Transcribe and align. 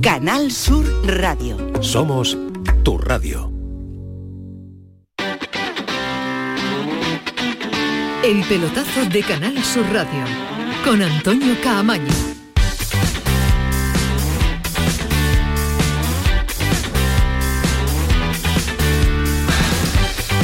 Canal 0.00 0.50
Sur 0.50 0.84
Radio. 1.04 1.56
Somos 1.80 2.36
tu 2.82 2.98
radio. 2.98 3.50
El 8.24 8.42
pelotazo 8.48 9.04
de 9.12 9.22
Canal 9.22 9.62
Sur 9.62 9.84
Radio 9.92 10.24
con 10.84 11.02
Antonio 11.02 11.54
Caamaño. 11.62 12.35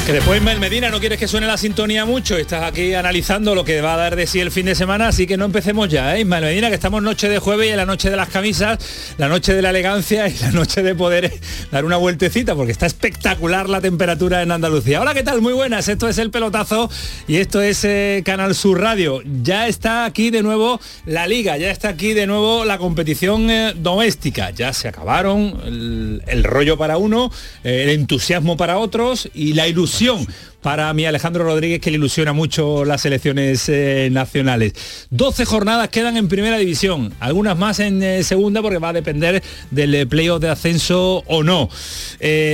Que 0.05 0.15
después 0.15 0.41
Ismael 0.41 0.59
Medina 0.59 0.91
no 0.91 0.99
quieres 0.99 1.17
que 1.17 1.29
suene 1.29 1.47
la 1.47 1.57
sintonía 1.57 2.05
mucho, 2.05 2.37
estás 2.37 2.65
aquí 2.65 2.93
analizando 2.93 3.55
lo 3.55 3.65
que 3.65 3.81
va 3.81 3.95
a 3.95 3.97
dar 3.97 4.17
de 4.17 4.27
sí 4.27 4.41
el 4.41 4.51
fin 4.51 4.67
de 4.67 4.75
semana, 4.75 5.07
así 5.07 5.29
que 5.29 5.37
no 5.37 5.45
empecemos 5.45 5.89
ya, 5.89 6.17
¿eh? 6.17 6.23
Ismael 6.23 6.43
Medina, 6.43 6.71
que 6.71 6.75
estamos 6.75 7.05
noche 7.05 7.29
de 7.29 7.39
jueves 7.39 7.69
y 7.69 7.71
en 7.71 7.77
la 7.77 7.87
noche 7.87 8.11
de 8.11 8.17
las 8.17 8.29
camisas, 8.29 9.15
la 9.17 9.29
noche 9.29 9.55
de 9.55 9.63
la 9.63 9.71
elegancia 9.71 10.27
y 10.27 10.37
la 10.39 10.51
noche 10.51 10.83
de 10.83 10.97
poder 10.97 11.33
dar 11.71 11.85
una 11.85 11.99
vueltecita, 11.99 12.57
porque 12.57 12.73
está 12.73 12.87
espectacular 12.87 13.69
la 13.69 13.81
temperatura 13.81 14.43
en 14.43 14.51
Andalucía. 14.51 15.01
Hola, 15.01 15.15
¿qué 15.15 15.23
tal? 15.23 15.41
Muy 15.41 15.53
buenas, 15.53 15.87
esto 15.87 16.09
es 16.09 16.19
El 16.19 16.33
Pelotazo 16.33 16.91
y 17.29 17.37
esto 17.37 17.63
es 17.63 17.85
eh, 17.85 18.23
Canal 18.25 18.57
Sur 18.57 18.81
Radio. 18.81 19.23
Ya 19.45 19.69
está 19.69 20.05
aquí 20.05 20.31
de 20.31 20.43
nuevo 20.43 20.81
la 21.07 21.29
liga, 21.29 21.57
ya 21.59 21.71
está 21.71 21.91
aquí 21.91 22.13
de 22.13 22.27
nuevo 22.27 22.65
la 22.65 22.79
competición 22.79 23.49
eh, 23.53 23.73
doméstica, 23.77 24.51
ya 24.51 24.73
se 24.73 24.89
acabaron 24.89 25.61
el, 25.65 26.23
el 26.27 26.43
rollo 26.43 26.77
para 26.77 26.97
uno, 26.97 27.31
eh, 27.63 27.85
el 27.85 27.91
entusiasmo 27.91 28.57
para 28.57 28.79
otros 28.79 29.29
y 29.33 29.53
la 29.53 29.69
ilusión 29.69 29.92
solución 29.93 30.27
para 30.63 30.93
mí 30.95 31.05
Alejandro 31.05 31.45
Rodríguez 31.45 31.81
que 31.81 31.91
le 31.91 31.97
ilusiona 31.97 32.33
mucho 32.33 32.85
las 32.85 33.03
selecciones 33.03 33.69
eh, 33.69 34.09
nacionales. 34.11 34.73
12 35.11 35.45
jornadas 35.45 35.89
quedan 35.89 36.17
en 36.17 36.29
primera 36.29 36.57
división, 36.57 37.13
algunas 37.21 37.59
más 37.59 37.81
en 37.81 38.03
eh, 38.03 38.23
segunda 38.23 38.63
porque 38.63 38.79
va 38.79 38.91
a 38.91 38.93
depender 38.93 39.43
del 39.71 39.95
eh, 39.95 40.07
playoff 40.07 40.41
de 40.41 40.49
ascenso 40.51 41.23
o 41.27 41.43
no. 41.43 41.69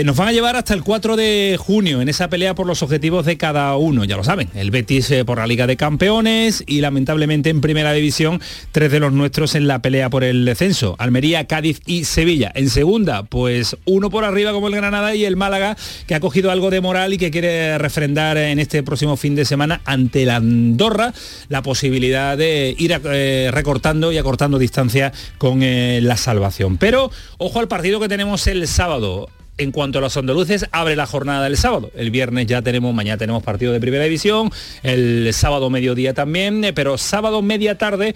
Nos 0.04 0.16
van 0.16 0.28
a 0.28 0.32
llevar 0.32 0.56
hasta 0.56 0.74
el 0.74 0.82
4 0.82 1.16
de 1.16 1.56
junio 1.58 2.00
en 2.00 2.08
esa 2.08 2.28
pelea 2.28 2.54
por 2.54 2.66
los 2.66 2.82
objetivos 2.82 3.26
de 3.26 3.36
cada 3.36 3.76
uno, 3.76 4.04
ya 4.04 4.16
lo 4.16 4.24
saben, 4.24 4.48
el 4.54 4.70
Betis 4.70 5.12
por 5.26 5.38
la 5.38 5.46
Liga 5.46 5.66
de 5.66 5.76
Campeones 5.76 6.64
y 6.66 6.80
lamentablemente 6.80 7.50
en 7.50 7.60
primera 7.60 7.92
división 7.92 8.40
tres 8.72 8.90
de 8.90 9.00
los 9.00 9.12
nuestros 9.12 9.54
en 9.54 9.68
la 9.68 9.82
pelea 9.82 10.08
por 10.08 10.24
el 10.24 10.44
descenso, 10.44 10.96
Almería, 10.98 11.46
Cádiz 11.46 11.80
y 11.86 12.04
Sevilla. 12.04 12.50
En 12.54 12.70
segunda, 12.70 13.24
pues 13.24 13.76
uno 13.84 14.10
por 14.10 14.24
arriba 14.24 14.52
como 14.52 14.68
el 14.68 14.74
Granada 14.74 15.14
y 15.14 15.24
el 15.24 15.36
Málaga 15.36 15.76
que 16.06 16.14
ha 16.14 16.20
cogido 16.20 16.50
algo 16.50 16.70
de 16.70 16.80
moral 16.80 17.12
y 17.12 17.18
que 17.18 17.30
quiere 17.30 17.76
en 18.04 18.58
este 18.58 18.82
próximo 18.82 19.16
fin 19.16 19.34
de 19.34 19.44
semana 19.44 19.80
ante 19.84 20.24
la 20.24 20.36
Andorra 20.36 21.12
la 21.48 21.62
posibilidad 21.62 22.36
de 22.36 22.74
ir 22.78 23.00
eh, 23.04 23.50
recortando 23.52 24.12
y 24.12 24.18
acortando 24.18 24.58
distancia 24.58 25.12
con 25.36 25.62
eh, 25.62 26.00
la 26.02 26.16
salvación. 26.16 26.76
Pero 26.76 27.10
ojo 27.38 27.60
al 27.60 27.68
partido 27.68 28.00
que 28.00 28.08
tenemos 28.08 28.46
el 28.46 28.66
sábado. 28.68 29.28
En 29.60 29.72
cuanto 29.72 29.98
a 29.98 30.00
los 30.00 30.16
andaluces, 30.16 30.66
abre 30.70 30.94
la 30.94 31.06
jornada 31.06 31.42
del 31.42 31.56
sábado. 31.56 31.90
El 31.96 32.12
viernes 32.12 32.46
ya 32.46 32.62
tenemos, 32.62 32.94
mañana 32.94 33.18
tenemos 33.18 33.42
partido 33.42 33.72
de 33.72 33.80
primera 33.80 34.04
división, 34.04 34.52
el 34.84 35.34
sábado 35.34 35.68
mediodía 35.68 36.14
también, 36.14 36.62
eh, 36.62 36.72
pero 36.72 36.96
sábado 36.96 37.42
media 37.42 37.76
tarde 37.76 38.14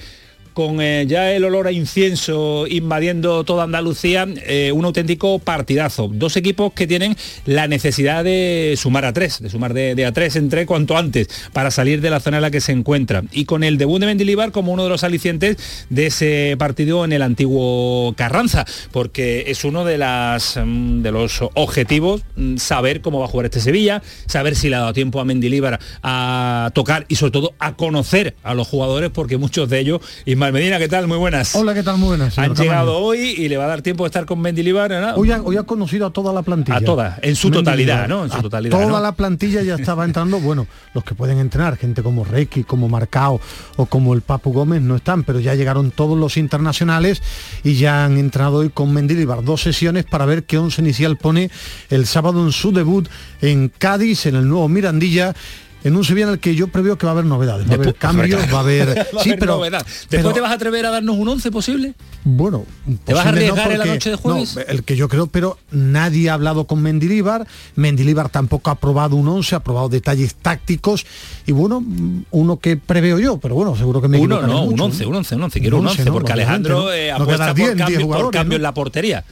con 0.53 0.81
eh, 0.81 1.05
ya 1.07 1.33
el 1.33 1.45
olor 1.45 1.67
a 1.67 1.73
incienso 1.73 2.67
invadiendo 2.69 3.45
toda 3.45 3.65
Andalucía, 3.65 4.27
eh, 4.47 4.73
un 4.73 4.85
auténtico 4.85 5.39
partidazo. 5.39 6.11
Dos 6.13 6.37
equipos 6.37 6.73
que 6.73 6.87
tienen 6.87 7.17
la 7.47 7.69
necesidad 7.69 8.25
de 8.25 8.75
sumar 8.77 9.05
a 9.05 9.13
tres, 9.13 9.41
de 9.41 9.51
sumar 9.51 9.75
de, 9.75 10.05
a 10.05 10.13
tres 10.13 10.37
entre 10.37 10.67
cuanto 10.67 10.97
antes, 10.97 11.29
para 11.53 11.71
salir 11.71 12.01
de 12.01 12.11
la 12.11 12.21
zona 12.21 12.39
en 12.39 12.43
la 12.43 12.51
que 12.51 12.61
se 12.61 12.73
encuentra. 12.73 13.25
Y 13.33 13.45
con 13.45 13.65
el 13.65 13.79
debut 13.79 14.01
de 14.01 14.07
Mendilibar 14.07 14.53
como 14.53 14.73
uno 14.73 14.85
de 14.85 14.91
los 14.91 15.05
alicientes 15.05 15.57
de 15.91 16.07
ese 16.07 16.57
partido 16.59 17.05
en 17.05 17.13
el 17.13 17.23
antiguo 17.23 18.15
Carranza, 18.17 18.65
porque 18.91 19.45
es 19.49 19.65
uno 19.65 19.85
de, 19.85 19.99
las, 19.99 20.59
mm, 20.63 21.03
de 21.03 21.13
los 21.13 21.41
objetivos 21.55 22.23
mm, 22.37 22.57
saber 22.57 23.01
cómo 23.01 23.19
va 23.21 23.27
a 23.27 23.29
jugar 23.29 23.47
este 23.47 23.61
Sevilla, 23.61 24.03
saber 24.27 24.57
si 24.57 24.69
le 24.69 24.77
ha 24.77 24.81
dado 24.81 24.93
tiempo 24.93 25.21
a 25.21 25.25
Mendilibar 25.25 25.79
a 26.03 26.71
tocar 26.75 27.07
y 27.09 27.17
sobre 27.17 27.33
todo 27.33 27.55
a 27.59 27.75
conocer 27.75 28.35
a 28.43 28.55
los 28.55 28.67
jugadores, 28.69 29.11
porque 29.11 29.37
muchos 29.37 29.69
de 29.69 29.81
ellos, 29.81 30.01
Ismael 30.43 30.55
Medina, 30.55 30.79
¿qué 30.81 30.89
tal? 30.89 31.07
Muy 31.07 31.19
buenas. 31.19 31.55
Hola, 31.55 31.73
¿qué 31.73 31.85
tal? 31.85 31.99
Muy 31.99 32.09
buenas. 32.09 32.37
Han 32.37 32.57
llegado 32.57 32.99
hoy 32.99 33.21
y 33.39 33.49
le 33.49 33.57
va 33.57 33.67
a 33.67 33.69
dar 33.69 33.81
tiempo 33.81 34.03
de 34.03 34.09
estar 34.09 34.27
con 34.27 34.41
Mendilibar. 34.41 34.91
¿no? 34.91 35.15
Hoy 35.15 35.31
ha, 35.31 35.41
hoy 35.41 35.57
ha 35.57 35.63
conocido 35.63 36.09
a 36.09 36.13
toda 36.13 36.33
la 36.33 36.43
plantilla. 36.43 36.79
A 36.79 36.81
toda, 36.81 37.21
en 37.23 37.37
su 37.37 37.49
totalidad, 37.53 38.09
¿no? 38.09 38.25
En 38.25 38.31
su 38.33 38.39
A 38.39 38.43
totalidad, 38.43 38.77
Toda 38.77 38.91
¿no? 38.91 39.01
la 39.01 39.13
plantilla 39.13 39.63
ya 39.63 39.77
estaba 39.77 40.05
entrando, 40.05 40.41
bueno, 40.41 40.67
los 40.95 41.05
que 41.05 41.15
pueden 41.15 41.39
entrenar, 41.39 41.77
gente 41.77 42.03
como 42.03 42.25
Reiki, 42.25 42.65
como 42.65 42.89
Marcao 42.89 43.41
o 43.77 43.87
como 43.87 44.15
el 44.15 44.23
Papu 44.23 44.53
Gómez 44.53 44.83
no 44.83 44.97
están, 44.97 45.23
pero 45.23 45.39
ya 45.39 45.55
llegaron 45.55 45.93
todos 45.93 46.19
los 46.19 46.37
internacionales 46.37 47.23
y 47.63 47.75
ya 47.75 48.05
han 48.05 48.19
entrado 48.19 48.57
hoy 48.57 48.71
con 48.71 48.93
Mendilibar 48.93 49.45
dos 49.45 49.63
sesiones 49.63 50.07
para 50.07 50.27
ver 50.27 50.43
qué 50.43 50.59
once 50.59 50.83
inicial 50.83 51.19
pone 51.19 51.53
el 51.89 52.05
sábado 52.05 52.45
en 52.45 52.51
su 52.51 52.73
debut 52.73 53.09
en 53.43 53.69
Cádiz, 53.69 54.27
en 54.27 54.35
el 54.35 54.49
nuevo 54.49 54.69
Mirandilla. 54.69 55.35
En 55.85 55.97
un 55.97 56.05
Sevilla 56.05 56.27
en 56.27 56.33
el 56.35 56.39
que 56.39 56.55
yo 56.55 56.69
preveo 56.69 56.97
que 56.97 57.07
va 57.07 57.11
a 57.11 57.15
haber 57.15 57.25
novedades, 57.25 57.67
va 57.69 57.73
a 57.73 57.75
haber 57.75 57.95
cambios, 57.97 58.41
va 58.53 58.59
a 58.59 58.61
haber... 58.61 58.89
Va 59.17 59.21
a 59.21 59.25
sí, 59.25 59.35
pero, 59.39 59.57
novedad. 59.57 59.81
Después 59.85 60.09
pero- 60.11 60.33
te 60.33 60.41
vas 60.41 60.51
a 60.53 60.55
atrever 60.55 60.87
a 60.87 60.91
darnos 60.91 61.17
un 61.17 61.29
11 61.29 61.51
posible. 61.51 61.95
Bueno, 62.25 62.65
¿Te 63.05 63.13
vas 63.15 63.27
a 63.27 63.31
posible 63.31 63.49
no, 63.49 63.53
arriesgar 63.55 63.73
en 63.73 63.79
la 63.79 63.85
porque- 63.85 63.95
noche 63.95 64.11
de 64.11 64.17
jueves? 64.17 64.55
no, 64.57 64.63
el 64.63 64.85
que 64.85 64.97
yo 64.97 65.09
creo, 65.09 65.27
pero 65.27 65.59
nadie 65.73 66.31
ha 66.31 66.35
hablado 66.35 66.65
con 66.67 66.81
Mendilibar. 66.83 67.47
Mendilibar 67.75 68.29
tampoco 68.29 68.71
ha 68.71 68.77
probado 68.77 69.17
un 69.17 69.27
11, 69.27 69.57
ha 69.57 69.61
probado 69.61 69.89
detalles 69.89 70.35
tácticos 70.37 71.05
y 71.47 71.53
bueno, 71.53 71.85
uno 72.31 72.57
que 72.59 72.77
preveo 72.77 73.19
yo, 73.19 73.39
pero 73.39 73.55
bueno, 73.57 73.75
seguro 73.77 74.01
que 74.01 74.09
me 74.09 74.19
Uno, 74.21 74.41
no, 74.43 74.63
un 74.65 74.71
mucho, 74.71 74.85
11, 74.85 75.07
un 75.07 75.15
11, 75.17 75.35
un 75.37 75.43
11. 75.45 75.61
Quiero 75.61 75.79
un 75.79 75.87
11, 75.89 76.05
¿no? 76.05 76.13
porque 76.13 76.33
Alejandro 76.33 76.83
¿no? 76.85 76.93
eh, 76.93 77.09
No 77.11 77.25
apuesta 77.25 77.55
quedan 77.55 77.57
por, 77.57 77.57
10, 77.57 77.77
10 77.77 77.99
cambio, 77.99 78.09
por 78.23 78.31
cambio 78.33 78.51
¿no? 78.51 78.57
en 78.57 78.63
la 78.63 78.75
portería. 78.75 79.25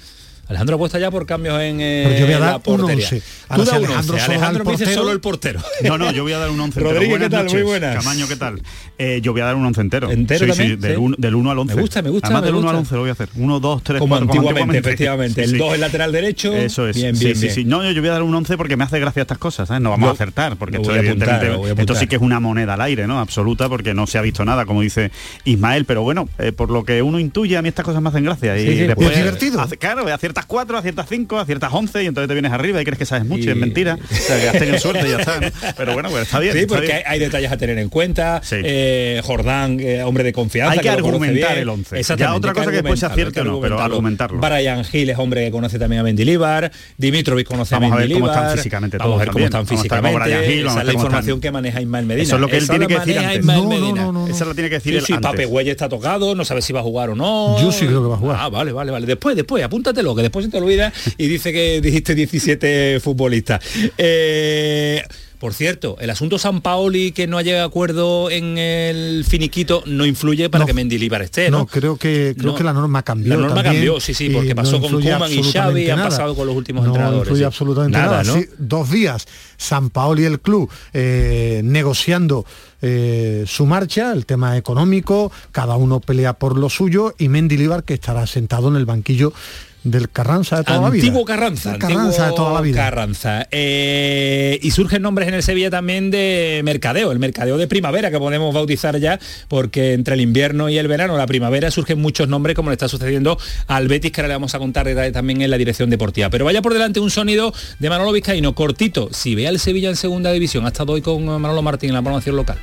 Alejandro 0.50 0.74
apuesta 0.76 0.98
ya 0.98 1.10
por 1.10 1.26
cambios 1.26 1.60
en 1.60 1.80
eh, 1.80 2.02
Pero 2.06 2.18
yo 2.18 2.26
voy 2.26 2.34
a 2.34 2.38
dar 2.40 2.50
la 2.50 2.56
un 2.56 2.62
portería. 2.62 3.04
11. 3.06 3.20
Tú 3.20 3.24
Ahora, 3.48 3.64
da 3.64 3.70
si 3.70 3.70
un 3.78 3.84
Alejandro 3.84 3.96
11. 3.96 4.06
solo 4.06 4.16
da 4.18 4.24
el 4.24 4.30
Alejandro 4.32 4.64
me 4.64 4.70
dice 4.72 4.94
solo 4.94 5.12
el 5.12 5.20
portero. 5.20 5.60
No, 5.82 5.96
no, 5.96 6.10
yo 6.12 6.22
voy 6.24 6.32
a 6.32 6.38
dar 6.38 6.50
un 6.50 6.60
11 6.60 6.78
entero. 6.80 6.92
Rodríguez, 6.94 7.18
¿qué 7.20 7.30
tal? 7.30 7.44
Muy 7.44 7.52
noches. 7.52 7.64
buenas. 7.66 7.96
Camaño, 7.96 8.28
¿qué 8.28 8.36
tal? 8.36 8.62
Eh, 8.98 9.20
yo 9.22 9.32
voy 9.32 9.40
a 9.40 9.44
dar 9.46 9.54
un 9.56 9.64
11 9.64 9.80
entero. 9.80 10.10
¿Entero 10.10 10.44
sí, 10.46 10.48
también? 10.50 10.68
Sí, 10.70 10.76
del, 10.76 10.92
Sí. 10.92 10.96
uno- 11.00 11.16
del 11.18 11.34
1 11.36 11.50
al 11.52 11.58
11. 11.60 11.74
Me 11.76 11.80
gusta, 11.80 12.02
me 12.02 12.10
gusta, 12.10 12.26
Además, 12.26 12.42
me 12.42 12.46
del 12.46 12.54
1 12.56 12.68
al 12.68 12.76
gusta. 12.76 12.78
11 12.80 12.94
lo 12.96 13.00
voy 13.00 13.08
a 13.08 13.12
hacer. 13.12 13.28
1, 13.36 13.60
2, 13.60 13.82
3, 13.84 13.98
Como 14.00 14.16
4, 14.18 14.32
antiguamente, 14.32 14.78
efectivamente. 14.78 15.44
El 15.44 15.56
2 15.58 15.74
el 15.74 15.80
lateral 15.80 16.12
derecho. 16.12 16.52
Eso 16.52 16.88
es. 16.88 16.96
Bien, 16.96 17.14
sí, 17.16 17.24
bien, 17.26 17.36
sí, 17.36 17.42
bien. 17.42 17.54
sí. 17.54 17.64
No, 17.64 17.88
yo, 17.90 18.00
voy 18.00 18.08
a 18.08 18.12
dar 18.12 18.22
un 18.22 18.34
11 18.34 18.56
porque 18.56 18.76
me 18.76 18.84
hace 18.84 18.98
gracia 18.98 19.22
estas 19.22 19.38
cosas, 19.38 19.68
¿sabes? 19.68 19.80
No 19.82 19.90
vamos 19.90 20.06
Yo 20.06 20.10
a 20.10 20.14
acertar, 20.14 20.56
porque 20.56 20.76
esto, 20.78 20.88
voy 20.90 20.96
a 20.98 21.00
evidentemente, 21.00 21.50
voy 21.50 21.70
a 21.70 21.74
esto 21.74 21.94
sí 21.94 22.06
que 22.08 22.16
es 22.16 22.22
una 22.22 22.40
moneda 22.40 22.74
al 22.74 22.80
aire, 22.82 23.06
¿no? 23.06 23.20
Absoluta, 23.20 23.68
porque 23.68 23.94
no 23.94 24.06
se 24.08 24.18
ha 24.18 24.22
visto 24.22 24.44
nada, 24.44 24.66
como 24.66 24.82
dice 24.82 25.12
Ismael. 25.44 25.84
Pero 25.84 26.02
bueno, 26.02 26.28
eh, 26.38 26.52
por 26.52 26.70
lo 26.70 26.84
que 26.84 27.00
uno 27.02 27.18
intuye, 27.18 27.56
a 27.56 27.62
mí 27.62 27.68
estas 27.68 27.84
cosas 27.84 28.02
me 28.02 28.08
hacen 28.10 28.24
gracia. 28.24 28.56
Y 28.58 28.66
Sí, 28.66 28.72
sí, 28.78 28.86
después, 28.86 29.10
es 29.10 29.16
divertido. 29.16 29.66
claro, 29.78 30.04
aciertas 30.40 30.46
4, 30.46 30.78
aciertas 30.78 31.06
5, 31.08 31.38
aciertas 31.38 31.72
11 31.72 32.02
y 32.02 32.06
entonces 32.06 32.28
te 32.28 32.34
vienes 32.34 32.52
arriba 32.52 32.80
y 32.80 32.84
crees 32.84 32.98
que 32.98 33.06
sabes 33.06 33.26
mucho 33.26 33.44
y, 33.44 33.46
Y- 33.48 33.50
es 33.50 33.56
mentira. 33.56 33.98
O 34.10 34.14
sea, 34.14 34.40
que 34.40 34.48
has 34.48 34.58
tenido 34.58 34.78
suerte 34.78 35.06
y 35.06 35.10
ya 35.10 35.18
está. 35.18 35.40
¿no? 35.40 35.48
Pero 35.76 35.92
bueno, 35.92 36.10
pues 36.10 36.22
está 36.22 36.38
bien. 36.38 36.52
Sí, 36.54 36.58
está 36.60 36.74
porque 36.74 36.86
bien. 36.86 36.96
hay, 36.98 37.14
hay 37.14 37.18
detalles 37.20 37.52
a 37.52 37.56
tener 37.56 37.78
en 37.78 37.88
cuenta. 37.88 38.40
Sí. 38.42 38.56
Eh, 38.62 39.20
Jordán, 39.24 39.78
eh, 39.80 40.02
hombre 40.02 40.24
de 40.24 40.32
confianza. 40.32 40.72
Hay 40.72 40.78
que 40.80 40.90
argumentar 40.90 41.58
el 41.58 41.68
once. 41.68 41.98
Exactamente, 41.98 42.32
Ya 42.32 42.36
otra 42.36 42.52
cosa 42.54 42.70
que 42.70 42.76
después 42.76 43.00
se 43.00 43.06
acierte 43.06 43.44
no, 43.44 43.60
pero 43.60 43.80
argumentarlo. 43.80 44.40
Brian 44.40 44.84
Hill 44.90 45.10
es 45.10 45.18
hombre 45.18 45.44
que 45.44 45.50
conoce 45.50 45.78
también 45.78 46.00
a 46.00 46.02
Mendilibar. 46.04 46.70
Dimitrovic 46.96 47.46
conoce 47.46 47.74
Vamos 47.74 47.92
a 47.92 47.94
a 47.94 47.98
ver 47.98 48.08
cómo 48.08 48.20
Mendilibar. 48.26 48.44
están 48.44 48.56
físicamente 48.58 48.98
Vamos 48.98 49.10
a 49.10 49.14
todos 49.14 49.18
ver 49.20 49.28
cómo 49.28 49.44
también. 49.44 49.46
están 49.46 49.64
Vamos 49.66 49.70
a 49.70 49.84
estar 49.84 50.00
con 50.00 50.10
físicamente. 50.10 50.38
Brian 50.38 50.58
Hill, 50.58 50.64
vamos 50.64 50.72
Esa 50.72 50.80
es 50.80 50.86
la 50.86 50.92
información 50.92 51.36
están. 51.36 51.40
que 51.40 51.50
maneja 51.52 51.80
Ismael 51.80 52.06
Medina. 52.06 52.22
Eso 52.24 52.34
es 52.36 52.40
lo 52.40 52.48
que 52.48 52.56
él 52.56 52.68
tiene 52.68 52.86
que 52.86 52.98
decir 52.98 53.18
antes. 53.18 53.44
No, 53.44 54.12
no. 54.12 54.26
Esa 54.28 54.44
tiene 54.54 54.68
que 54.70 54.76
decir 54.76 54.96
él. 54.96 55.04
Pape 55.20 55.70
está 55.70 55.88
tocado, 55.88 56.34
no 56.34 56.44
sabe 56.44 56.62
si 56.62 56.72
va 56.72 56.80
a 56.80 56.82
jugar 56.82 57.10
o 57.10 57.14
no. 57.14 57.60
Yo 57.60 57.70
sí 57.72 57.86
creo 57.86 58.02
que 58.02 58.08
va 58.08 58.14
a 58.14 58.18
jugar. 58.18 58.36
Ah, 58.40 58.48
vale, 58.48 58.72
vale, 58.72 58.90
vale. 58.90 59.06
Después, 59.06 59.36
después, 59.36 59.62
apúntatelo, 59.64 60.14
que 60.14 60.22
después 60.30 60.46
se 60.46 60.50
te 60.50 60.58
olvida 60.58 60.92
y 61.18 61.26
dice 61.28 61.52
que 61.52 61.80
dijiste 61.80 62.14
17 62.14 63.00
futbolistas. 63.00 63.60
Eh, 63.98 65.02
por 65.38 65.54
cierto, 65.54 65.96
el 66.00 66.10
asunto 66.10 66.38
San 66.38 66.60
Paoli 66.60 67.12
que 67.12 67.26
no 67.26 67.38
ha 67.38 67.42
llegado 67.42 67.64
a 67.64 67.66
acuerdo 67.66 68.30
en 68.30 68.58
el 68.58 69.24
finiquito 69.26 69.82
no 69.86 70.04
influye 70.04 70.50
para 70.50 70.64
No. 70.64 70.66
que 70.66 70.74
Mendilibar 70.74 71.22
esté, 71.22 71.50
¿no? 71.50 71.60
No, 71.60 71.66
creo 71.66 71.96
que 71.96 72.34
creo 72.36 72.52
No. 72.52 72.58
que 72.58 72.62
la 72.64 72.74
norma 72.74 73.02
cambió. 73.02 73.30
La 73.36 73.40
norma 73.40 73.54
también, 73.54 73.74
cambió, 73.76 74.00
sí, 74.00 74.12
sí, 74.12 74.28
porque 74.28 74.54
pasó 74.54 74.78
con 74.82 74.92
Koeman 75.00 75.32
y 75.32 75.42
Xavi, 75.42 75.88
han 75.88 76.00
pasado 76.00 76.34
con 76.36 76.46
los 76.46 76.54
últimos 76.54 76.84
no 76.84 76.90
entrenadores, 76.90 77.22
influye 77.22 77.40
sí. 77.40 77.44
absolutamente 77.44 77.96
Nada, 77.96 78.22
nada. 78.22 78.24
¿no? 78.24 78.34
Sí, 78.34 78.48
dos 78.58 78.90
días, 78.90 79.26
San 79.56 79.88
Paolo 79.88 80.20
y 80.20 80.24
el 80.26 80.40
club 80.40 80.70
eh, 80.92 81.62
negociando 81.64 82.44
eh, 82.82 83.44
su 83.46 83.64
marcha, 83.64 84.12
el 84.12 84.26
tema 84.26 84.58
económico, 84.58 85.32
cada 85.52 85.76
uno 85.76 86.00
pelea 86.00 86.34
por 86.34 86.58
lo 86.58 86.68
suyo 86.68 87.14
y 87.18 87.28
Mendilibar 87.30 87.84
que 87.84 87.94
estará 87.94 88.26
sentado 88.26 88.68
en 88.68 88.76
el 88.76 88.84
banquillo 88.84 89.32
del 89.84 90.10
Carranza 90.10 90.58
de 90.58 90.64
toda 90.64 90.80
la 90.80 90.90
vida. 90.90 91.02
Antiguo 91.02 91.24
Carranza, 91.24 91.78
Carranza 91.78 92.22
de 92.22 92.28
antiguo 92.28 92.34
toda 92.34 92.54
la 92.54 92.60
vida. 92.60 92.76
Carranza. 92.76 93.48
Eh, 93.50 94.58
y 94.62 94.70
surgen 94.72 95.02
nombres 95.02 95.28
en 95.28 95.34
el 95.34 95.42
Sevilla 95.42 95.70
también 95.70 96.10
de 96.10 96.60
mercadeo, 96.64 97.12
el 97.12 97.18
mercadeo 97.18 97.56
de 97.56 97.66
primavera 97.66 98.10
que 98.10 98.18
podemos 98.18 98.54
bautizar 98.54 98.98
ya, 98.98 99.18
porque 99.48 99.94
entre 99.94 100.14
el 100.14 100.20
invierno 100.20 100.68
y 100.68 100.78
el 100.78 100.88
verano, 100.88 101.16
la 101.16 101.26
primavera, 101.26 101.70
surgen 101.70 102.00
muchos 102.00 102.28
nombres 102.28 102.54
como 102.54 102.70
le 102.70 102.74
está 102.74 102.88
sucediendo 102.88 103.38
al 103.66 103.88
Betis, 103.88 104.12
que 104.12 104.20
ahora 104.20 104.28
le 104.28 104.34
vamos 104.34 104.54
a 104.54 104.58
contar 104.58 104.88
también 105.12 105.42
en 105.42 105.50
la 105.50 105.56
dirección 105.56 105.90
deportiva. 105.90 106.30
Pero 106.30 106.44
vaya 106.44 106.62
por 106.62 106.72
delante 106.72 107.00
un 107.00 107.10
sonido 107.10 107.52
de 107.78 107.88
Manolo 107.88 108.12
Vizcaíno, 108.12 108.54
cortito. 108.54 109.08
Si 109.12 109.34
ve 109.34 109.48
al 109.48 109.58
Sevilla 109.58 109.88
en 109.88 109.96
segunda 109.96 110.32
división, 110.32 110.64
ha 110.64 110.68
estado 110.68 110.92
hoy 110.92 111.02
con 111.02 111.24
Manolo 111.24 111.62
Martín 111.62 111.90
en 111.90 111.94
la 111.94 112.02
programación 112.02 112.36
local. 112.36 112.58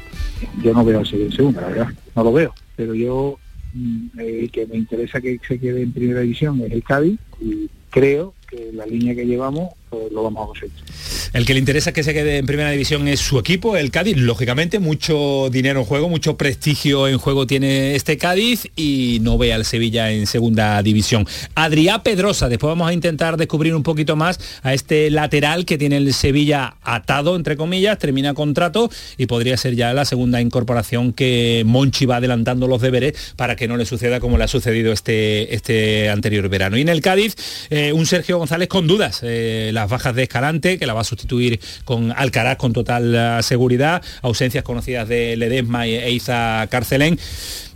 yo 0.63 0.73
no 0.73 0.85
veo 0.85 0.99
al 0.99 1.07
Sevilla 1.07 1.25
en 1.25 1.35
segunda, 1.35 1.61
la 1.61 1.67
verdad, 1.67 1.87
no 2.15 2.23
lo 2.23 2.33
veo. 2.33 2.53
Pero 2.75 2.93
yo 2.93 3.39
el 4.17 4.51
que 4.51 4.65
me 4.67 4.77
interesa 4.77 5.21
que 5.21 5.39
se 5.47 5.59
quede 5.59 5.81
en 5.81 5.91
primera 5.91 6.21
división 6.21 6.61
es 6.61 6.71
el 6.71 6.83
Cádiz 6.83 7.19
y 7.39 7.69
creo 7.89 8.33
que 8.49 8.71
la 8.73 8.85
línea 8.85 9.15
que 9.15 9.25
llevamos 9.25 9.73
lo 9.91 10.23
vamos 10.23 10.43
a 10.43 10.47
conseguir. 10.47 10.71
El 11.33 11.45
que 11.45 11.53
le 11.53 11.59
interesa 11.59 11.91
que 11.91 12.03
se 12.03 12.13
quede 12.13 12.37
en 12.37 12.45
primera 12.45 12.71
división 12.71 13.07
es 13.07 13.19
su 13.19 13.39
equipo, 13.39 13.77
el 13.77 13.91
Cádiz. 13.91 14.17
Lógicamente, 14.17 14.79
mucho 14.79 15.49
dinero 15.51 15.79
en 15.79 15.85
juego, 15.85 16.09
mucho 16.09 16.37
prestigio 16.37 17.07
en 17.07 17.17
juego 17.17 17.47
tiene 17.47 17.95
este 17.95 18.17
Cádiz 18.17 18.67
y 18.75 19.19
no 19.21 19.37
ve 19.37 19.53
al 19.53 19.65
Sevilla 19.65 20.11
en 20.11 20.27
segunda 20.27 20.81
división. 20.83 21.27
Adrián 21.55 22.03
Pedrosa, 22.03 22.49
después 22.49 22.69
vamos 22.69 22.89
a 22.89 22.93
intentar 22.93 23.37
descubrir 23.37 23.75
un 23.75 23.83
poquito 23.83 24.15
más 24.15 24.39
a 24.63 24.73
este 24.73 25.09
lateral 25.09 25.65
que 25.65 25.77
tiene 25.77 25.97
el 25.97 26.13
Sevilla 26.13 26.75
atado, 26.81 27.35
entre 27.35 27.55
comillas, 27.55 27.97
termina 27.97 28.33
contrato 28.33 28.89
y 29.17 29.27
podría 29.27 29.57
ser 29.57 29.75
ya 29.75 29.93
la 29.93 30.05
segunda 30.05 30.41
incorporación 30.41 31.13
que 31.13 31.63
Monchi 31.65 32.05
va 32.05 32.17
adelantando 32.17 32.67
los 32.67 32.81
deberes 32.81 33.33
para 33.35 33.55
que 33.55 33.67
no 33.67 33.77
le 33.77 33.85
suceda 33.85 34.19
como 34.19 34.37
le 34.37 34.43
ha 34.43 34.47
sucedido 34.47 34.91
este, 34.91 35.53
este 35.55 36.09
anterior 36.09 36.49
verano. 36.49 36.77
Y 36.77 36.81
en 36.81 36.89
el 36.89 37.01
Cádiz, 37.01 37.35
eh, 37.69 37.93
un 37.93 38.05
Sergio 38.05 38.37
González 38.37 38.67
con 38.67 38.87
dudas. 38.87 39.21
Eh, 39.23 39.71
las 39.77 39.89
bajas 39.89 40.15
de 40.15 40.23
Escalante, 40.23 40.79
que 40.79 40.85
la 40.85 40.93
va 40.93 41.01
a 41.01 41.03
sustituir 41.03 41.59
con 41.85 42.11
Alcaraz 42.11 42.57
con 42.57 42.73
total 42.73 43.13
eh, 43.15 43.43
seguridad, 43.43 44.01
ausencias 44.21 44.63
conocidas 44.63 45.07
de 45.07 45.37
Ledesma 45.37 45.85
e 45.85 46.11
Iza 46.11 46.67
Carcelén 46.69 47.19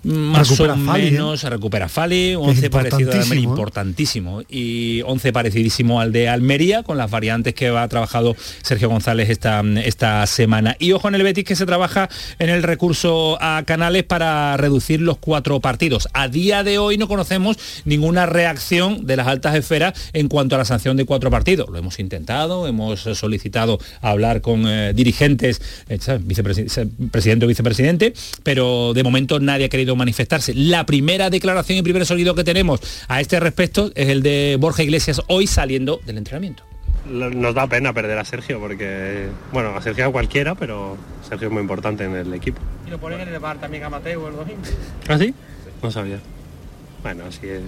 más 0.03 0.50
Recupera 0.50 0.74
o 0.74 0.77
Fali, 0.77 1.07
¿eh? 1.07 1.12
menos 1.12 1.44
recupera 1.44 1.89
Fali, 1.89 2.36
11 2.36 2.69
parecido 2.69 3.12
al 3.12 3.19
Almería, 3.21 3.44
importantísimo 3.44 4.42
y 4.50 5.01
11 5.03 5.33
parecidísimo 5.33 6.01
al 6.01 6.12
de 6.12 6.27
Almería 6.30 6.83
con 6.83 6.98
las 6.98 7.12
variantes 7.12 7.53
que 7.53 7.68
ha 7.68 7.88
trabajado 7.88 8.36
Sergio 8.63 8.89
González 8.89 9.30
esta, 9.30 9.62
esta 9.83 10.25
semana. 10.27 10.75
Y 10.80 10.92
ojo 10.94 11.07
en 11.07 11.15
el 11.15 11.24
Betis 11.24 11.44
que 11.45 11.56
se 11.56 11.65
trabaja 11.65 12.09
en 12.39 12.50
el 12.50 12.63
recurso 12.63 13.38
a 13.42 13.63
Canales 13.65 14.03
para 14.03 14.57
reducir 14.57 15.01
los 15.01 15.18
cuatro 15.18 15.59
partidos. 15.59 16.07
A 16.13 16.27
día 16.27 16.63
de 16.63 16.77
hoy 16.80 16.97
no 16.97 17.07
conocemos 17.07 17.57
ninguna 17.86 18.25
reacción 18.25 19.06
de 19.06 19.18
las 19.18 19.27
altas 19.27 19.56
esferas 19.56 19.94
en 20.13 20.27
cuanto 20.27 20.56
a 20.56 20.57
la 20.57 20.65
sanción 20.65 20.97
de 20.97 21.06
cuatro 21.06 21.30
partidos. 21.30 21.69
Lo 21.69 21.77
hemos 21.77 22.00
intentado, 22.00 22.68
hemos 22.68 23.01
solicitado 23.01 23.80
hablar 24.01 24.42
con 24.42 24.68
eh, 24.68 24.94
dirigentes, 24.94 25.62
eh, 25.89 25.97
¿sabes? 26.01 26.25
vicepresi- 26.25 26.89
presidente 27.12 27.45
o 27.45 27.47
vicepresidente, 27.47 28.13
pero 28.44 28.94
de 28.94 29.04
momento 29.04 29.39
nadie 29.39 29.65
ha 29.65 29.69
querido 29.69 29.91
manifestarse. 29.96 30.54
La 30.54 30.86
primera 30.86 31.30
declaración 31.30 31.78
y 31.78 31.82
primer 31.82 32.06
sonido 32.06 32.36
que 32.36 32.44
tenemos 32.44 32.82
a 33.08 33.22
este 33.22 33.40
respecto 33.40 33.92
es 33.96 34.10
el 34.10 34.24
de 34.24 34.58
Borja 34.60 34.84
Iglesias 34.84 35.22
hoy 35.28 35.48
saliendo 35.48 36.02
del 36.06 36.18
entrenamiento. 36.18 36.64
Nos 37.06 37.56
da 37.56 37.68
pena 37.68 37.94
perder 37.94 38.18
a 38.20 38.26
Sergio 38.26 38.60
porque, 38.60 39.28
bueno, 39.52 39.76
a 39.76 39.82
Sergio 39.82 40.06
a 40.06 40.12
cualquiera, 40.12 40.54
pero 40.56 40.98
Sergio 41.28 41.48
es 41.48 41.54
muy 41.54 41.62
importante 41.62 42.04
en 42.06 42.16
el 42.16 42.34
equipo. 42.34 42.62
¿Y 42.86 42.92
lo 42.92 43.00
ponen 43.00 43.22
en 43.22 43.30
el 43.30 43.40
bar 43.40 43.60
también 43.60 43.84
a 43.84 43.90
Mateo 43.90 44.28
el 44.28 44.36
domingo? 44.36 44.62
¿Ah, 45.08 45.18
sí? 45.18 45.34
No 45.82 45.90
sabía. 45.90 46.20
Bueno, 47.02 47.26
así 47.26 47.48
es. 47.48 47.62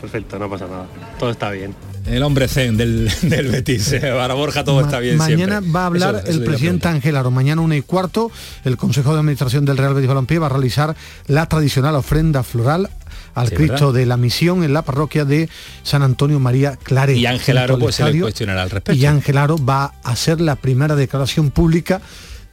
Perfecto, 0.00 0.38
no 0.38 0.50
pasa 0.50 0.66
nada. 0.66 0.86
Todo 1.18 1.30
está 1.30 1.50
bien. 1.50 1.74
El 2.06 2.22
hombre 2.22 2.48
zen 2.48 2.76
del, 2.76 3.10
del 3.22 3.48
Betis. 3.48 3.94
Para 4.00 4.34
Borja 4.34 4.62
todo 4.64 4.76
Ma- 4.76 4.82
está 4.82 4.98
bien 5.00 5.16
Mañana 5.16 5.58
siempre. 5.60 5.72
va 5.72 5.82
a 5.84 5.86
hablar 5.86 6.14
Eso- 6.16 6.26
eso 6.28 6.38
el 6.38 6.44
presidente 6.44 6.88
Ángel 6.88 7.16
Aro. 7.16 7.30
Mañana 7.30 7.60
una 7.62 7.76
y 7.76 7.82
cuarto, 7.82 8.30
el 8.64 8.76
Consejo 8.76 9.12
de 9.14 9.20
Administración 9.20 9.64
del 9.64 9.76
Real 9.78 9.94
Betis 9.94 10.08
Balompié 10.08 10.38
va 10.38 10.46
a 10.46 10.50
realizar 10.50 10.94
la 11.26 11.46
tradicional 11.46 11.94
ofrenda 11.96 12.42
floral 12.42 12.90
al 13.34 13.48
Sí, 13.48 13.54
Cristo 13.56 13.86
¿verdad? 13.86 13.92
de 14.00 14.06
la 14.06 14.16
Misión 14.16 14.62
en 14.64 14.72
la 14.72 14.82
parroquia 14.82 15.24
de 15.24 15.48
San 15.82 16.02
Antonio 16.02 16.38
María 16.38 16.76
Claret. 16.82 17.16
Y 17.16 17.26
Ángel 17.26 17.58
Aro 17.58 17.78
pues 17.78 17.96
se 17.96 18.04
le 18.12 18.20
cuestionará 18.20 18.62
al 18.62 18.70
respecto. 18.70 18.92
Y 19.00 19.06
Ángel 19.06 19.38
Aro 19.38 19.56
va 19.58 19.94
a 20.04 20.10
hacer 20.12 20.40
la 20.40 20.56
primera 20.56 20.94
declaración 20.94 21.50
pública 21.50 22.00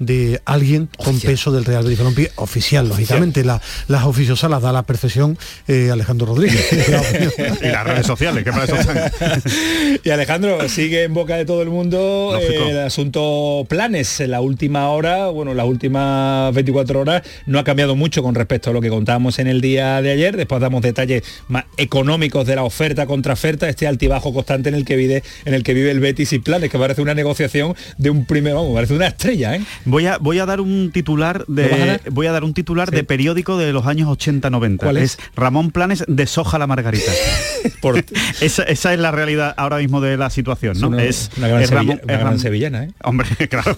de 0.02 0.42
alguien 0.46 0.90
con 0.98 1.20
peso 1.20 1.52
del 1.52 1.64
Real 1.64 1.84
Betis 1.84 2.00
Balompié 2.00 2.32
oficial, 2.38 2.90
lógicamente 2.90 3.44
la- 3.44 3.62
las 3.88 4.04
oficiosas 4.06 4.50
las 4.50 4.62
da 4.62 4.72
la 4.74 4.82
perfección 4.84 5.38
eh, 5.68 5.90
Alejandro 5.92 6.26
Rodríguez 6.26 6.68
y 7.62 7.66
las 7.68 7.84
redes 7.86 8.08
sociales, 8.08 8.44
que 8.44 8.52
para 8.52 8.66
eso 8.66 8.76
están. 8.76 9.12
Y 10.04 10.10
Alejandro, 10.10 10.68
sigue 10.70 11.04
en 11.04 11.14
boca 11.14 11.36
de 11.38 11.46
todo 11.46 11.62
el 11.62 11.70
mundo 11.70 12.36
eh, 12.42 12.70
el 12.72 12.80
asunto 12.80 13.66
planes. 13.70 14.20
En 14.22 14.32
la 14.32 14.42
última 14.42 14.90
hora, 14.90 15.28
bueno, 15.28 15.54
las 15.54 15.66
últimas 15.68 16.54
24 16.56 17.00
horas 17.00 17.22
no 17.46 17.60
ha 17.60 17.64
cambiado 17.64 17.96
mucho 17.96 18.24
con 18.24 18.34
respecto 18.34 18.72
a 18.72 18.74
lo 18.74 18.82
que 18.82 18.90
contábamos 18.90 19.38
en 19.40 19.48
el 19.48 19.62
día 19.62 20.02
de 20.02 20.12
ayer. 20.12 20.36
Después 20.36 20.62
damos 20.62 20.82
detalles 20.82 21.24
más 21.48 21.66
económicos 21.78 22.48
de 22.48 22.56
la 22.56 22.64
oferta 22.64 23.06
contra 23.06 23.34
oferta, 23.34 23.70
este 23.70 23.86
altibajo 23.88 24.34
constante 24.34 24.70
en 24.70 24.76
el 24.76 24.86
que 24.86 24.96
vive, 24.96 25.24
en 25.46 25.54
el 25.54 25.64
que 25.64 25.74
vive 25.76 25.92
el 25.92 26.00
Betis 26.00 26.34
y 26.34 26.40
planes, 26.40 26.70
que 26.72 26.80
parece 26.80 27.02
una 27.02 27.14
negociación 27.14 27.76
de 27.98 28.10
un 28.10 28.26
primer, 28.26 28.56
vamos, 28.56 28.74
parece 28.74 28.94
una 28.96 29.08
estrella, 29.08 29.56
¿eh? 29.56 29.62
Voy 29.92 30.06
a, 30.08 30.18
voy 30.18 30.40
a 30.40 30.46
dar 30.46 30.62
un 30.62 30.92
titular 30.92 31.44
¿Lo 31.48 31.56
vas 31.64 31.72
a 31.74 31.76
de 31.86 32.00
voy 32.10 32.26
a 32.28 32.32
dar 32.32 32.44
un 32.44 32.54
titular 32.54 32.90
Sí. 32.90 32.96
de 32.96 33.04
periódico 33.04 33.58
de 33.58 33.72
los 33.74 33.86
años 33.86 34.08
80-90. 34.10 34.78
¿Cuál 34.78 34.98
es? 34.98 35.18
Ramón 35.36 35.72
Planes 35.72 36.04
deshoja 36.08 36.58
la 36.58 36.68
margarita. 36.68 37.12
Por 37.82 38.04
esa, 38.42 38.64
esa 38.64 38.94
es 38.94 39.00
la 39.00 39.12
realidad 39.12 39.54
ahora 39.58 39.78
mismo 39.78 40.02
de 40.02 40.18
la 40.18 40.30
situación, 40.30 40.80
¿no? 40.80 40.88
una, 40.90 41.04
es 41.04 41.30
una 41.38 41.48
gran, 41.48 41.62
es 41.62 41.70
sevilla- 41.70 41.82
Ramón- 41.96 42.02
una 42.04 42.14
es 42.14 42.20
gran 42.20 42.34
Ram- 42.36 42.40
sevillana, 42.42 42.84
¿eh? 42.86 42.92
Hombre, 43.04 43.28
claro. 43.50 43.76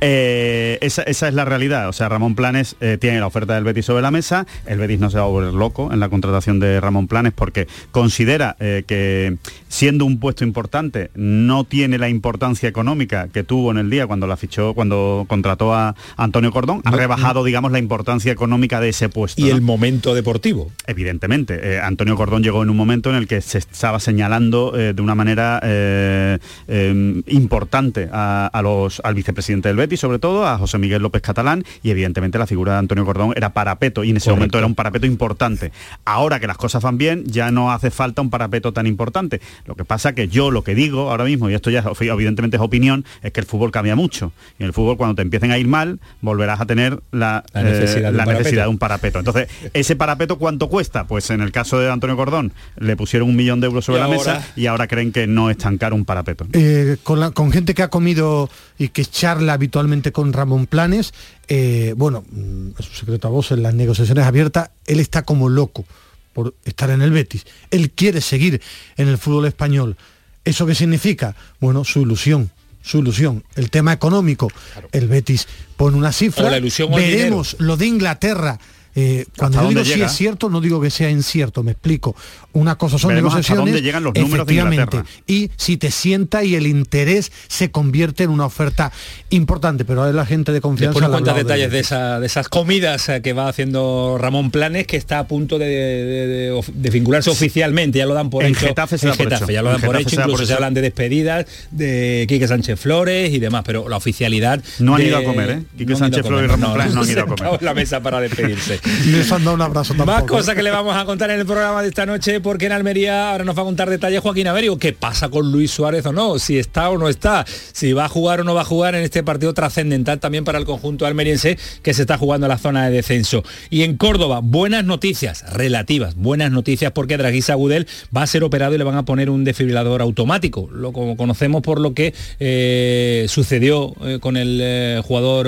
Eh, 0.00 0.78
esa, 0.80 1.02
esa 1.02 1.28
es 1.28 1.34
la 1.34 1.44
realidad. 1.44 1.88
O 1.88 1.92
sea, 1.92 2.08
Ramón 2.08 2.34
Planes 2.34 2.76
eh, 2.80 2.98
tiene 3.00 3.20
la 3.20 3.26
oferta 3.26 3.54
del 3.54 3.64
Betis 3.64 3.86
sobre 3.86 4.02
la 4.02 4.10
mesa. 4.10 4.46
El 4.66 4.78
Betis 4.78 5.00
no 5.00 5.10
se 5.10 5.18
va 5.18 5.24
a 5.24 5.28
volver 5.28 5.52
loco 5.54 5.92
en 5.92 6.00
la 6.00 6.08
contratación 6.08 6.60
de 6.60 6.80
Ramón 6.80 7.08
Planes 7.08 7.32
porque 7.34 7.66
considera 7.90 8.56
eh, 8.60 8.84
que 8.86 9.36
siendo 9.68 10.04
un 10.04 10.18
puesto 10.20 10.44
importante 10.44 11.10
no 11.14 11.64
tiene 11.64 11.98
la 11.98 12.08
importancia 12.08 12.68
económica 12.68 13.28
que 13.28 13.42
tuvo 13.44 13.70
en 13.70 13.78
el 13.78 13.90
día 13.90 14.06
cuando 14.06 14.26
la 14.26 14.36
fichó, 14.36 14.74
cuando 14.74 15.24
contrató 15.32 15.72
a 15.74 15.94
Antonio 16.18 16.50
Cordón. 16.52 16.82
Ha 16.84 16.90
No, 16.90 16.96
rebajado, 16.98 17.42
digamos, 17.42 17.72
la 17.72 17.78
importancia 17.78 18.30
económica 18.30 18.80
de 18.80 18.90
ese 18.90 19.08
puesto. 19.08 19.40
Y 19.40 19.44
¿no? 19.48 19.54
el 19.56 19.62
momento 19.62 20.14
deportivo. 20.14 20.70
Evidentemente, 20.86 21.58
eh, 21.62 21.80
Antonio 21.80 22.16
Cordón 22.16 22.42
llegó 22.42 22.62
en 22.62 22.68
un 22.68 22.76
momento 22.76 23.08
en 23.08 23.16
el 23.16 23.26
que 23.26 23.40
se 23.40 23.56
estaba 23.58 23.98
señalando 23.98 24.76
eh, 24.78 24.92
de 24.92 25.00
una 25.00 25.14
manera 25.14 25.58
eh, 25.62 26.38
eh, 26.68 27.22
importante 27.28 28.10
a, 28.12 28.46
a 28.52 28.60
los, 28.62 29.00
al 29.04 29.14
vicepresidente 29.14 29.68
del 29.68 29.78
Betis, 29.78 30.00
sobre 30.00 30.18
todo, 30.18 30.46
a 30.46 30.58
José 30.58 30.76
Miguel 30.76 31.00
López 31.00 31.22
Catalán, 31.22 31.64
y 31.82 31.90
evidentemente 31.90 32.38
la 32.38 32.46
figura 32.46 32.72
de 32.74 32.78
Antonio 32.80 33.06
Cordón 33.06 33.32
era 33.34 33.54
parapeto, 33.54 34.04
y 34.04 34.10
en 34.10 34.18
ese 34.18 34.26
Correcto. 34.26 34.36
momento 34.38 34.58
era 34.58 34.66
un 34.66 34.74
parapeto 34.74 35.06
importante. 35.06 35.72
Ahora 36.04 36.40
que 36.40 36.46
las 36.46 36.58
cosas 36.58 36.82
van 36.82 36.98
bien, 36.98 37.24
ya 37.24 37.50
no 37.50 37.72
hace 37.72 37.90
falta 37.90 38.20
un 38.20 38.28
parapeto 38.28 38.72
tan 38.72 38.86
importante. 38.86 39.40
Lo 39.64 39.76
que 39.76 39.84
pasa 39.86 40.14
que 40.14 40.28
yo 40.28 40.50
lo 40.50 40.62
que 40.62 40.74
digo 40.74 41.10
ahora 41.10 41.24
mismo, 41.24 41.48
y 41.48 41.54
esto 41.54 41.70
ya 41.70 41.82
evidentemente 42.00 42.56
es 42.58 42.62
opinión, 42.62 43.04
es 43.22 43.32
que 43.32 43.40
el 43.40 43.46
fútbol 43.46 43.70
cambia 43.70 43.96
mucho. 43.96 44.32
Y 44.58 44.62
en 44.64 44.66
el 44.66 44.72
fútbol 44.74 44.96
cuando 44.96 45.14
te 45.14 45.21
empiecen 45.22 45.50
a 45.50 45.58
ir 45.58 45.66
mal, 45.68 46.00
volverás 46.20 46.60
a 46.60 46.66
tener 46.66 47.00
la, 47.12 47.44
La 47.52 47.62
necesidad 47.62 47.98
eh, 47.98 48.02
de 48.02 48.08
un 48.10 48.16
la 48.16 48.24
parapeto. 48.24 48.38
necesidad 48.40 48.62
de 48.64 48.68
un 48.68 48.78
parapeto. 48.78 49.18
Entonces, 49.18 49.48
ese 49.72 49.96
parapeto 49.96 50.38
cuánto 50.38 50.68
cuesta? 50.68 51.06
Pues 51.06 51.30
en 51.30 51.40
el 51.40 51.52
caso 51.52 51.78
de 51.78 51.90
Antonio 51.90 52.16
Cordón 52.16 52.52
le 52.78 52.96
pusieron 52.96 53.28
un 53.28 53.36
millón 53.36 53.60
de 53.60 53.66
euros 53.68 53.84
sobre 53.84 53.98
Y 53.98 54.00
la 54.00 54.06
ahora- 54.06 54.18
mesa 54.18 54.52
y 54.56 54.66
ahora 54.66 54.86
creen 54.88 55.12
que 55.12 55.26
no 55.26 55.50
es 55.50 55.58
tan 55.58 55.78
caro 55.78 55.96
un 55.96 56.04
parapeto. 56.04 56.46
Eh, 56.52 56.96
con, 57.02 57.20
la- 57.20 57.30
con 57.30 57.50
gente 57.52 57.74
que 57.74 57.82
ha 57.82 57.88
comido 57.88 58.48
y 58.78 58.88
que 58.88 59.04
charla 59.04 59.52
habitualmente 59.54 60.12
con 60.12 60.32
Ramón 60.32 60.66
Planes, 60.66 61.14
eh, 61.48 61.94
bueno, 61.96 62.24
mm, 62.30 62.68
es 62.78 62.88
un 62.88 62.94
secreto 62.94 63.28
a 63.28 63.30
voces, 63.30 63.58
las 63.58 63.74
negociaciones 63.74 64.24
abiertas, 64.24 64.70
él 64.86 65.00
está 65.00 65.22
como 65.22 65.48
loco 65.48 65.84
por 66.32 66.54
estar 66.64 66.88
en 66.90 67.02
el 67.02 67.10
Betis. 67.10 67.44
Él 67.70 67.90
quiere 67.90 68.20
seguir 68.20 68.60
en 68.96 69.08
el 69.08 69.18
fútbol 69.18 69.44
español. 69.46 69.96
¿Eso 70.44 70.66
qué 70.66 70.74
significa? 70.74 71.36
Bueno, 71.60 71.84
su 71.84 72.00
ilusión, 72.00 72.50
su 72.82 72.98
ilusión. 72.98 73.44
El 73.54 73.70
tema 73.70 73.92
económico, 73.92 74.48
el 74.92 75.08
Betis 75.08 75.48
pone 75.76 75.96
una 75.96 76.12
cifra, 76.12 76.46
O 76.46 76.50
la 76.50 76.58
ilusión 76.58 76.92
o 76.92 76.98
el 76.98 77.04
veremos 77.04 77.56
lo 77.58 77.76
de 77.76 77.86
Inglaterra. 77.86 78.58
Eh, 78.94 79.24
cuando 79.36 79.62
yo 79.62 79.68
digo 79.70 79.84
si 79.84 80.02
es 80.02 80.12
cierto, 80.12 80.48
no 80.50 80.60
digo 80.60 80.80
que 80.80 80.90
sea 80.90 81.10
incierto, 81.10 81.62
me 81.62 81.72
explico. 81.72 82.14
Una 82.52 82.76
cosa 82.76 82.98
son 82.98 83.08
Veremos 83.08 83.30
hasta 83.34 83.38
negociaciones, 83.54 83.72
dónde 83.74 83.82
llegan 83.82 84.02
los 84.04 84.14
números 84.14 84.30
de 84.46 84.52
efectivamente, 84.52 84.96
Inglaterra. 84.96 85.24
y 85.26 85.50
si 85.56 85.76
te 85.78 85.90
sienta 85.90 86.44
y 86.44 86.54
el 86.54 86.66
interés 86.66 87.32
se 87.48 87.70
convierte 87.70 88.24
en 88.24 88.30
una 88.30 88.44
oferta 88.44 88.92
importante, 89.30 89.84
pero 89.86 90.06
es 90.06 90.14
la 90.14 90.26
gente 90.26 90.52
de 90.52 90.60
confianza. 90.60 90.98
Después 91.00 91.10
cuenta 91.10 91.32
detalles 91.34 91.70
de- 91.70 91.76
de, 91.76 91.80
esa- 91.80 92.20
de 92.20 92.26
esas 92.26 92.48
comidas 92.48 93.10
que 93.22 93.32
va 93.32 93.48
haciendo 93.48 94.16
Ramón 94.20 94.50
Planes, 94.50 94.86
que 94.86 94.96
está 94.98 95.18
a 95.20 95.26
punto 95.26 95.58
de, 95.58 95.66
de- 95.66 96.26
de 96.26 96.62
de 96.74 96.90
vincularse 96.90 97.30
oficialmente, 97.30 97.98
ya 97.98 98.06
lo 98.06 98.14
dan 98.14 98.28
por 98.30 98.44
En 98.44 98.50
hecho. 98.52 98.66
Getafe 98.66 98.98
se 98.98 99.06
en 99.06 99.12
da 99.12 99.16
por 99.16 99.24
Getafe, 99.26 99.44
hecho. 99.44 99.52
ya 99.52 99.62
lo 99.62 99.68
dan 99.70 99.80
En 99.80 99.86
por 99.86 99.96
Getafe 99.96 100.14
hecho, 100.14 100.16
por 100.22 100.30
incluso 100.30 100.46
se 100.46 100.52
hecho. 100.52 100.56
hablan 100.56 100.74
de 100.74 100.80
despedidas 100.82 101.46
de 101.70 102.26
Quique 102.28 102.46
Sánchez 102.46 102.78
Flores 102.78 103.32
y 103.32 103.38
demás, 103.38 103.62
pero 103.64 103.88
la 103.88 103.96
oficialidad... 103.96 104.62
No 104.78 104.94
han 104.96 105.00
de- 105.02 105.08
ido 105.08 105.16
a 105.16 105.24
comer, 105.24 105.50
¿eh? 105.50 105.62
Quique 105.78 105.92
no 105.92 105.98
Sánchez 105.98 106.26
Flores 106.26 106.44
y 106.44 106.48
Ramón 106.50 106.74
Planes 106.74 106.94
no 106.94 107.02
han 107.02 107.10
ido 107.10 107.22
a 107.22 107.26
comer. 107.26 107.62
la 107.62 107.74
mesa 107.74 108.00
para 108.02 108.20
despedirse. 108.20 108.80
Les 109.06 109.30
han 109.30 109.44
dado 109.44 109.54
un 109.54 109.62
abrazo 109.62 109.94
tampoco. 109.94 110.12
Más 110.12 110.24
cosas 110.24 110.54
que 110.54 110.62
le 110.62 110.70
vamos 110.70 110.96
a 110.96 111.04
contar 111.04 111.30
en 111.30 111.40
el 111.40 111.46
programa 111.46 111.82
de 111.82 111.88
esta 111.88 112.06
noche, 112.06 112.40
porque 112.40 112.66
en 112.66 112.72
Almería 112.72 113.30
ahora 113.30 113.44
nos 113.44 113.56
va 113.56 113.62
a 113.62 113.64
contar 113.64 113.88
detalles 113.88 114.20
Joaquín 114.20 114.48
Averio. 114.48 114.78
¿Qué 114.78 114.92
pasa 114.92 115.28
con 115.28 115.52
Luis 115.52 115.70
Suárez 115.70 116.04
o 116.06 116.12
no? 116.12 116.38
Si 116.38 116.58
está 116.58 116.90
o 116.90 116.98
no 116.98 117.08
está, 117.08 117.44
si 117.72 117.92
va 117.92 118.06
a 118.06 118.08
jugar 118.08 118.40
o 118.40 118.44
no 118.44 118.54
va 118.54 118.62
a 118.62 118.64
jugar 118.64 118.94
en 118.94 119.02
este 119.02 119.22
partido 119.22 119.54
trascendental 119.54 120.18
también 120.18 120.44
para 120.44 120.58
el 120.58 120.64
conjunto 120.64 121.06
almeriense 121.06 121.58
que 121.82 121.94
se 121.94 122.02
está 122.02 122.18
jugando 122.18 122.46
en 122.46 122.50
la 122.50 122.58
zona 122.58 122.88
de 122.88 122.96
descenso. 122.96 123.44
Y 123.70 123.82
en 123.82 123.96
Córdoba, 123.96 124.40
buenas 124.42 124.84
noticias, 124.84 125.44
relativas, 125.52 126.16
buenas 126.16 126.50
noticias 126.50 126.92
porque 126.92 127.16
Draguisa 127.16 127.54
Gudel 127.54 127.86
va 128.14 128.22
a 128.22 128.26
ser 128.26 128.42
operado 128.42 128.74
y 128.74 128.78
le 128.78 128.84
van 128.84 128.96
a 128.96 129.04
poner 129.04 129.30
un 129.30 129.44
desfibrilador 129.44 130.02
automático. 130.02 130.68
Lo 130.72 130.92
como 130.92 131.16
conocemos 131.16 131.62
por 131.62 131.80
lo 131.80 131.94
que 131.94 132.14
eh, 132.40 133.26
sucedió 133.28 133.94
eh, 134.04 134.18
con 134.20 134.36
el 134.36 134.58
eh, 134.60 135.00
jugador 135.04 135.46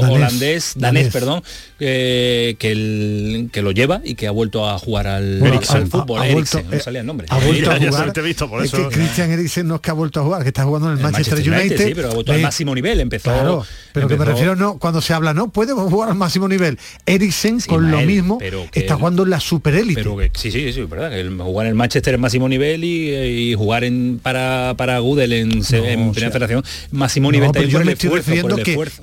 Danés, 0.00 0.16
holandés, 0.16 0.72
danés, 0.76 1.04
danés. 1.04 1.12
perdón, 1.12 1.42
eh, 1.80 2.56
que 2.58 2.71
el 2.72 3.48
que 3.52 3.62
lo 3.62 3.70
lleva 3.70 4.00
y 4.04 4.14
que 4.14 4.26
ha 4.26 4.30
vuelto 4.30 4.68
a 4.68 4.78
jugar 4.78 5.06
al, 5.06 5.38
Bueno, 5.38 5.60
al 5.68 5.82
ha- 5.82 5.86
fútbol, 5.86 6.20
ha 6.20 6.26
Eriksen, 6.28 6.62
vuelto- 6.62 6.76
no 6.76 6.82
salía 6.82 7.00
el 7.00 7.06
nombre. 7.06 7.26
Ha 7.30 7.38
vuelto 7.38 7.70
a 7.70 7.76
jugar. 7.78 8.06
se 8.06 8.12
te 8.12 8.20
he 8.20 8.22
visto, 8.24 8.48
por 8.50 8.62
es 8.64 8.72
eso- 8.72 8.88
que 8.88 8.94
Christian 8.96 9.30
Eriksen 9.30 9.68
no 9.68 9.76
es 9.76 9.80
que 9.80 9.90
ha 9.90 9.94
vuelto 9.94 10.20
a 10.20 10.24
jugar, 10.24 10.42
que 10.42 10.48
está 10.48 10.64
jugando 10.64 10.88
en 10.88 10.92
el, 10.94 10.98
El 10.98 11.02
Manchester, 11.04 11.34
Manchester 11.38 11.52
United. 11.60 11.70
United, 11.76 11.88
sí, 11.88 11.94
pero 11.94 12.10
ha 12.10 12.14
vuelto 12.14 12.32
al 12.32 12.38
Ve- 12.38 12.42
máximo 12.42 12.74
nivel, 12.74 13.00
empezó- 13.00 13.30
Claro, 13.32 13.66
pero 13.92 14.08
que 14.08 14.16
me 14.16 14.24
refiero 14.24 14.56
no, 14.56 14.78
cuando 14.78 15.00
se 15.00 15.12
habla, 15.14 15.34
no, 15.34 15.48
puede 15.48 15.72
jugar 15.72 16.10
al 16.10 16.14
máximo 16.16 16.48
nivel. 16.48 16.78
Eriksen 17.06 17.60
con 17.60 17.90
lo 17.90 18.00
mismo 18.02 18.38
está 18.40 18.94
él- 18.94 18.98
jugando 18.98 19.22
en 19.24 19.30
la 19.30 19.40
superélite. 19.40 20.02
Pero 20.02 20.16
que 20.16 20.30
sí, 20.34 20.50
sí, 20.50 20.72
sí, 20.72 20.80
es 20.80 20.88
verdad. 20.90 21.16
el- 21.18 21.36
jugar 21.38 21.66
en 21.66 21.70
el 21.70 21.74
Manchester 21.76 22.14
en 22.14 22.20
máximo 22.20 22.48
nivel 22.48 22.84
y, 22.84 23.14
y 23.14 23.54
jugar 23.54 23.84
en 23.84 24.20
para 24.22 24.74
para 24.76 24.98
Gudel 24.98 25.32
en, 25.32 25.48
No, 25.48 25.64
Primera 26.12 26.30
Federación 26.30 26.64
máximo 26.90 27.28
No, 27.28 27.32
nivel 27.32 27.50
pero 27.52 27.68
yo 27.68 27.80
me 27.80 27.92
estoy 27.92 28.08
esfuerzo, 28.08 28.30
refiriendo 28.30 28.56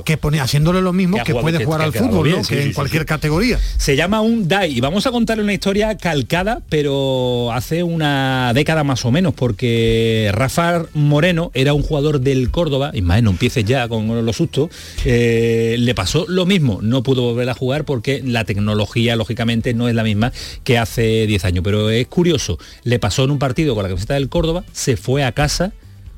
que, 0.03 0.15
que 0.17 0.39
haciéndole 0.39 0.81
lo 0.81 0.93
mismo 0.93 1.15
Que 1.17 1.21
ha 1.21 1.23
que, 1.23 1.31
jugado- 1.33 1.43
puede 1.51 1.65
jugar 1.65 1.81
al 1.81 1.93
fútbol, 1.93 2.23
bien, 2.25 2.37
¿no? 2.37 2.43
sí, 2.43 2.55
que 2.55 2.61
sí, 2.63 2.67
en 2.69 2.73
cualquier 2.73 3.05
categoría. 3.05 3.59
Se 3.77 3.95
llama 3.95 4.21
un 4.21 4.47
DAI 4.47 4.77
y 4.77 4.81
vamos 4.81 5.05
a 5.07 5.11
contarle 5.11 5.43
una 5.43 5.53
historia 5.53 5.97
calcada, 5.97 6.61
pero 6.69 7.51
hace 7.53 7.83
una 7.83 8.51
década 8.53 8.83
más 8.83 9.05
o 9.05 9.11
menos, 9.11 9.33
porque 9.33 10.29
Rafa 10.33 10.85
Moreno 10.93 11.51
era 11.53 11.73
un 11.73 11.81
jugador 11.83 12.21
del 12.21 12.51
Córdoba, 12.51 12.91
Ismael, 12.93 13.23
no 13.23 13.31
empieces 13.31 13.65
ya 13.65 13.87
con 13.87 14.25
los 14.25 14.35
sustos, 14.35 14.69
eh, 15.05 15.75
le 15.79 15.95
pasó 15.95 16.25
lo 16.27 16.45
mismo, 16.45 16.79
no 16.81 17.03
pudo 17.03 17.23
volver 17.23 17.49
a 17.49 17.53
jugar 17.53 17.85
porque 17.85 18.21
la 18.23 18.43
tecnología, 18.43 19.15
lógicamente, 19.15 19.73
no 19.73 19.87
es 19.87 19.95
la 19.95 20.03
misma 20.03 20.31
que 20.63 20.77
hace 20.77 21.25
10 21.27 21.45
años, 21.45 21.63
pero 21.63 21.89
es 21.89 22.07
curioso, 22.07 22.57
le 22.83 22.99
pasó 22.99 23.23
en 23.23 23.31
un 23.31 23.39
partido 23.39 23.75
con 23.75 23.83
la 23.83 23.89
camiseta 23.89 24.15
del 24.15 24.29
Córdoba, 24.29 24.63
se 24.71 24.97
fue 24.97 25.23
a 25.23 25.31
casa, 25.31 25.73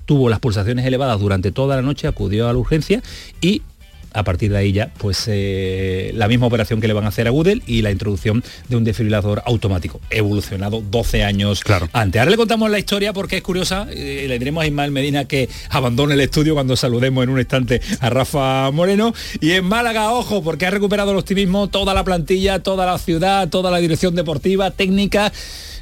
tuvo 0.05 0.29
las 0.29 0.39
pulsaciones 0.39 0.85
elevadas 0.85 1.19
durante 1.19 1.51
toda 1.51 1.75
la 1.75 1.81
noche, 1.81 2.07
acudió 2.07 2.49
a 2.49 2.53
la 2.53 2.59
urgencia 2.59 3.01
y 3.39 3.61
a 4.13 4.23
partir 4.23 4.51
de 4.51 4.57
ahí 4.57 4.71
ya, 4.71 4.91
pues 4.97 5.25
eh, 5.27 6.11
la 6.15 6.27
misma 6.27 6.47
operación 6.47 6.81
que 6.81 6.87
le 6.87 6.93
van 6.93 7.05
a 7.05 7.09
hacer 7.09 7.27
a 7.27 7.31
Gudel 7.31 7.63
y 7.65 7.81
la 7.81 7.91
introducción 7.91 8.43
de 8.69 8.75
un 8.75 8.83
desfibrilador 8.83 9.41
automático, 9.45 10.01
evolucionado 10.09 10.81
12 10.81 11.23
años 11.23 11.61
Claro. 11.61 11.89
antes. 11.93 12.19
Ahora 12.19 12.31
le 12.31 12.37
contamos 12.37 12.69
la 12.69 12.79
historia 12.79 13.13
porque 13.13 13.37
es 13.37 13.41
curiosa, 13.43 13.87
eh, 13.91 14.25
le 14.27 14.39
diremos 14.39 14.63
a 14.63 14.67
Ismael 14.67 14.91
Medina 14.91 15.25
que 15.25 15.49
abandone 15.69 16.13
el 16.15 16.21
estudio 16.21 16.53
cuando 16.53 16.75
saludemos 16.75 17.23
en 17.23 17.29
un 17.29 17.39
instante 17.39 17.81
a 17.99 18.09
Rafa 18.09 18.69
Moreno. 18.71 19.13
Y 19.39 19.51
en 19.51 19.65
Málaga, 19.65 20.11
ojo, 20.13 20.41
porque 20.43 20.65
ha 20.65 20.71
recuperado 20.71 21.11
el 21.11 21.17
optimismo 21.17 21.69
toda 21.69 21.93
la 21.93 22.03
plantilla, 22.03 22.59
toda 22.59 22.85
la 22.85 22.97
ciudad, 22.97 23.49
toda 23.49 23.71
la 23.71 23.77
dirección 23.77 24.15
deportiva, 24.15 24.71
técnica 24.71 25.31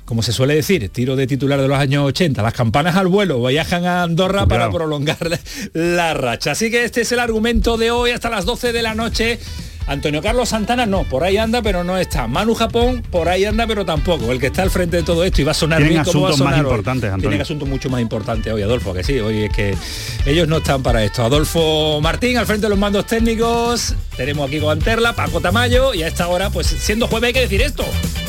como 0.09 0.23
se 0.23 0.33
suele 0.33 0.55
decir, 0.55 0.89
tiro 0.89 1.15
de 1.15 1.27
titular 1.27 1.61
de 1.61 1.67
los 1.67 1.77
años 1.77 2.03
80, 2.03 2.41
las 2.41 2.53
campanas 2.53 2.95
al 2.95 3.05
vuelo, 3.05 3.45
viajan 3.45 3.85
a 3.85 4.01
Andorra 4.01 4.47
para 4.47 4.71
prolongar 4.71 5.19
la, 5.73 6.15
racha. 6.15 6.53
Así 6.53 6.71
que 6.71 6.83
este 6.83 7.01
es 7.01 7.11
el 7.11 7.19
argumento 7.19 7.77
de 7.77 7.91
hoy 7.91 8.09
hasta 8.09 8.31
las 8.31 8.43
12 8.43 8.73
de 8.73 8.81
la 8.81 8.95
noche. 8.95 9.37
Antonio 9.85 10.23
Carlos 10.23 10.49
Santana 10.49 10.87
no, 10.87 11.03
por 11.03 11.23
ahí 11.23 11.37
anda, 11.37 11.61
pero 11.61 11.83
no 11.83 11.95
está. 11.95 12.25
Manu 12.25 12.55
Japón, 12.55 13.03
por 13.11 13.29
ahí 13.29 13.45
anda, 13.45 13.67
pero 13.67 13.85
tampoco. 13.85 14.31
El 14.31 14.39
que 14.39 14.47
está 14.47 14.63
al 14.63 14.71
frente 14.71 14.97
de 14.97 15.03
todo 15.03 15.23
esto 15.23 15.41
y 15.41 15.43
va 15.43 15.51
a 15.51 15.53
sonar 15.53 15.77
Tienen 15.77 16.01
bien 16.01 16.03
como 16.03 16.21
va 16.21 16.29
a 16.29 16.31
más 16.31 16.37
sonar 16.39 16.53
hoy. 16.55 16.61
importantes, 16.61 17.05
Antonio. 17.05 17.29
Tienen 17.29 17.41
asuntos 17.41 17.69
mucho 17.69 17.91
más 17.91 18.01
importantes 18.01 18.51
hoy, 18.51 18.63
Adolfo, 18.63 18.95
que 18.95 19.03
sí, 19.03 19.19
hoy 19.19 19.43
es 19.43 19.53
que 19.53 19.75
ellos 20.25 20.47
no 20.47 20.57
están 20.57 20.81
para 20.81 21.03
esto. 21.03 21.23
Adolfo 21.23 22.01
Martín 22.01 22.35
al 22.39 22.47
frente 22.47 22.65
de 22.65 22.69
los 22.71 22.79
mandos 22.79 23.05
técnicos. 23.05 23.93
Tenemos 24.17 24.47
aquí 24.47 24.59
con 24.59 24.71
Anterla, 24.71 25.13
Paco 25.13 25.39
Tamayo 25.39 25.93
y 25.93 26.01
a 26.01 26.07
esta 26.07 26.27
hora, 26.29 26.49
pues 26.49 26.65
siendo 26.65 27.07
jueves 27.07 27.27
hay 27.27 27.33
que 27.33 27.41
decir 27.41 27.61
esto. 27.61 27.85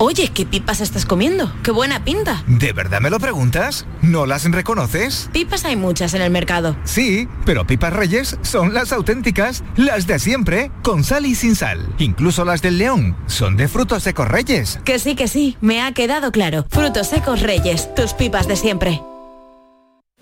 Oye, 0.00 0.30
¿qué 0.32 0.46
pipas 0.46 0.80
estás 0.80 1.04
comiendo? 1.04 1.52
¡Qué 1.64 1.72
buena 1.72 2.04
pinta! 2.04 2.44
¿De 2.46 2.72
verdad 2.72 3.00
me 3.00 3.10
lo 3.10 3.18
preguntas? 3.18 3.84
¿No 4.00 4.26
las 4.26 4.48
reconoces? 4.48 5.28
Pipas 5.32 5.64
hay 5.64 5.74
muchas 5.74 6.14
en 6.14 6.22
el 6.22 6.30
mercado. 6.30 6.76
Sí, 6.84 7.26
pero 7.44 7.66
Pipas 7.66 7.92
Reyes 7.92 8.38
son 8.42 8.74
las 8.74 8.92
auténticas, 8.92 9.64
las 9.76 10.06
de 10.06 10.20
siempre, 10.20 10.70
con 10.84 11.02
sal 11.02 11.26
y 11.26 11.34
sin 11.34 11.56
sal. 11.56 11.84
Incluso 11.98 12.44
las 12.44 12.62
del 12.62 12.78
León 12.78 13.16
son 13.26 13.56
de 13.56 13.66
frutos 13.66 14.04
secos 14.04 14.28
Reyes. 14.28 14.78
Que 14.84 15.00
sí, 15.00 15.16
que 15.16 15.26
sí, 15.26 15.56
me 15.60 15.82
ha 15.82 15.90
quedado 15.90 16.30
claro. 16.30 16.64
Frutos 16.70 17.08
secos 17.08 17.40
Reyes, 17.40 17.92
tus 17.96 18.14
pipas 18.14 18.46
de 18.46 18.54
siempre. 18.54 19.02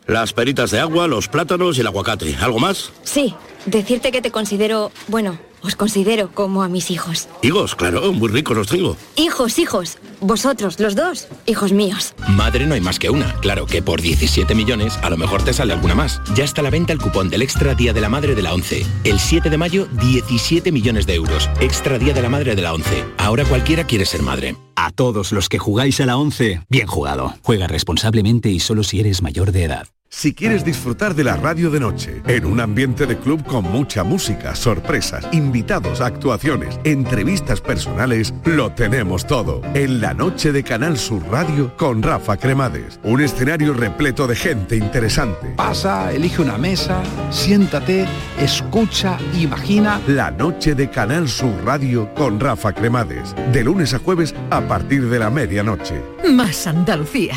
Las 0.07 0.33
peritas 0.33 0.71
de 0.71 0.81
agua, 0.81 1.07
los 1.07 1.29
plátanos 1.29 1.77
y 1.77 1.83
el 1.83 1.87
aguacate. 1.89 2.35
¿Algo 2.41 2.61
más? 2.61 2.93
Sí, 3.03 3.35
decirte 3.67 4.11
que 4.11 4.23
te 4.23 4.31
considero, 4.31 4.91
bueno, 5.09 5.39
os 5.67 5.75
considero 5.75 6.31
como 6.33 6.63
a 6.63 6.69
mis 6.69 6.91
hijos. 6.91 7.29
Higos, 7.43 7.75
claro, 7.75 8.13
muy 8.13 8.29
ricos 8.29 8.57
los 8.57 8.69
tengo. 8.69 8.97
Hijos, 9.17 9.59
hijos, 9.59 9.99
vosotros, 10.21 10.79
los 10.81 10.95
dos, 10.95 11.29
hijos 11.47 11.73
míos. 11.73 12.15
Madre 12.29 12.67
no 12.67 12.75
hay 12.75 12.81
más 12.81 12.99
que 12.99 13.11
una. 13.11 13.35
Claro 13.41 13.67
que 13.67 13.83
por 13.83 14.01
17 14.01 14.55
millones 14.55 14.99
a 15.03 15.11
lo 15.11 15.17
mejor 15.17 15.43
te 15.43 15.53
sale 15.53 15.73
alguna 15.73 15.95
más. 15.95 16.21
Ya 16.35 16.45
está 16.45 16.61
a 16.61 16.65
la 16.65 16.71
venta 16.71 16.93
el 16.93 17.01
cupón 17.01 17.29
del 17.29 17.43
Extra 17.43 17.75
Día 17.75 17.93
de 17.93 18.01
la 18.01 18.09
Madre 18.09 18.35
de 18.35 18.43
la 18.43 18.55
11. 18.55 18.87
El 19.05 19.19
7 19.19 19.51
de 19.51 19.59
mayo, 19.59 19.87
17 20.01 20.73
millones 20.73 21.07
de 21.07 21.15
euros. 21.15 21.51
Extra 21.61 21.99
Día 21.99 22.15
de 22.15 22.23
la 22.23 22.29
Madre 22.29 22.55
de 22.55 22.63
la 22.63 22.75
11. 22.75 23.05
Ahora 23.19 23.45
cualquiera 23.45 23.85
quiere 23.85 24.07
ser 24.07 24.23
madre. 24.23 24.57
A 24.77 24.91
todos 24.91 25.33
los 25.33 25.49
que 25.49 25.59
jugáis 25.59 26.01
a 26.01 26.07
la 26.07 26.17
11, 26.17 26.63
bien 26.69 26.87
jugado. 26.87 27.35
Juega 27.43 27.67
responsablemente 27.67 28.51
y 28.51 28.61
solo 28.61 28.83
si 28.83 29.01
eres 29.01 29.23
mayor 29.23 29.53
de 29.53 29.65
edad. 29.65 29.89
Si 30.09 30.33
quieres 30.33 30.65
disfrutar 30.65 31.15
de 31.15 31.25
la 31.25 31.37
radio 31.37 31.69
de 31.69 31.81
noche, 31.81 32.23
en 32.27 32.47
un 32.47 32.61
ambiente 32.61 33.07
de 33.07 33.19
club 33.19 33.45
con 33.45 33.65
mucha 33.65 34.03
música, 34.05 34.55
sorpresas, 34.55 35.27
invitados, 35.33 36.01
actuaciones, 36.01 36.79
entrevistas 36.85 37.61
personales, 37.61 38.33
lo 38.45 38.73
tenemos 38.73 39.27
todo. 39.27 39.61
En 39.75 40.01
la 40.01 40.06
noche 40.15 40.53
de 40.53 40.63
Canal 40.63 40.99
Sur 40.99 41.23
Radio 41.31 41.77
con 41.77 42.03
Rafa 42.03 42.37
Cremades. 42.37 43.01
Un 43.03 43.21
escenario 43.21 43.75
repleto 43.75 44.27
de 44.27 44.37
gente 44.37 44.77
interesante. 44.77 45.55
Pasa, 45.57 46.13
elige 46.13 46.43
una 46.43 46.59
mesa, 46.59 47.03
siéntate, 47.31 48.07
escucha, 48.41 49.19
imagina. 49.35 50.01
La 50.07 50.31
noche 50.31 50.75
de 50.75 50.91
Canal 50.91 51.29
Sur 51.29 51.53
Radio 51.65 52.13
con 52.15 52.41
Rafa 52.41 52.73
Cremades. 52.73 53.35
De 53.53 53.65
lunes 53.65 53.95
a 53.95 53.99
jueves 53.99 54.35
a 54.51 54.61
partir 54.61 55.09
de 55.09 55.19
la 55.19 55.31
medianoche. 55.31 56.03
Más 56.31 56.67
Andalucía. 56.67 57.35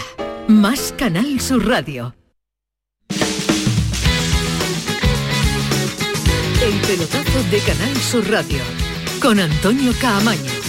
Más 0.48 0.94
Canal 0.98 1.40
Sur 1.40 1.68
Radio. 1.68 2.16
El 6.62 6.76
pelotazo 6.86 7.44
de 7.50 7.60
Canal 7.60 7.96
Sur 7.98 8.30
Radio 8.30 8.60
con 9.22 9.40
Antonio 9.40 9.92
Caamaño. 10.00 10.69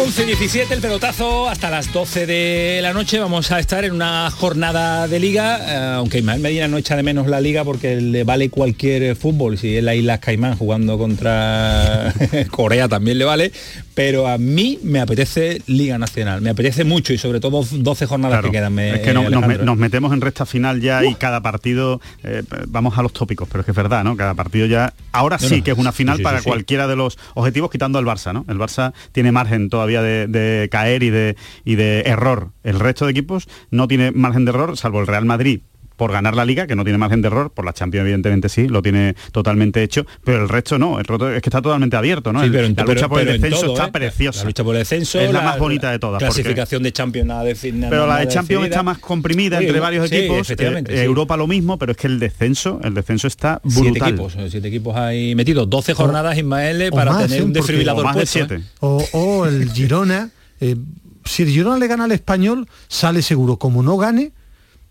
11 0.00 0.26
17 0.26 0.74
el 0.74 0.80
pelotazo 0.80 1.48
hasta 1.48 1.70
las 1.70 1.92
12 1.92 2.26
de 2.26 2.78
la 2.82 2.92
noche 2.92 3.18
vamos 3.18 3.50
a 3.50 3.58
estar 3.58 3.84
en 3.84 3.92
una 3.92 4.30
jornada 4.30 5.08
de 5.08 5.18
liga 5.18 5.58
eh, 5.60 5.94
aunque 5.96 6.18
Ismael 6.18 6.40
Medina 6.40 6.68
no 6.68 6.78
echa 6.78 6.94
de 6.96 7.02
menos 7.02 7.26
la 7.26 7.40
liga 7.40 7.64
porque 7.64 7.96
le 8.00 8.22
vale 8.24 8.48
cualquier 8.48 9.16
fútbol 9.16 9.58
si 9.58 9.76
es 9.76 9.82
la 9.84 9.94
isla 9.94 10.18
Caimán 10.18 10.56
jugando 10.56 10.98
contra 10.98 12.14
Corea 12.50 12.88
también 12.88 13.18
le 13.18 13.24
vale 13.24 13.52
pero 13.94 14.28
a 14.28 14.38
mí 14.38 14.78
me 14.82 15.00
apetece 15.00 15.62
liga 15.66 15.98
nacional 15.98 16.40
me 16.42 16.50
apetece 16.50 16.84
mucho 16.84 17.12
y 17.12 17.18
sobre 17.18 17.40
todo 17.40 17.64
12 17.70 18.06
jornadas 18.06 18.36
Claro, 18.38 18.50
que 18.52 18.56
quedan 18.58 18.74
me- 18.74 18.90
es 18.94 19.00
que 19.00 19.12
no- 19.12 19.28
nos, 19.28 19.44
¿eh? 19.50 19.58
nos 19.62 19.76
metemos 19.76 20.12
en 20.12 20.20
recta 20.20 20.46
final 20.46 20.80
ya 20.80 21.04
y 21.04 21.14
cada 21.16 21.40
partido, 21.42 22.00
eh, 22.22 22.42
vamos 22.68 22.96
a 22.98 23.02
los 23.02 23.12
tópicos, 23.12 23.48
pero 23.50 23.60
es 23.62 23.64
que 23.64 23.72
es 23.72 23.76
verdad, 23.76 24.04
¿no? 24.04 24.16
Cada 24.16 24.34
partido 24.34 24.66
ya, 24.66 24.92
ahora 25.12 25.38
No, 25.40 25.48
sí 25.48 25.56
no, 25.58 25.64
que 25.64 25.70
es 25.72 25.78
una 25.78 25.90
final 25.92 26.18
sí, 26.18 26.22
para 26.22 26.38
sí. 26.38 26.44
cualquiera 26.44 26.86
de 26.86 26.94
los 26.96 27.18
objetivos, 27.34 27.70
quitando 27.70 27.98
al 27.98 28.04
Barça, 28.04 28.32
¿no? 28.32 28.44
El 28.48 28.58
Barça 28.58 28.92
tiene 29.12 29.32
margen 29.32 29.68
todavía 29.68 29.87
de, 29.88 30.26
de 30.26 30.68
caer 30.70 31.02
y 31.02 31.10
de, 31.10 31.36
y 31.64 31.74
de 31.76 32.02
error. 32.02 32.52
El 32.62 32.80
resto 32.80 33.04
de 33.04 33.12
equipos 33.12 33.48
no 33.70 33.88
tiene 33.88 34.12
margen 34.12 34.44
de 34.44 34.50
error, 34.50 34.76
salvo 34.76 35.00
el 35.00 35.06
Real 35.06 35.24
Madrid 35.24 35.60
por 35.98 36.12
ganar 36.12 36.34
la 36.34 36.46
liga, 36.46 36.66
que 36.66 36.74
no 36.76 36.84
tiene 36.84 36.96
margen 36.96 37.20
de 37.20 37.26
error, 37.28 37.50
por 37.50 37.66
la 37.66 37.74
Champions 37.74 38.04
evidentemente 38.04 38.48
sí, 38.48 38.68
lo 38.68 38.80
tiene 38.80 39.14
totalmente 39.32 39.82
hecho, 39.82 40.06
pero 40.24 40.40
el 40.42 40.48
resto 40.48 40.78
no, 40.78 40.98
el 40.98 41.04
resto 41.04 41.30
es 41.30 41.42
que 41.42 41.50
está 41.50 41.60
totalmente 41.60 41.96
abierto, 41.96 42.32
¿no? 42.32 42.40
Sí, 42.40 42.46
El- 42.46 42.52
pero 42.52 42.66
en- 42.66 42.74
la 42.76 42.82
lucha 42.84 42.94
pero- 42.94 43.08
por 43.10 43.20
el 43.20 43.26
descenso 43.26 43.60
todo, 43.66 43.72
está 43.74 43.86
¿eh? 43.88 43.92
preciosa. 43.92 44.38
La 44.40 44.46
lucha 44.46 44.64
por 44.64 44.74
el 44.76 44.78
descenso, 44.80 45.20
es 45.20 45.30
la, 45.32 45.42
más 45.42 45.58
bonita 45.58 45.90
de 45.90 45.98
todas. 45.98 46.22
porque- 46.22 46.34
Clasificación 46.42 46.82
de 46.82 46.92
Champions 46.92 47.26
nada 47.28 47.44
de 47.44 47.54
pero 47.90 48.06
la 48.06 48.18
de 48.20 48.28
Champions 48.28 48.64
está 48.66 48.82
más 48.82 48.98
comprimida 48.98 49.58
Sí, 49.58 49.66
entre 49.66 49.80
varios 49.80 50.08
sí, 50.08 50.16
equipos. 50.16 50.38
efectivamente, 50.40 50.94
Eh, 50.94 50.98
sí. 50.98 51.02
Europa 51.02 51.36
lo 51.36 51.46
mismo, 51.46 51.76
pero 51.78 51.92
es 51.92 51.98
que 51.98 52.06
el 52.06 52.18
descenso, 52.20 52.80
el 52.84 52.94
descenso 52.94 53.26
está 53.26 53.60
Siete 53.68 53.90
brutal. 53.90 54.08
equipos, 54.10 54.36
eh, 54.36 54.46
siete 54.50 54.68
equipos 54.68 54.96
ahí 54.96 55.34
metidos, 55.34 55.68
12 55.68 55.94
jornadas 55.94 56.38
Ismael 56.38 56.90
para 56.92 57.12
más, 57.12 57.22
tener 57.24 57.40
¿eh? 57.40 57.42
un 57.42 57.48
Porque- 57.48 57.58
desfibrilador 57.60 58.00
o 58.04 58.04
más 58.06 58.16
de 58.16 58.22
¿eh? 58.22 58.26
siete. 58.26 58.60
O, 58.80 59.04
o 59.12 59.46
el 59.46 59.70
Girona. 59.72 60.30
eh, 60.60 60.76
si 61.24 61.42
el 61.42 61.50
Girona 61.50 61.78
le 61.78 61.86
gana 61.88 62.04
al 62.04 62.12
español, 62.12 62.66
sale 62.86 63.20
seguro. 63.22 63.56
Como 63.58 63.82
no 63.82 63.96
gane, 63.96 64.32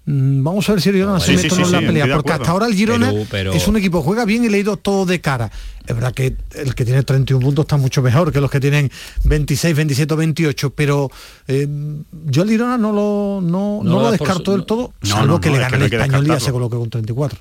vamos 0.10 0.68
a 0.70 0.72
ver 0.74 0.82
si 0.82 0.90
el 0.90 0.96
Girona 0.96 1.20
se 1.20 1.26
sí, 1.28 1.36
mete 1.36 1.50
sí, 1.50 1.56
o 1.56 1.58
no 1.60 1.66
sí, 1.66 1.68
en 1.68 1.72
la 1.74 1.80
sí, 1.80 1.86
pelea. 1.86 2.16
Porque 2.16 2.32
hasta 2.32 2.52
ahora 2.52 2.66
el 2.68 2.74
Girona 2.76 3.12
Pero- 3.12 3.26
pero- 3.30 3.54
es 3.54 3.68
un 3.68 3.76
equipo, 3.78 4.02
juega 4.02 4.24
bien 4.26 4.44
y 4.46 4.50
le 4.50 4.58
ha 4.58 4.60
ido 4.62 4.78
todo 4.78 5.06
de 5.06 5.20
cara. 5.20 5.52
Es 5.86 5.94
verdad 5.96 6.14
que 6.14 6.36
el 6.56 6.76
que 6.76 6.86
tiene 6.86 7.04
31 7.04 7.44
puntos 7.46 7.64
está 7.64 7.78
mucho 7.78 8.02
mejor 8.02 8.32
que 8.32 8.40
los 8.42 8.50
que 8.50 8.60
tienen 8.60 8.90
26, 9.26 9.76
27 9.76 10.14
o 10.14 10.18
28, 10.18 10.70
pero 10.72 11.12
eh, 11.48 11.68
yo 12.26 12.44
el 12.44 12.50
Girona 12.50 12.78
no 12.78 12.92
lo, 12.94 13.40
no, 13.42 13.82
No 13.84 13.90
no 13.92 14.00
lo 14.02 14.12
descarto 14.12 14.46
su- 14.46 14.52
del 14.52 14.66
todo, 14.66 14.94
no, 15.02 15.08
salvo 15.10 15.28
no, 15.36 15.42
que 15.42 15.50
no, 15.50 15.58
le 15.58 15.62
es 15.64 15.72
gane 15.72 15.78
no 15.80 15.86
el 15.86 15.94
español 15.94 16.38
y 16.38 16.40
se 16.42 16.52
coloque 16.52 16.78
con 16.78 16.90
34. 16.90 17.40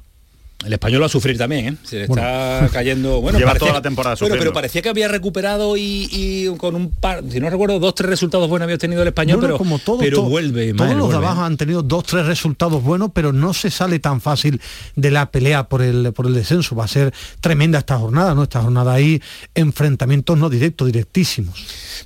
El 0.64 0.72
español 0.72 1.02
va 1.02 1.06
a 1.06 1.10
sufrir 1.10 1.36
también, 1.36 1.66
¿eh? 1.68 1.76
Se 1.84 1.96
le 1.96 2.04
está 2.04 2.68
cayendo. 2.72 3.20
Bueno, 3.20 3.38
Lleva 3.38 3.50
parecía- 3.52 3.68
toda 3.68 3.78
la 3.78 3.82
temporada 3.82 4.16
Bueno, 4.18 4.36
pero 4.38 4.52
parecía 4.54 4.80
que 4.82 4.88
había 4.88 5.06
recuperado 5.06 5.76
y, 5.76 6.08
y 6.10 6.46
con 6.56 6.74
un 6.74 6.90
par, 6.90 7.22
si 7.30 7.38
no 7.40 7.50
recuerdo, 7.50 7.78
dos, 7.78 7.94
tres 7.94 8.08
resultados 8.08 8.48
buenos 8.48 8.64
había 8.64 8.78
tenido 8.78 9.02
el 9.02 9.08
español, 9.08 9.38
pero, 9.40 9.58
como 9.58 9.78
todo, 9.78 9.98
pero 9.98 10.16
todo- 10.18 10.28
vuelve, 10.30 10.72
todos 10.72 10.74
Ismael, 10.88 10.98
los 10.98 11.08
de 11.10 11.14
vuelve. 11.16 11.26
abajo 11.28 11.42
han 11.44 11.56
tenido 11.58 11.82
dos, 11.82 12.04
tres 12.04 12.26
resultados 12.26 12.82
buenos, 12.82 13.10
pero 13.12 13.32
no 13.32 13.52
se 13.54 13.70
sale 13.70 13.98
tan 13.98 14.20
fácil 14.20 14.60
de 14.96 15.10
la 15.10 15.30
pelea 15.30 15.68
por 15.68 15.82
el, 15.82 16.12
por 16.14 16.26
el 16.26 16.34
descenso. 16.34 16.74
Va 16.74 16.84
a 16.84 16.88
ser 16.88 17.12
tremenda 17.40 17.78
esta 17.78 17.98
jornada, 17.98 18.34
¿no? 18.34 18.42
Esta 18.44 18.62
jornada 18.62 18.94
ahí, 18.94 19.20
enfrentamientos 19.54 20.38
no 20.38 20.48
directos, 20.48 20.86
directísimos. 20.86 21.54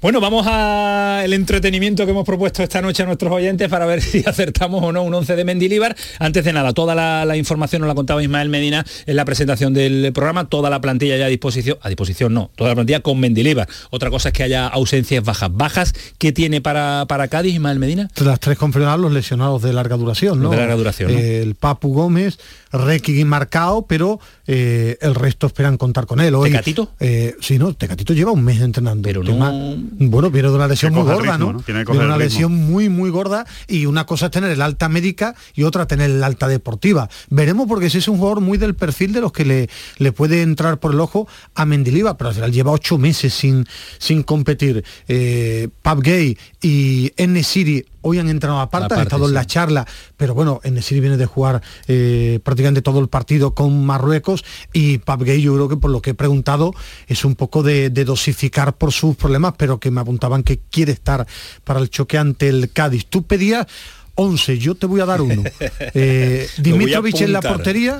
Bueno, 0.02 0.21
vamos 0.21 0.47
al 0.47 1.33
entretenimiento 1.33 2.04
que 2.04 2.11
hemos 2.11 2.25
propuesto 2.25 2.62
esta 2.62 2.80
noche 2.83 3.02
a 3.02 3.07
nuestros 3.07 3.33
oyentes 3.33 3.69
para 3.69 3.87
ver 3.87 4.00
si 4.02 4.25
acertamos 4.26 4.83
o 4.83 4.92
no 4.92 5.02
un 5.02 5.14
11 5.14 5.37
de 5.37 5.45
Mendilíbar. 5.45 5.97
Antes 6.19 6.45
de 6.45 6.52
nada, 6.52 6.73
toda 6.73 6.95
la, 6.95 7.25
la 7.25 7.37
información 7.37 7.80
nos 7.83 7.88
la 7.88 7.95
contaba 7.95 8.23
Ismael 8.23 8.39
Medina 8.49 8.85
en 9.06 9.16
la 9.16 9.25
presentación 9.25 9.75
del 9.75 10.12
programa, 10.12 10.49
toda 10.49 10.70
la 10.70 10.80
plantilla 10.80 11.16
ya 11.16 11.26
a 11.26 11.28
disposición, 11.28 11.78
a 11.82 11.88
disposición 11.88 12.35
no, 12.35 12.50
toda 12.56 12.70
la 12.70 12.75
plantilla 12.75 13.00
con 13.00 13.20
Mendilíbar. 13.20 13.68
Otra 13.90 14.11
cosa 14.11 14.28
es 14.28 14.32
que 14.32 14.42
haya 14.42 14.66
ausencias 14.66 15.25
bajas. 15.25 15.50
¿Bajas 15.52 15.94
que 16.18 16.32
tiene 16.32 16.61
para, 16.61 17.06
para 17.09 17.28
Cádiz, 17.28 17.54
Ismael 17.54 17.78
Medina? 17.78 18.09
Las 18.16 18.40
tres 18.40 18.59
confirmadas 18.59 18.99
los 18.99 19.12
lesionados 19.12 19.62
de 19.62 19.73
larga 19.73 19.97
duración, 19.97 20.42
¿no? 20.42 20.50
De 20.50 20.56
larga 20.56 20.76
duración, 20.76 21.12
¿no? 21.12 21.18
El 21.18 21.54
Papu 21.54 21.92
Gómez, 21.92 22.38
Requi 22.73 23.25
marcado, 23.25 23.87
pero 23.87 24.20
eh, 24.52 24.99
el 25.00 25.14
resto 25.14 25.47
esperan 25.47 25.76
contar 25.76 26.07
con 26.07 26.19
él. 26.21 26.35
Hoy, 26.35 26.50
¿Tecatito? 26.50 26.90
Eh, 26.99 27.37
sí, 27.40 27.57
no, 27.57 27.73
Tecatito 27.73 28.12
lleva 28.14 28.33
un 28.33 28.42
mes 28.42 28.61
entrenando. 28.61 29.02
Pero 29.07 29.23
Tema- 29.23 29.52
Bueno, 29.52 30.28
viene 30.28 30.49
de 30.49 30.54
una 30.57 30.66
lesión 30.66 30.92
muy 30.92 31.04
gorda, 31.04 31.35
ritmo, 31.37 31.38
¿no? 31.38 31.52
¿no? 31.52 31.62
Tiene 31.62 31.85
Viene 31.85 32.04
una 32.04 32.16
lesión 32.19 32.52
muy, 32.52 32.88
muy 32.88 33.11
gorda 33.11 33.47
y 33.69 33.87
una 33.87 34.07
cosa 34.07 34.26
es 34.26 34.33
tener 34.33 34.50
el 34.50 34.61
alta 34.61 34.88
médica 34.88 35.37
y 35.54 35.62
otra 35.62 35.87
tener 35.87 36.11
el 36.11 36.25
alta 36.25 36.49
deportiva. 36.49 37.09
Veremos 37.28 37.69
porque 37.69 37.87
ese 37.87 37.99
es 37.99 38.09
un 38.09 38.16
jugador 38.19 38.40
muy 38.40 38.59
del 38.59 38.75
perfil 38.75 39.12
de 39.12 39.21
los 39.21 39.30
que 39.30 39.45
le, 39.45 39.69
le 39.99 40.11
puede 40.11 40.42
entrar 40.42 40.80
por 40.80 40.95
el 40.95 40.99
ojo 41.00 41.28
a 41.54 41.64
Mendilibar, 41.64 42.16
pero 42.16 42.30
al 42.30 42.35
final 42.35 42.50
lleva 42.50 42.73
ocho 42.73 42.99
meses 42.99 43.33
sin, 43.33 43.66
sin 43.99 44.25
competir. 44.25 44.85
Eh, 45.07 45.69
Gay 46.02 46.37
y 46.62 47.12
N 47.16 47.42
City 47.45 47.85
hoy 48.02 48.19
han 48.19 48.28
entrenado 48.28 48.61
aparte, 48.61 48.95
han 48.95 49.02
estado 49.02 49.28
en 49.28 49.35
la 49.35 49.45
charla, 49.45 49.87
pero 50.16 50.35
bueno, 50.35 50.61
En 50.62 50.80
City 50.83 51.00
viene 51.00 51.16
de 51.16 51.26
jugar 51.26 51.62
eh, 51.88 52.40
prácticamente 52.42 52.83
todo 52.83 53.00
el 53.00 53.09
partido 53.09 53.54
con 53.54 53.85
Marruecos 53.85 54.45
y 54.73 54.99
Pap 54.99 55.23
Gay 55.23 55.42
yo 55.42 55.54
creo 55.54 55.69
que 55.69 55.76
por 55.76 55.90
lo 55.90 56.02
que 56.02 56.11
he 56.11 56.14
preguntado 56.14 56.73
es 57.07 57.25
un 57.25 57.35
poco 57.35 57.62
de, 57.62 57.90
de 57.90 58.04
dosificar 58.04 58.76
por 58.76 58.92
sus 58.92 59.16
problemas, 59.16 59.54
pero 59.57 59.80
que 59.80 59.90
me 59.90 60.00
apuntaban 60.00 60.42
que 60.42 60.61
quiere 60.71 60.92
estar 60.92 61.26
para 61.64 61.80
el 61.80 61.90
choque 61.90 62.19
ante 62.19 62.49
el 62.49 62.71
Cádiz. 62.73 63.07
Tú 63.07 63.25
pedías 63.25 63.66
11, 64.14 64.59
yo 64.59 64.75
te 64.75 64.87
voy 64.87 65.00
a 65.00 65.07
dar 65.07 65.21
uno. 65.21 65.42
Eh, 65.95 66.47
Dimitrovich 66.59 67.21
en 67.23 67.33
la 67.33 67.40
portería. 67.40 67.99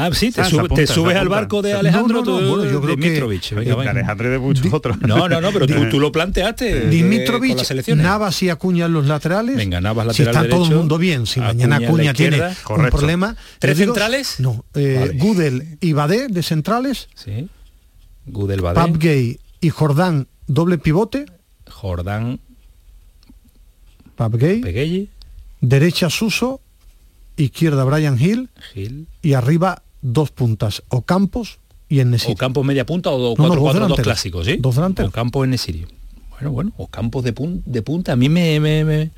Ah, 0.00 0.10
sí, 0.12 0.30
te, 0.30 0.40
Ah, 0.42 0.46
apunta, 0.46 0.74
te 0.76 0.86
subes 0.86 1.16
al 1.16 1.28
barco 1.28 1.60
de 1.60 1.72
No, 1.72 1.78
Alejandro, 1.80 2.22
no, 2.22 2.24
no, 2.24 2.38
tú, 2.38 2.48
bueno, 2.56 2.70
yo 2.70 2.80
creo 2.80 2.96
que- 2.96 3.02
Dimitrovich. 3.02 3.52
Venga, 3.54 3.74
venga. 3.74 3.90
Alejandro 3.90 4.30
de 4.30 4.38
muchos 4.38 4.72
otros. 4.72 4.96
No, 5.00 5.28
no, 5.28 5.40
no, 5.40 5.50
pero 5.52 5.66
tú, 5.66 5.88
tú 5.90 5.98
lo 5.98 6.12
planteaste. 6.12 6.84
eh, 6.86 6.88
Dimitrovich. 6.88 7.68
Navas 7.96 8.42
y 8.42 8.48
Acuña 8.50 8.86
en 8.86 8.92
los 8.92 9.06
laterales. 9.06 9.56
Venga, 9.56 9.80
Navas 9.80 10.14
si 10.14 10.22
lateral 10.22 10.44
está 10.46 10.56
todo 10.56 10.68
el 10.70 10.76
mundo 10.76 10.98
bien, 10.98 11.26
si 11.26 11.40
Acuña 11.40 11.66
mañana 11.66 11.76
Acuña 11.88 12.14
tiene 12.14 12.36
izquierda. 12.36 12.48
un 12.56 12.64
Correcto. 12.64 12.96
problema. 12.98 13.36
¿Tres 13.58 13.76
digo- 13.76 13.92
centrales? 13.94 14.36
No, 14.38 14.64
eh, 14.74 14.96
Vale. 15.00 15.12
Gudel 15.18 15.78
y 15.80 15.92
Badé 15.94 16.28
de 16.28 16.42
centrales, 16.44 17.08
Sí. 17.16 17.48
Gudel 18.26 18.62
Pap 18.62 18.76
Badé, 18.76 18.92
Gay 18.98 19.40
y 19.60 19.70
Jordán 19.70 20.28
doble 20.46 20.78
pivote, 20.78 21.26
Jordán 21.68 22.38
Pap 24.16 24.34
Gay, 24.34 24.60
Peguelli, 24.60 25.08
derecha 25.60 26.10
Suso, 26.10 26.60
izquierda 27.36 27.84
Brian 27.84 28.20
Hill 28.20 28.48
Gil. 28.74 29.06
y 29.22 29.32
arriba 29.34 29.82
dos 30.02 30.30
puntas, 30.30 30.82
o 30.88 31.02
Campos 31.02 31.58
y 31.88 32.00
en 32.00 32.14
O 32.14 32.34
Campos 32.36 32.64
media 32.64 32.84
punta 32.86 33.10
o 33.10 33.18
No, 33.18 33.28
no, 33.30 33.34
4 33.36 33.46
dos 33.46 33.58
4 33.58 33.62
2 33.64 33.74
delanteros. 33.74 34.04
clásicos, 34.04 34.46
¿sí? 34.46 34.56
Dos 34.58 34.74
delanteros. 34.76 35.08
O 35.10 35.12
Campos 35.12 35.44
en 35.44 35.50
Nesiri. 35.50 35.86
Bueno, 36.32 36.50
bueno, 36.52 36.72
o 36.76 36.86
Campos 36.86 37.24
de, 37.24 37.34
pun- 37.34 37.62
de 37.64 37.82
punta. 37.82 38.12
A 38.12 38.16
mí 38.16 38.28
me, 38.28 38.60
me- 38.60 38.84
me- 38.84 39.10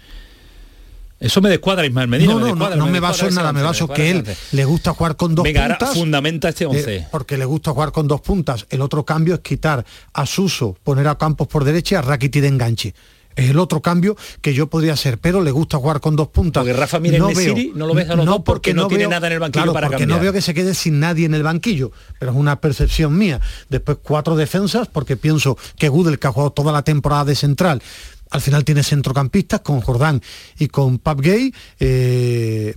Eso 1.19 1.43
me 1.43 1.51
descuadra, 1.51 1.85
Ismael 1.85 2.09
Medina. 2.09 2.33
no, 2.33 2.39
me 2.39 2.41
no, 2.41 2.47
no, 2.49 2.55
descuadra, 2.55 2.77
no 2.77 2.87
me 2.87 2.93
me 2.93 3.01
baso 3.01 3.29
en 3.29 3.35
nada, 3.35 3.53
me 3.53 3.61
baso 3.62 3.88
que 3.88 4.11
él 4.11 4.25
le 4.53 4.64
gusta 4.64 4.95
jugar 4.95 5.16
con 5.16 5.35
dos 5.35 5.43
Venga, 5.43 5.66
puntas. 5.69 5.95
fundamenta 5.95 6.49
este 6.49 6.64
eh, 6.64 6.69
11. 6.69 7.07
porque 7.11 7.37
le 7.37 7.45
gusta 7.45 7.73
jugar 7.73 7.93
con 7.93 8.09
dos 8.09 8.23
puntas. 8.23 8.66
El 8.71 8.81
otro 8.81 9.05
cambio 9.05 9.35
es 9.35 9.40
quitar 9.40 9.85
a 10.14 10.25
Suso, 10.25 10.79
poner 10.83 11.07
a 11.09 11.19
Campos 11.19 11.47
por 11.47 11.64
derecha 11.64 11.97
y 11.97 11.99
a 11.99 12.03
Rakiti 12.03 12.40
de 12.40 12.49
enganche. 12.49 12.95
Es 13.37 13.51
el 13.51 13.59
otro 13.59 13.81
cambio 13.81 14.16
que 14.43 14.53
yo 14.55 14.66
podría 14.66 14.93
hacer, 14.95 15.19
pero 15.19 15.40
le 15.43 15.51
gusta 15.51 15.79
jugar 15.79 16.01
con 16.01 16.16
dos 16.16 16.29
puntas. 16.29 16.62
Porque 16.62 16.73
Rafa 16.73 16.99
Mir 16.99 17.14
en 17.14 17.27
Nesiri 17.27 17.73
no 17.75 17.87
lo 17.87 17.95
ves 17.95 18.11
a 18.11 18.16
los 18.16 18.27
dos 18.27 18.43
porque 18.45 18.75
no 18.75 18.88
tiene 18.88 19.07
nada 19.07 19.27
en 19.29 19.35
el 19.35 19.38
banquillo 19.38 19.62
claro, 19.62 19.73
para 19.73 19.87
porque 19.87 20.03
cambiar. 20.03 20.19
no 20.19 20.23
veo 20.23 20.33
que 20.33 20.43
se 20.43 20.53
quede 20.53 20.75
sin 20.75 21.01
nadie 21.01 21.27
en 21.27 21.35
el 21.35 21.43
banquillo, 21.43 21.93
pero 22.19 22.33
es 22.33 22.37
una 22.37 22.61
percepción 22.61 23.16
mía. 23.16 23.40
Después 23.69 23.99
cuatro 24.03 24.37
defensas, 24.37 24.88
porque 24.88 25.16
pienso 25.16 25.57
que 25.79 25.88
Gudel, 25.88 26.19
que 26.19 26.27
ha 26.27 26.33
jugado 26.33 26.51
toda 26.51 26.73
la 26.73 26.83
temporada 26.83 27.25
de 27.25 27.35
central, 27.35 27.83
al 28.31 28.40
final 28.40 28.64
tiene 28.64 28.83
centrocampistas 28.83 29.61
con 29.61 29.81
Jordán 29.81 30.23
y 30.59 30.69
con 30.69 30.99
Pap 30.99 31.21
Gay. 31.21 31.55
eh, 31.79 32.75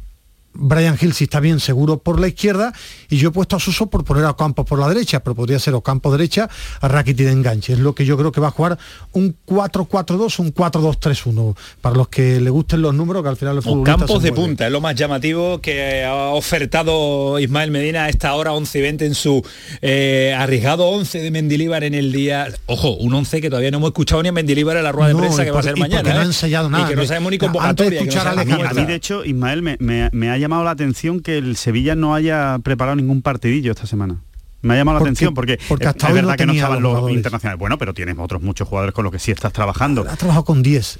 Brian 0.54 0.98
Hill 1.00 1.14
si 1.14 1.26
está 1.26 1.40
bien 1.40 1.60
seguro 1.60 1.98
por 2.00 2.20
la 2.20 2.28
izquierda 2.28 2.74
y 3.10 3.18
yo 3.18 3.30
he 3.30 3.32
puesto 3.32 3.56
a 3.56 3.60
Suso 3.60 3.88
por 3.88 4.04
poner 4.04 4.26
a 4.26 4.36
Campos 4.36 4.66
por 4.66 4.80
la 4.80 4.88
derecha, 4.88 5.22
pero 5.24 5.36
podría 5.36 5.60
ser 5.60 5.74
o 5.74 5.82
Campos 5.82 6.12
derecha, 6.12 6.50
a 6.82 6.88
Rakiti 6.88 7.24
de 7.24 7.32
enganche. 7.32 7.74
Es 7.74 7.80
lo 7.80 7.94
que 7.96 8.06
yo 8.06 8.18
creo 8.18 8.32
que 8.32 8.42
va 8.42 8.48
a 8.50 8.52
jugar 8.52 8.78
un 9.14 9.36
4-4-2, 9.48 10.40
un 10.40 10.54
4-2-3-1. 10.54 11.56
Para 11.82 11.96
los 11.96 12.08
que 12.10 12.40
le 12.40 12.50
gusten 12.50 12.82
los 12.82 12.94
números, 12.94 13.24
que 13.24 13.30
al 13.30 13.38
final 13.38 13.56
los 13.56 13.66
campos 13.84 14.22
de 14.24 14.32
mueven. 14.32 14.34
punta, 14.36 14.66
es 14.68 14.72
lo 14.72 14.82
más 14.82 14.96
llamativo 14.96 15.60
que 15.62 16.04
ha 16.04 16.14
ofertado 16.30 17.40
Ismael 17.40 17.72
Medina 17.72 18.06
a 18.06 18.10
esta 18.10 18.34
hora 18.36 18.54
11 18.54 18.78
y 18.80 18.82
20 18.82 19.06
en 19.06 19.16
su 19.16 19.46
eh, 19.82 20.36
arriesgado 20.38 20.86
11 20.88 21.20
de 21.20 21.32
Mendilíbar 21.32 21.84
en 21.84 21.94
el 21.96 22.12
día. 22.12 22.48
Ojo, 22.68 22.92
un 22.96 23.14
11 23.14 23.42
que 23.42 23.50
todavía 23.50 23.72
no 23.72 23.78
hemos 23.78 23.90
escuchado 23.90 24.22
ni 24.24 24.30
a 24.30 24.32
Mendilíbar 24.32 24.78
en 24.78 24.84
la 24.84 24.92
rueda 24.92 25.08
de 25.10 25.14
No, 25.14 25.20
prensa 25.20 25.44
que 25.44 25.52
va 25.52 25.60
a 25.60 25.64
ser 25.64 25.78
mañana. 25.78 26.14
no 26.14 26.20
ha 26.20 26.24
¿eh? 26.24 26.26
ensayado 26.26 26.70
nada. 26.70 26.86
Y 26.86 26.90
que 26.90 26.96
no 26.96 27.06
sabemos 27.06 27.32
ni 27.32 27.36
antes 27.38 27.50
de 27.90 27.98
convocatoria. 27.98 28.70
a 28.70 28.74
mí, 28.74 28.86
de 28.86 28.96
hecho, 28.96 29.26
Ismael, 29.26 29.62
me, 29.62 29.78
me- 29.80 30.10
me 30.12 30.30
ha 30.30 30.38
llamado 30.44 30.64
la 30.64 30.72
atención 30.72 31.20
que 31.22 31.38
el 31.38 31.56
Sevilla 31.58 31.96
no 31.96 32.14
haya 32.16 32.60
preparado 32.64 32.96
ningún 32.96 33.22
partidillo 33.22 33.72
esta 33.72 33.88
semana. 33.88 34.18
Me 34.62 34.76
ha 34.76 34.78
llamado 34.78 35.00
la 35.00 35.04
atención 35.04 35.34
porque, 35.34 35.60
porque 35.68 35.84
es- 35.86 35.90
hasta 35.90 36.08
es 36.08 36.12
hoy 36.14 36.16
verdad 36.16 36.32
no 36.32 36.38
que 36.38 36.46
no 36.46 36.54
estaban 36.54 36.82
los 36.82 37.12
internacionales. 37.12 37.60
Bueno, 37.60 37.78
pero 37.78 37.94
tienes 37.94 38.16
otros 38.18 38.42
muchos 38.42 38.66
jugadores 38.68 38.94
con 38.96 39.04
los 39.04 39.12
que 39.12 39.20
sí 39.20 39.32
estás 39.32 39.52
trabajando. 39.52 40.06
Ha 40.10 40.16
trabajado 40.16 40.46
con 40.46 40.64
10. 40.64 41.00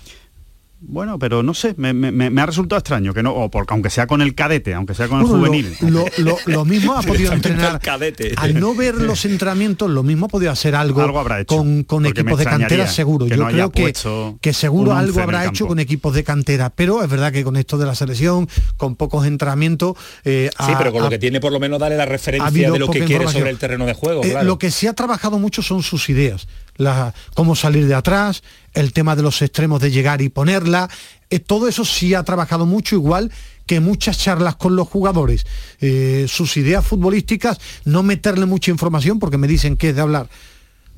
Bueno, 0.86 1.18
pero 1.18 1.44
no 1.44 1.54
sé, 1.54 1.74
me, 1.78 1.94
me- 1.94 2.12
me- 2.12 2.30
me 2.30 2.42
ha 2.42 2.46
resultado 2.46 2.78
extraño 2.78 3.14
que 3.14 3.24
no, 3.24 3.34
o 3.34 3.50
porque 3.50 3.74
aunque 3.74 3.90
sea 3.90 4.06
con 4.06 4.22
el 4.22 4.36
cadete, 4.36 4.74
aunque 4.74 4.94
sea 4.94 5.08
con 5.08 5.22
el 5.22 5.26
Bueno, 5.28 5.46
juvenil. 5.46 5.76
Lo, 5.82 6.06
lo- 6.18 6.38
lo 6.46 6.66
mismo 6.66 6.94
ha 6.94 7.02
podido 7.02 7.32
entrenar. 7.32 7.72
al 7.76 7.80
cadete. 7.80 8.34
Al 8.36 8.60
no 8.60 8.76
ver 8.76 8.96
los 8.96 9.24
entrenamientos, 9.24 9.90
lo 9.90 10.04
mismo 10.04 10.26
ha 10.26 10.30
podido 10.30 10.52
hacer 10.52 10.76
algo, 10.76 11.02
Algo 11.02 11.20
habrá 11.20 11.40
hecho, 11.40 11.56
con, 11.88 12.06
equipos 12.06 12.38
de 12.38 12.44
cantera 12.46 12.88
seguro. 12.88 13.28
Yo 13.28 13.38
no 13.38 13.48
creo 13.48 13.72
que, 13.72 13.94
que 14.42 14.54
seguro 14.54 14.94
algo 14.94 15.22
habrá 15.22 15.46
hecho 15.46 15.68
con 15.68 15.80
equipos 15.80 16.14
de 16.14 16.24
cantera, 16.26 16.70
pero 16.70 17.02
es 17.02 17.10
verdad 17.10 17.32
que 17.32 17.44
con 17.46 17.56
esto 17.56 17.78
de 17.78 17.86
la 17.86 17.96
selección, 17.96 18.50
con 18.76 18.96
pocos 18.98 19.26
entrenamientos, 19.26 19.96
eh, 20.26 20.50
Sí, 20.52 20.72
ha- 20.74 20.78
pero 20.78 20.92
con 20.92 21.02
lo 21.02 21.08
ha- 21.08 21.10
que 21.10 21.18
tiene 21.20 21.40
por 21.40 21.54
lo 21.54 21.60
menos 21.62 21.80
darle 21.80 21.96
la 21.98 22.06
referencia 22.06 22.72
de 22.72 22.78
lo 22.80 22.90
que 22.90 23.06
quiere 23.06 23.28
sobre 23.30 23.50
el 23.52 23.58
terreno 23.58 23.86
de 23.86 23.94
juego. 23.94 24.24
Eh, 24.24 24.32
claro. 24.32 24.46
Lo 24.46 24.60
que 24.60 24.70
sí 24.70 24.88
ha 24.88 24.94
trabajado 24.94 25.40
mucho 25.40 25.62
son 25.62 25.82
sus 25.82 26.10
ideas, 26.10 26.48
la- 26.76 27.14
cómo 27.36 27.56
salir 27.56 27.88
de 27.88 27.96
atrás, 27.96 28.44
el 28.74 28.94
tema 28.94 29.16
de 29.16 29.22
los 29.24 29.42
extremos 29.42 29.82
de 29.82 29.92
llegar 29.92 30.22
y 30.22 30.30
ponerla, 30.30 30.90
eh, 31.30 31.40
todo 31.40 31.68
eso 31.68 31.86
sí 31.86 32.14
ha 32.14 32.24
trabajado 32.24 32.66
mucho 32.66 32.96
igual 32.96 33.32
que 33.66 33.80
muchas 33.80 34.18
charlas 34.18 34.56
con 34.56 34.76
los 34.76 34.88
jugadores. 34.88 35.46
Eh, 35.80 36.26
sus 36.28 36.58
ideas 36.58 36.86
futbolísticas, 36.86 37.60
no 37.86 38.04
meterle 38.04 38.46
mucha 38.46 38.72
información 38.72 39.20
porque 39.20 39.38
me 39.38 39.48
dicen 39.48 39.78
que 39.78 39.90
es 39.90 39.96
de 39.96 40.02
hablar 40.02 40.28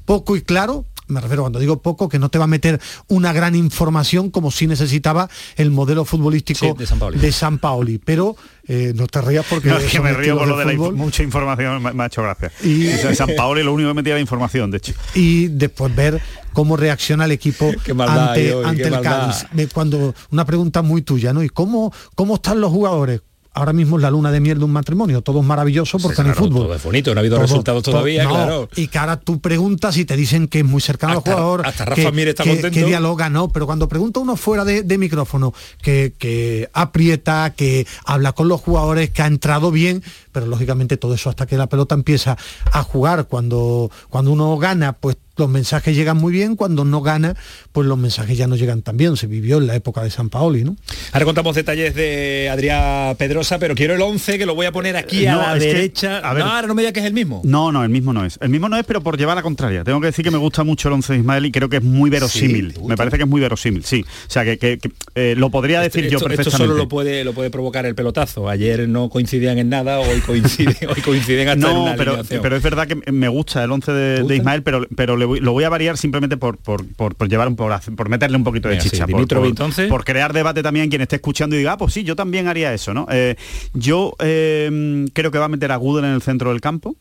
poco 0.06 0.36
y 0.36 0.42
claro, 0.42 0.86
me 1.08 1.22
refiero 1.22 1.44
cuando 1.44 1.60
digo 1.60 1.80
poco, 1.82 2.10
que 2.10 2.18
no 2.18 2.30
te 2.30 2.40
va 2.40 2.46
a 2.46 2.48
meter 2.48 2.80
una 3.08 3.32
gran 3.34 3.54
información 3.56 4.32
como 4.32 4.50
si 4.50 4.66
necesitaba 4.66 5.30
el 5.56 5.70
modelo 5.70 6.04
futbolístico 6.06 6.60
Sí, 6.66 6.72
de 7.12 7.20
de 7.20 7.32
San 7.32 7.60
Paoli. 7.60 8.00
Pero 8.00 8.36
eh, 8.68 8.94
no 8.96 9.06
te 9.06 9.22
rías 9.22 9.46
porque 9.48 9.70
No, 9.70 9.78
es 9.78 9.92
que 9.92 10.00
me 10.00 10.14
río 10.14 10.36
por 10.38 10.48
lo 10.48 10.58
de 10.58 10.66
la 10.66 10.74
inf- 10.74 10.94
mucha 10.96 11.22
información, 11.22 11.84
me, 11.84 11.94
me 11.94 12.04
ha 12.04 12.08
hecho 12.08 12.24
gracia. 12.24 12.52
Y- 12.64 12.88
Y 12.88 13.16
San 13.16 13.30
Paolo 13.38 13.62
lo 13.62 13.74
único 13.74 13.90
que 13.90 13.94
metía 13.96 14.16
la 14.16 14.20
información, 14.22 14.72
de 14.72 14.78
hecho. 14.78 14.94
y 15.14 15.48
después 15.50 15.96
ver 15.96 16.20
cómo 16.56 16.76
reacciona 16.78 17.26
el 17.26 17.32
equipo 17.32 17.72
maldad 17.94 18.30
ante, 18.30 18.54
hoy, 18.56 18.66
ante 18.66 18.82
qué 18.82 18.88
el 18.88 18.94
maldad. 18.96 19.36
Cádiz. 19.52 19.70
Cuando 19.74 20.16
una 20.32 20.46
pregunta 20.46 20.82
muy 20.82 21.04
tuya, 21.04 21.34
¿no? 21.34 21.44
¿Y 21.44 21.50
cómo, 21.50 21.94
cómo 22.16 22.36
están 22.36 22.60
los 22.62 22.72
jugadores? 22.72 23.22
Ahora 23.58 23.72
mismo 23.72 23.96
es 23.96 24.02
la 24.02 24.12
luna 24.12 24.34
de 24.34 24.42
miel 24.42 24.60
de 24.60 24.66
un 24.66 24.72
matrimonio, 24.74 25.22
todo 25.22 25.40
es 25.40 25.46
maravilloso 25.46 25.98
porque 26.00 26.22
no 26.24 26.28
hay 26.28 26.34
claro, 26.34 26.48
fútbol. 26.50 26.64
todo 26.66 26.76
es 26.76 26.84
bonito, 26.84 27.14
no 27.14 27.20
ha 27.20 27.22
habido 27.22 27.38
Todo- 27.38 27.44
resultados 27.48 27.84
todavía, 27.84 28.26
no, 28.26 28.30
claro. 28.32 28.70
Y 28.76 28.90
que 28.90 28.98
ahora 28.98 29.18
tú 29.18 29.40
preguntas 29.40 29.96
y 29.96 30.04
te 30.04 30.18
dicen 30.18 30.50
que 30.50 30.60
es 30.60 30.66
muy 30.66 30.82
cercano 30.82 31.14
al 31.14 31.20
jugador. 31.22 31.66
hasta 31.66 31.86
Rafa 31.86 32.02
que, 32.02 32.12
Mir 32.12 32.28
está 32.28 32.44
que- 32.44 32.50
contento. 32.50 32.78
que 32.78 32.86
dialoga, 32.86 33.30
no, 33.30 33.48
pero 33.48 33.66
cuando 33.66 33.88
pregunta 33.88 34.20
uno 34.20 34.36
fuera 34.36 34.66
de, 34.66 34.84
de 34.84 34.98
micrófono, 34.98 35.54
que, 35.82 36.14
que 36.20 36.70
aprieta, 36.74 37.54
que 37.56 37.88
habla 38.04 38.34
con 38.34 38.50
los 38.50 38.60
jugadores, 38.60 39.12
que 39.12 39.22
ha 39.22 39.28
entrado 39.28 39.72
bien, 39.72 40.04
pero 40.34 40.48
lógicamente 40.48 40.98
todo 40.98 41.14
eso 41.14 41.30
hasta 41.30 41.46
que 41.46 41.56
la 41.56 41.68
pelota 41.68 41.96
empieza 41.96 42.38
a 42.74 42.84
jugar, 42.84 43.28
cuando, 43.30 43.90
cuando 44.10 44.32
uno 44.34 44.58
gana, 44.58 44.92
pues 44.92 45.16
los 45.38 45.50
mensajes 45.50 45.96
llegan 45.96 46.18
muy 46.18 46.32
bien, 46.34 46.56
cuando 46.56 46.86
no 46.86 47.02
gana, 47.02 47.36
pues 47.72 47.88
los 47.88 47.98
mensajes 47.98 48.38
ya 48.38 48.48
no 48.48 48.56
llegan 48.56 48.82
tan 48.82 48.98
bien. 48.98 49.18
Se 49.18 49.28
vivió 49.28 49.58
en 49.58 49.68
la 49.68 49.76
época 49.76 50.02
de 50.04 50.10
San 50.10 50.30
Paoli, 50.30 50.64
¿no? 50.64 50.76
Ahora 51.12 51.26
contamos 51.26 51.56
detalles 51.56 51.94
de 51.96 52.50
Adrián 52.52 53.16
Pedrosa, 53.18 53.60
pero 53.60 53.76
quiero 53.76 53.94
el 53.96 54.02
11 54.02 54.38
que 54.38 54.46
lo 54.46 54.56
voy 54.56 54.66
a 54.66 54.72
poner 54.72 54.96
aquí 54.98 55.26
a 55.26 55.34
No, 55.34 55.42
la 55.42 55.58
es 55.58 55.64
que, 55.64 55.74
derecha. 55.74 56.18
a 56.20 56.34
ver- 56.34 56.44
no, 56.44 56.52
ahora 56.52 56.68
no 56.68 56.76
me 56.76 56.82
digas 56.82 56.94
que 56.94 57.00
es 57.02 57.06
el 57.06 57.14
mismo. 57.14 57.42
No, 57.44 57.72
no, 57.72 57.84
el 57.84 57.90
mismo 57.90 58.14
no 58.14 58.26
es. 58.26 58.38
El 58.42 58.50
mismo 58.50 58.70
no 58.70 58.78
es, 58.78 58.86
pero 58.86 59.02
por 59.02 59.18
llevar 59.18 59.36
la 59.36 59.42
contraria. 59.44 59.84
Tengo 59.84 60.00
que 60.00 60.08
decir 60.08 60.24
que 60.24 60.32
me 60.32 60.38
gusta 60.38 60.64
mucho 60.64 60.88
el 60.88 60.94
11 60.96 61.14
de 61.14 61.20
Ismael 61.20 61.46
y 61.46 61.52
creo 61.52 61.70
que 61.70 61.78
es 61.78 61.84
muy 61.84 62.10
verosímil. 62.10 62.74
me 62.88 62.96
parece 62.96 63.18
que 63.18 63.24
es 63.24 63.30
muy 63.30 63.42
verosímil, 63.42 63.84
sí. 63.84 64.04
O 64.28 64.30
sea, 64.32 64.44
que, 64.44 64.58
que- 64.58 64.78
que, 64.80 64.92
eh, 65.16 65.36
lo 65.38 65.50
podría 65.50 65.82
decir 65.82 66.04
yo 66.04 66.18
esto, 66.18 66.18
esto 66.18 66.28
perfectamente. 66.30 66.58
solo 66.68 66.76
lo 66.78 66.88
puede, 66.88 67.24
lo 67.24 67.34
puede 67.34 67.50
provocar 67.50 67.86
el 67.86 67.96
pelotazo. 67.96 68.50
Ayer 68.50 68.88
no 68.88 69.10
coincidían 69.10 69.58
en 69.58 69.70
nada, 69.70 70.00
hoy 70.00 70.20
coinciden, 70.22 70.76
hoy 70.96 71.02
coinciden 71.02 71.50
hasta 71.50 71.68
en 71.68 71.74
no, 71.74 71.84
una 71.84 71.96
pero, 71.96 72.22
pero 72.42 72.56
es 72.56 72.64
verdad 72.64 72.88
que 72.88 72.96
me 73.12 73.28
gusta 73.28 73.64
el 73.64 73.72
11 73.72 73.92
de, 73.92 74.24
de 74.24 74.36
Ismael, 74.36 74.64
pero, 74.64 74.86
pero 74.96 75.18
le 75.18 75.25
lo 75.26 75.52
voy 75.52 75.64
a 75.64 75.70
variar 75.70 75.98
simplemente 75.98 76.38
por, 76.38 76.58
por, 76.58 76.86
por- 76.96 77.16
por 77.16 77.28
llevar 77.30 77.48
un 77.48 77.56
por, 77.56 77.72
por 77.96 78.10
meterle 78.10 78.38
un 78.38 78.44
poquito 78.44 78.70
de 78.70 78.78
chicha. 78.78 79.06
por, 79.08 79.46
entonces. 79.48 79.90
crear 80.06 80.34
debate 80.34 80.64
también 80.64 80.90
quien 80.90 81.02
esté 81.02 81.18
escuchando 81.18 81.56
y 81.56 81.60
diga, 81.60 81.74
ah, 81.74 81.78
pues 81.78 81.94
sí, 81.94 82.04
yo 82.04 82.16
también 82.16 82.48
haría 82.48 82.74
eso, 82.74 82.94
¿no? 82.94 83.08
Eh, 83.12 83.36
yo 83.74 84.14
eh, 84.20 85.06
creo 85.14 85.32
que 85.32 85.38
va 85.40 85.46
a 85.46 85.50
meter 85.50 85.72
a 85.72 85.76
Gudel 85.76 86.06
en 86.06 86.12
el 86.12 86.22
centro 86.22 86.50
del 86.52 86.62
campo, 86.62 86.96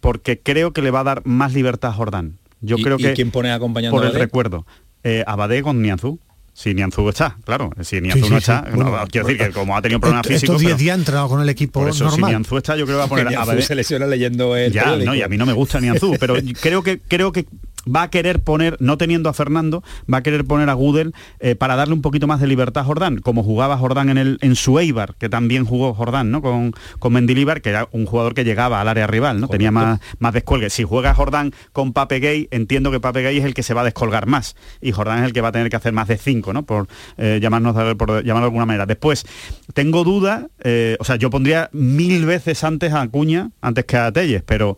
porque 0.00 0.38
creo 0.40 0.72
que 0.72 0.82
le 0.82 0.90
va 0.90 1.00
a 1.00 1.04
dar 1.04 1.22
más 1.24 1.54
libertad 1.54 1.90
a 1.90 1.94
Jordán. 1.94 2.38
Yo 2.60 2.76
¿Y- 2.78 2.82
creo 2.82 2.96
y 2.98 3.02
que 3.02 3.12
quién 3.14 3.30
pone 3.30 3.52
acompañando 3.52 3.96
por 3.96 4.06
el 4.06 4.14
recuerdo. 4.14 4.66
Eh, 5.02 5.22
Abadé 5.26 5.62
con 5.62 5.82
Nianzú. 5.82 6.18
Si 6.56 6.72
Nianzú 6.72 7.08
está, 7.08 7.36
claro. 7.44 7.70
Si 7.82 8.00
Nianzú 8.00 8.26
Sí, 8.26 8.30
no 8.30 8.38
sí, 8.40 8.46
sí. 8.46 8.52
está, 8.52 8.62
no, 8.70 8.76
Bueno, 8.90 9.04
quiero 9.10 9.26
decir 9.26 9.44
que 9.46 9.52
como 9.52 9.76
ha 9.76 9.82
tenido 9.82 9.98
problemas 10.00 10.24
Estos 10.24 10.40
físicos... 10.40 10.60
10 10.60 10.68
pero- 10.70 10.78
días 10.78 10.94
ha 10.96 10.98
entrenado 11.00 11.28
con 11.28 11.40
el 11.42 11.48
equipo 11.48 11.80
por 11.80 11.88
eso, 11.90 12.04
si 12.04 12.10
normal. 12.12 12.30
Nianzú 12.30 12.56
está, 12.56 12.76
yo 12.76 12.84
creo 12.86 12.96
que 12.96 12.98
va 13.00 13.04
a 13.04 13.08
poner 13.08 13.26
a 13.26 13.30
Nianzú 13.30 13.50
Abadé. 13.50 13.62
se 13.62 13.74
lesiona 13.74 14.06
leyendo 14.06 14.56
el 14.56 14.72
Ya, 14.72 14.82
periódico. 14.84 15.10
no, 15.10 15.16
y 15.16 15.22
a 15.22 15.28
mí 15.28 15.36
no 15.36 15.46
me 15.46 15.52
gusta 15.52 15.80
Nianzú, 15.80 16.16
pero 16.20 16.36
creo 16.60 16.82
que 16.84 17.00
creo 17.00 17.32
que 17.32 17.46
va 17.86 18.02
a 18.02 18.10
querer 18.10 18.40
poner, 18.40 18.76
no 18.80 18.98
teniendo 18.98 19.28
a 19.28 19.32
Fernando, 19.32 19.82
va 20.12 20.18
a 20.18 20.22
querer 20.22 20.44
poner 20.44 20.70
a 20.70 20.74
Gudel 20.74 21.14
eh, 21.40 21.54
para 21.54 21.76
darle 21.76 21.94
un 21.94 22.02
poquito 22.02 22.26
más 22.26 22.40
de 22.40 22.46
libertad 22.46 22.82
a 22.82 22.84
Jordán, 22.84 23.18
como 23.18 23.42
jugaba 23.42 23.76
Jordán 23.76 24.08
en 24.08 24.18
el 24.18 24.38
en 24.40 24.56
su 24.56 24.78
Eibar, 24.78 25.14
que 25.16 25.28
también 25.28 25.64
jugó 25.64 25.94
Jordán, 25.94 26.30
¿no? 26.30 26.42
Con, 26.42 26.72
con 26.98 27.12
Mendilibar, 27.12 27.62
que 27.62 27.70
era 27.70 27.88
un 27.92 28.06
jugador 28.06 28.34
que 28.34 28.44
llegaba 28.44 28.80
al 28.80 28.88
área 28.88 29.06
rival, 29.06 29.40
¿no? 29.40 29.48
Tenía 29.48 29.70
más, 29.70 30.00
más 30.18 30.32
descuelgue. 30.32 30.70
Si 30.70 30.84
juega 30.84 31.14
Jordán 31.14 31.52
con 31.72 31.92
Pape 31.92 32.20
Gay, 32.20 32.48
entiendo 32.50 32.90
que 32.90 33.00
Pape 33.00 33.22
Gay 33.22 33.38
es 33.38 33.44
el 33.44 33.54
que 33.54 33.62
se 33.62 33.74
va 33.74 33.82
a 33.82 33.84
descolgar 33.84 34.26
más. 34.26 34.56
Y 34.80 34.92
Jordán 34.92 35.20
es 35.20 35.24
el 35.26 35.32
que 35.32 35.40
va 35.40 35.48
a 35.48 35.52
tener 35.52 35.70
que 35.70 35.76
hacer 35.76 35.92
más 35.92 36.08
de 36.08 36.18
cinco, 36.18 36.52
¿no? 36.52 36.64
Por 36.64 36.88
eh, 37.16 37.38
llamarnos 37.40 37.74
por 37.94 38.24
llamarlo 38.24 38.40
de 38.40 38.46
alguna 38.46 38.66
manera. 38.66 38.86
Después, 38.86 39.24
tengo 39.72 40.04
duda, 40.04 40.48
eh, 40.62 40.96
o 41.00 41.04
sea, 41.04 41.16
yo 41.16 41.30
pondría 41.30 41.70
mil 41.72 42.26
veces 42.26 42.64
antes 42.64 42.92
a 42.92 43.02
Acuña, 43.02 43.50
antes 43.60 43.84
que 43.84 43.96
a 43.96 44.12
Telles, 44.12 44.42
pero 44.42 44.76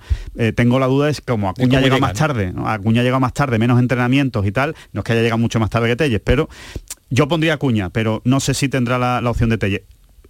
tengo 0.55 0.79
la 0.79 0.87
duda 0.87 1.09
es 1.09 1.21
como 1.21 1.49
Acuña 1.49 1.81
llega 1.81 1.99
más 1.99 2.15
tarde, 2.15 2.53
¿no? 2.53 2.69
Acuña 2.69 2.96
llega 3.03 3.19
más 3.19 3.33
tarde, 3.33 3.59
menos 3.59 3.79
entrenamientos 3.79 4.47
y 4.47 4.53
tal, 4.53 4.75
no 4.93 5.01
es 5.01 5.05
que 5.05 5.13
haya 5.13 5.23
llegado 5.23 5.39
mucho 5.39 5.61
más 5.61 5.71
tarde 5.71 5.89
que 5.89 5.97
Telles, 5.97 6.21
pero 6.23 6.49
yo 7.11 7.29
pondría 7.29 7.55
Acuña, 7.55 7.91
pero 7.91 8.23
no 8.25 8.41
sé 8.41 8.55
si 8.55 8.69
tendrá 8.69 8.99
la, 8.99 9.21
la 9.21 9.31
opción 9.31 9.51
de 9.51 9.59
Telles. 9.59 9.83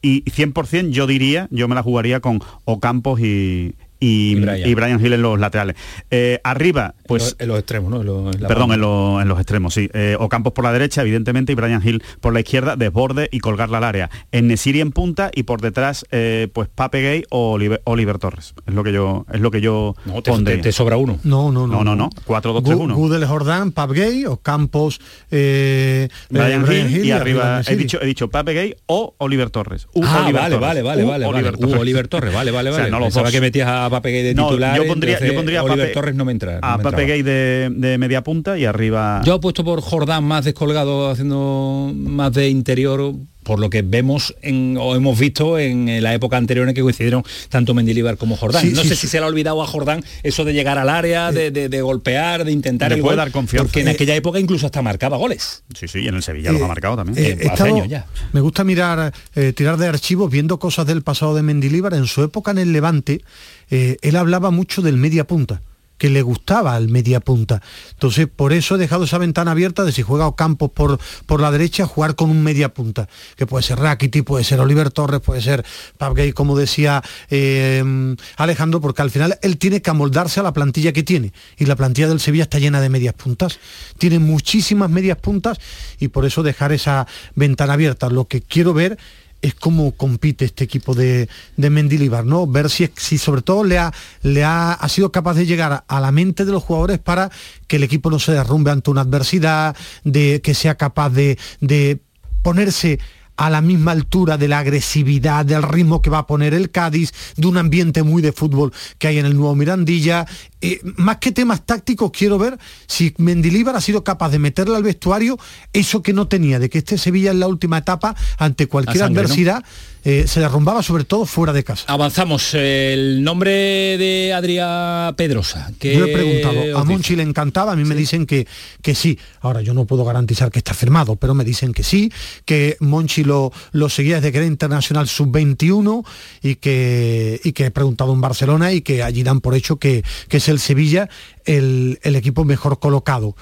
Y 0.03 0.23
100% 0.25 0.91
yo 0.91 1.07
diría, 1.07 1.49
yo 1.51 1.69
me 1.69 1.75
la 1.75 1.83
jugaría 1.83 2.21
con 2.21 2.41
Ocampos 2.65 3.21
y, 3.21 3.75
y, 4.01 4.33
Y 4.33 4.35
Brian. 4.37 4.69
y 4.69 4.75
Brian 4.75 5.05
Hill 5.05 5.13
en 5.15 5.23
los 5.23 5.39
laterales. 5.39 5.77
Eh, 6.11 6.41
arriba, 6.45 6.95
pues... 7.07 7.37
en 7.39 7.49
los 7.49 7.59
extremos, 7.59 7.91
¿no? 7.91 8.01
En 8.01 8.07
los- 8.07 8.35
en 8.35 8.43
la 8.43 8.49
Perdón, 8.49 8.73
en, 8.73 8.81
lo- 8.81 9.21
en 9.21 9.29
los 9.29 9.39
extremos, 9.39 9.75
sí. 9.75 9.89
Eh, 9.95 10.17
Ocampos 10.19 10.53
por 10.53 10.65
la 10.65 10.73
derecha, 10.73 11.03
evidentemente, 11.03 11.53
y 11.53 11.55
Brian 11.55 11.83
Hill 11.87 12.03
por 12.21 12.33
la 12.33 12.41
izquierda, 12.41 12.77
desborde 12.77 13.29
y 13.31 13.41
colgarla 13.41 13.79
al 13.79 13.85
área. 13.85 14.11
En 14.33 14.49
Nesiri 14.49 14.81
en 14.81 14.93
punta 14.93 15.31
y 15.35 15.45
por 15.45 15.61
detrás, 15.61 16.05
eh, 16.11 16.49
pues 16.53 16.69
Pape 16.75 17.01
Gay 17.03 17.25
o 17.31 17.53
Oliver, 17.53 17.81
Oliver 17.85 18.19
Torres. 18.19 18.55
Es 18.67 18.75
lo 18.75 18.85
que 18.85 18.93
yo, 18.93 19.25
es 19.33 19.41
lo 19.41 19.51
que 19.51 19.61
yo 19.61 19.95
No, 20.05 20.23
te, 20.23 20.31
pondría. 20.31 20.57
te- 20.57 20.63
te 20.65 20.73
sobra 20.73 20.97
uno. 20.97 21.19
No, 21.25 21.51
no, 21.53 21.67
no. 21.67 21.77
No, 21.77 21.85
no, 21.85 21.97
no. 21.97 22.11
4-2-3-1. 22.27 22.95
Gudel 22.95 23.25
Jordán, 23.27 23.73
Pap 23.73 23.91
Gay 23.93 24.25
o 24.27 24.37
Campos 24.39 25.01
eh, 25.31 26.09
Brian, 26.31 26.65
eh, 26.71 26.89
Hill, 26.91 27.05
y 27.05 27.11
arriba 27.11 27.61
he 27.67 27.77
dicho, 27.77 28.01
he 28.01 28.07
dicho 28.07 28.29
Pape 28.29 28.53
Gay 28.55 28.75
o 28.87 29.15
Oliver 29.19 29.51
Torres. 29.51 29.87
U 29.95 30.03
Ah, 30.05 30.23
Oliver 30.25 30.43
vale, 30.43 30.55
Torres. 30.57 30.61
vale, 30.69 30.83
vale, 30.83 31.05
U 31.05 31.09
vale, 31.09 31.25
vale. 31.27 31.37
Oliver 31.39 31.57
Torres. 31.59 31.77
Oliver 31.81 32.09
Torres, 32.09 32.35
vale, 32.35 32.51
vale, 32.51 32.71
O 32.71 32.73
sea, 32.75 32.83
vale. 32.85 32.91
no 32.91 32.99
los 33.23 33.31
que 33.33 33.41
metías 33.41 33.69
a 33.69 33.86
Pape 33.91 34.11
Gay 34.11 34.23
de 34.23 34.35
No, 34.35 34.49
titular. 34.49 34.77
yo 34.77 34.87
pondría, 34.87 35.19
yo 35.25 35.35
pondría 35.35 35.61
a 35.61 35.63
Oliver 35.65 35.87
Pape- 35.89 35.93
Torres 35.95 36.15
no 36.15 36.25
me 36.25 36.33
entra. 36.33 36.61
no 36.61 36.67
A 36.67 36.77
me 36.79 36.83
Pape 36.85 37.03
entraba. 37.03 37.09
Gay 37.09 37.23
de, 37.23 37.71
de 37.75 37.99
media 37.99 38.23
punta 38.23 38.59
y 38.59 38.65
arriba... 38.65 39.23
Yo 39.25 39.35
apuesto 39.35 39.65
por 39.65 39.81
Jordán 39.81 40.25
más 40.25 40.45
descolgado, 40.45 41.11
haciendo 41.11 41.93
más 41.95 42.33
de 42.33 42.49
interior, 42.49 43.15
por 43.47 43.61
lo 43.61 43.71
que 43.71 43.83
vemos 43.83 44.35
en, 44.43 44.77
o 44.77 44.97
hemos 44.97 45.17
visto 45.19 45.57
en 45.59 46.03
la 46.03 46.13
época 46.13 46.37
anterior 46.37 46.69
en 46.69 46.75
que 46.75 46.83
coincidieron 46.83 47.23
tanto 47.49 47.75
Mendilibar 47.75 48.17
como 48.19 48.37
Jordán. 48.37 48.61
Sí, 48.63 48.71
no 48.75 48.83
sí, 48.83 48.89
sé 48.89 48.97
sí. 48.97 49.03
si 49.03 49.07
se 49.07 49.19
le 49.21 49.25
ha 49.25 49.29
olvidado 49.29 49.63
a 49.63 49.67
Jordán 49.69 50.05
eso 50.25 50.45
de 50.45 50.53
llegar 50.53 50.79
al 50.79 50.89
área, 50.89 51.31
de, 51.31 51.53
de- 51.53 51.69
de 51.69 51.81
golpear, 51.81 52.45
de 52.45 52.51
intentar 52.51 52.91
Le 52.91 52.97
el 52.97 53.03
puede 53.03 53.13
gol, 53.15 53.19
dar 53.25 53.31
confianza. 53.31 53.67
porque 53.69 53.81
en 53.83 53.89
Eh, 53.89 53.93
aquella 53.93 54.17
época 54.17 54.41
incluso 54.41 54.67
hasta 54.67 54.83
marcaba 54.83 55.17
goles. 55.17 55.63
Sí, 55.79 55.87
sí, 55.87 56.01
y 56.01 56.09
en 56.09 56.17
el 56.17 56.23
Sevilla 56.25 56.51
los 56.51 56.61
ha 56.63 56.67
marcado 56.67 56.97
también. 56.97 57.17
Eh, 57.19 57.29
Eh, 57.29 57.31
he 57.31 57.35
hace 57.35 57.45
estado- 57.47 57.75
años 57.77 57.89
ya. 57.89 58.07
Me 58.33 58.41
gusta 58.41 58.65
mirar, 58.65 59.13
eh, 59.37 59.53
tirar 59.53 59.77
de 59.77 59.87
archivos 59.87 60.29
viendo 60.31 60.59
cosas 60.59 60.85
del 60.87 61.03
pasado 61.03 61.35
de 61.37 61.43
Mendilíbar. 61.43 61.95
En 61.95 62.07
su 62.07 62.25
época 62.25 62.51
en 62.51 62.59
el 62.59 62.73
Levante, 62.73 63.23
eh, 63.71 63.97
él 64.03 64.17
hablaba 64.17 64.51
mucho 64.51 64.83
del 64.83 64.97
media 64.97 65.25
punta 65.27 65.63
que 65.99 66.11
le 66.11 66.23
gustaba 66.23 66.75
al 66.75 66.89
media 66.89 67.21
punta. 67.21 67.63
Entonces, 67.93 68.29
por 68.35 68.53
eso 68.53 68.75
he 68.75 68.79
dejado 68.79 69.05
esa 69.05 69.19
ventana 69.19 69.53
abierta 69.53 69.85
de 69.85 69.93
si 69.93 70.03
juega 70.03 70.27
Ocampos 70.27 70.71
por, 70.71 70.99
por 71.27 71.41
la 71.41 71.51
derecha, 71.51 71.87
jugar 71.87 72.15
con 72.15 72.31
un 72.31 72.43
media 72.43 72.73
punta, 72.75 73.09
que 73.37 73.47
puede 73.47 73.63
ser 73.63 73.79
Rakiti, 73.79 74.23
puede 74.23 74.45
ser 74.45 74.61
Oliver 74.61 74.91
Torres, 74.91 75.21
puede 75.21 75.41
ser 75.41 75.65
Pap 75.99 76.15
Gay, 76.15 76.33
como 76.33 76.57
decía 76.57 77.03
eh, 77.31 78.17
Alejandro, 78.37 78.81
porque 78.81 79.03
al 79.03 79.11
final 79.11 79.39
él 79.43 79.59
tiene 79.59 79.83
que 79.83 79.91
amoldarse 79.91 80.41
a 80.41 80.43
la 80.43 80.53
plantilla 80.53 80.93
que 80.93 81.03
tiene. 81.03 81.33
Y 81.57 81.67
la 81.67 81.77
plantilla 81.77 82.09
del 82.09 82.21
Sevilla 82.21 82.45
está 82.45 82.59
llena 82.59 82.81
de 82.81 82.89
medias 82.89 83.15
puntas. 83.15 83.59
Tiene 83.99 84.19
muchísimas 84.19 84.91
medias 84.91 85.19
puntas 85.19 85.59
y 85.99 86.09
por 86.09 86.25
eso 86.25 86.43
dejar 86.43 86.73
esa 86.73 87.07
ventana 87.35 87.75
abierta. 87.75 88.09
Lo 88.11 88.27
que 88.27 88.43
quiero 88.43 88.75
ver 88.75 88.99
es 89.43 89.55
cómo 89.55 89.93
compite 89.93 90.45
este 90.45 90.65
equipo 90.65 90.95
de, 90.95 91.29
de 91.57 91.71
Mendilibar, 91.71 92.25
¿no? 92.25 92.47
Ver 92.47 92.71
si, 92.71 92.91
si 92.97 93.19
sobre 93.19 93.43
todo 93.43 93.65
le, 93.65 93.79
ha, 93.79 93.93
le 94.23 94.45
ha, 94.45 94.73
ha 94.73 94.89
sido 94.89 95.13
capaz 95.13 95.35
de 95.35 95.47
llegar 95.47 95.85
a 95.87 96.01
la 96.01 96.13
mente 96.13 96.45
de 96.45 96.53
los 96.53 96.63
jugadores 96.63 96.99
para 96.99 97.31
que 97.67 97.77
el 97.77 97.83
equipo 97.83 98.11
no 98.11 98.19
se 98.19 98.33
derrumbe 98.33 98.71
ante 98.71 98.91
una 98.91 99.03
adversidad, 99.03 99.77
de 100.05 100.41
que 100.43 100.55
sea 100.55 100.77
capaz 100.77 101.11
de, 101.11 101.39
de 101.61 102.01
ponerse 102.43 102.99
a 103.37 103.51
la 103.51 103.61
misma 103.61 103.93
altura 103.93 104.37
de 104.39 104.49
la 104.49 104.59
agresividad, 104.61 105.45
del 105.45 105.63
ritmo 105.63 106.03
que 106.03 106.11
va 106.11 106.19
a 106.19 106.27
poner 106.27 106.55
el 106.55 106.71
Cádiz, 106.71 107.13
de 107.37 107.47
un 107.47 107.59
ambiente 107.59 108.03
muy 108.03 108.23
de 108.23 108.33
fútbol 108.33 108.73
que 108.99 109.09
hay 109.09 109.19
en 109.19 109.27
el 109.27 109.37
nuevo 109.37 109.55
Mirandilla. 109.55 110.27
Eh, 110.61 110.81
más 110.97 111.19
que 111.19 111.33
temas 111.33 111.65
tácticos, 111.65 112.11
quiero 112.11 112.39
ver 112.39 112.59
si 112.87 113.15
Mendilíbar 113.19 113.77
ha 113.77 113.81
sido 113.81 114.03
capaz 114.05 114.31
de 114.31 114.39
meterle 114.39 114.77
al 114.77 114.83
vestuario 114.83 115.39
eso 115.73 116.03
que 116.03 116.13
no 116.13 116.29
tenía, 116.29 116.59
de 116.59 116.71
que 116.71 116.79
este 116.79 116.99
Sevilla 116.99 117.31
en 117.31 117.41
la 117.41 117.49
última 117.49 117.79
etapa, 117.79 118.17
ante 118.39 118.67
cualquier 118.67 118.99
sangre, 118.99 119.29
¿no? 119.29 119.63
Eh, 120.09 120.29
se 120.29 120.39
derrumbaba 120.39 120.85
sobre 120.85 121.03
todo 121.03 121.27
fuera 121.27 121.53
de 121.53 121.65
casa. 121.65 121.85
Avanzamos. 121.89 122.55
El 122.55 123.25
nombre 123.25 123.51
de 123.99 124.33
Adrián 124.33 125.17
Pedrosa. 125.17 125.73
¿qué 125.81 125.97
Yo 125.97 126.05
he 126.05 126.13
preguntado, 126.13 126.79
a 126.79 126.85
Monchi 126.85 127.17
le 127.17 127.25
encantaba, 127.25 127.73
a 127.73 127.77
mí 127.77 127.85
me 127.85 127.97
dicen 127.97 128.25
que, 128.25 128.47
que 128.83 128.95
sí. 128.95 129.19
Ahora 129.41 129.63
yo 129.63 129.75
no 129.75 129.85
puedo 129.85 130.05
garantizar 130.05 130.53
que 130.53 130.61
está 130.61 130.75
firmado, 130.75 131.17
pero 131.17 131.35
me 131.35 131.43
dicen 131.43 131.73
que 131.73 131.83
sí, 131.83 132.13
que 132.45 132.77
Monchi 132.79 133.25
lo, 133.25 133.51
lo 133.73 133.89
seguía 133.89 134.17
desde 134.17 134.31
que 134.31 134.39
era 134.39 134.47
internacional 134.47 135.09
sub-21 135.09 136.07
y 136.41 136.55
que, 136.55 137.41
y 137.43 137.51
que 137.51 137.65
he 137.65 137.71
preguntado 137.73 138.13
en 138.13 138.21
Barcelona 138.21 138.73
y 138.73 138.83
que 138.83 139.03
allí 139.03 139.25
dan 139.25 139.41
por 139.41 139.57
hecho 139.57 139.81
que, 139.81 140.05
que 140.29 140.37
es 140.37 140.49
el 140.49 140.61
Sevilla 140.61 141.09
el, 141.47 141.99
el 142.03 142.15
equipo 142.15 142.45
mejor 142.45 142.79
colocado. 142.79 143.35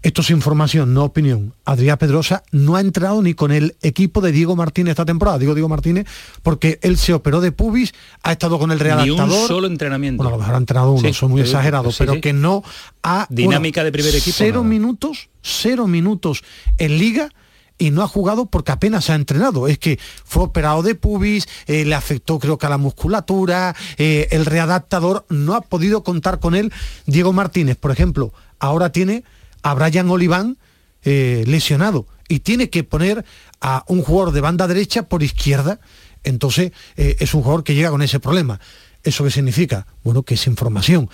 Esto 0.00 0.22
es 0.22 0.30
información, 0.30 0.94
no 0.94 1.02
opinión. 1.04 1.54
Adrián 1.64 1.98
Pedrosa 1.98 2.44
no 2.52 2.76
ha 2.76 2.80
entrado 2.80 3.20
ni 3.20 3.34
con 3.34 3.50
el 3.50 3.76
equipo 3.82 4.20
de 4.20 4.30
Diego 4.30 4.54
Martínez 4.54 4.92
esta 4.92 5.04
temporada. 5.04 5.38
Digo 5.38 5.54
Diego 5.54 5.68
Martínez 5.68 6.06
porque 6.42 6.78
él 6.82 6.96
se 6.96 7.12
operó 7.14 7.40
de 7.40 7.50
pubis, 7.50 7.92
ha 8.22 8.30
estado 8.30 8.60
con 8.60 8.70
el 8.70 8.78
Ni 8.78 8.82
un 8.82 8.86
readaptador. 8.86 9.48
solo 9.48 9.66
entrenamiento. 9.66 10.22
Bueno, 10.22 10.28
a 10.28 10.32
lo 10.36 10.38
mejor 10.40 10.54
ha 10.54 10.58
entrenado 10.58 10.92
uno, 10.92 11.08
Sí, 11.08 11.12
son 11.12 11.32
muy 11.32 11.40
exagerados, 11.40 11.96
sí, 11.96 11.98
pero 11.98 12.14
sí. 12.14 12.20
que 12.20 12.32
no 12.32 12.62
ha... 13.02 13.26
Dinámica 13.28 13.82
de 13.82 13.90
primer 13.90 14.14
equipo, 14.14 14.36
Cero 14.38 14.60
nada. 14.60 14.68
minutos, 14.68 15.30
cero 15.42 15.88
minutos 15.88 16.44
en 16.78 16.98
liga 16.98 17.30
y 17.76 17.90
no 17.90 18.02
ha 18.02 18.08
jugado 18.08 18.46
porque 18.46 18.70
apenas 18.70 19.10
ha 19.10 19.16
entrenado. 19.16 19.66
Es 19.66 19.78
que 19.80 19.98
fue 20.24 20.44
operado 20.44 20.82
de 20.84 20.94
pubis, 20.94 21.48
eh, 21.66 21.84
le 21.84 21.96
afectó 21.96 22.38
creo 22.38 22.56
que 22.56 22.66
a 22.66 22.70
la 22.70 22.78
musculatura, 22.78 23.74
eh, 23.96 24.28
el 24.30 24.46
readaptador 24.46 25.26
no 25.28 25.54
ha 25.54 25.60
podido 25.60 26.04
contar 26.04 26.38
con 26.38 26.54
él. 26.54 26.72
Diego 27.06 27.32
Martínez, 27.32 27.76
por 27.76 27.90
ejemplo, 27.90 28.32
ahora 28.60 28.90
tiene 28.92 29.24
a 29.62 29.74
Brian 29.74 30.08
Oliván 30.10 30.56
eh, 31.04 31.44
lesionado 31.46 32.06
y 32.28 32.40
tiene 32.40 32.70
que 32.70 32.84
poner 32.84 33.24
a 33.60 33.84
un 33.88 34.02
jugador 34.02 34.32
de 34.34 34.40
banda 34.40 34.66
derecha 34.66 35.04
por 35.08 35.22
izquierda. 35.22 35.80
Entonces 36.24 36.72
eh, 36.96 37.16
es 37.20 37.34
un 37.34 37.42
jugador 37.42 37.64
que 37.64 37.74
llega 37.74 37.90
con 37.90 38.02
ese 38.02 38.20
problema. 38.20 38.60
¿Eso 39.02 39.24
qué 39.24 39.30
significa? 39.30 39.86
Bueno, 40.04 40.22
que 40.22 40.34
es 40.34 40.46
información. 40.46 41.08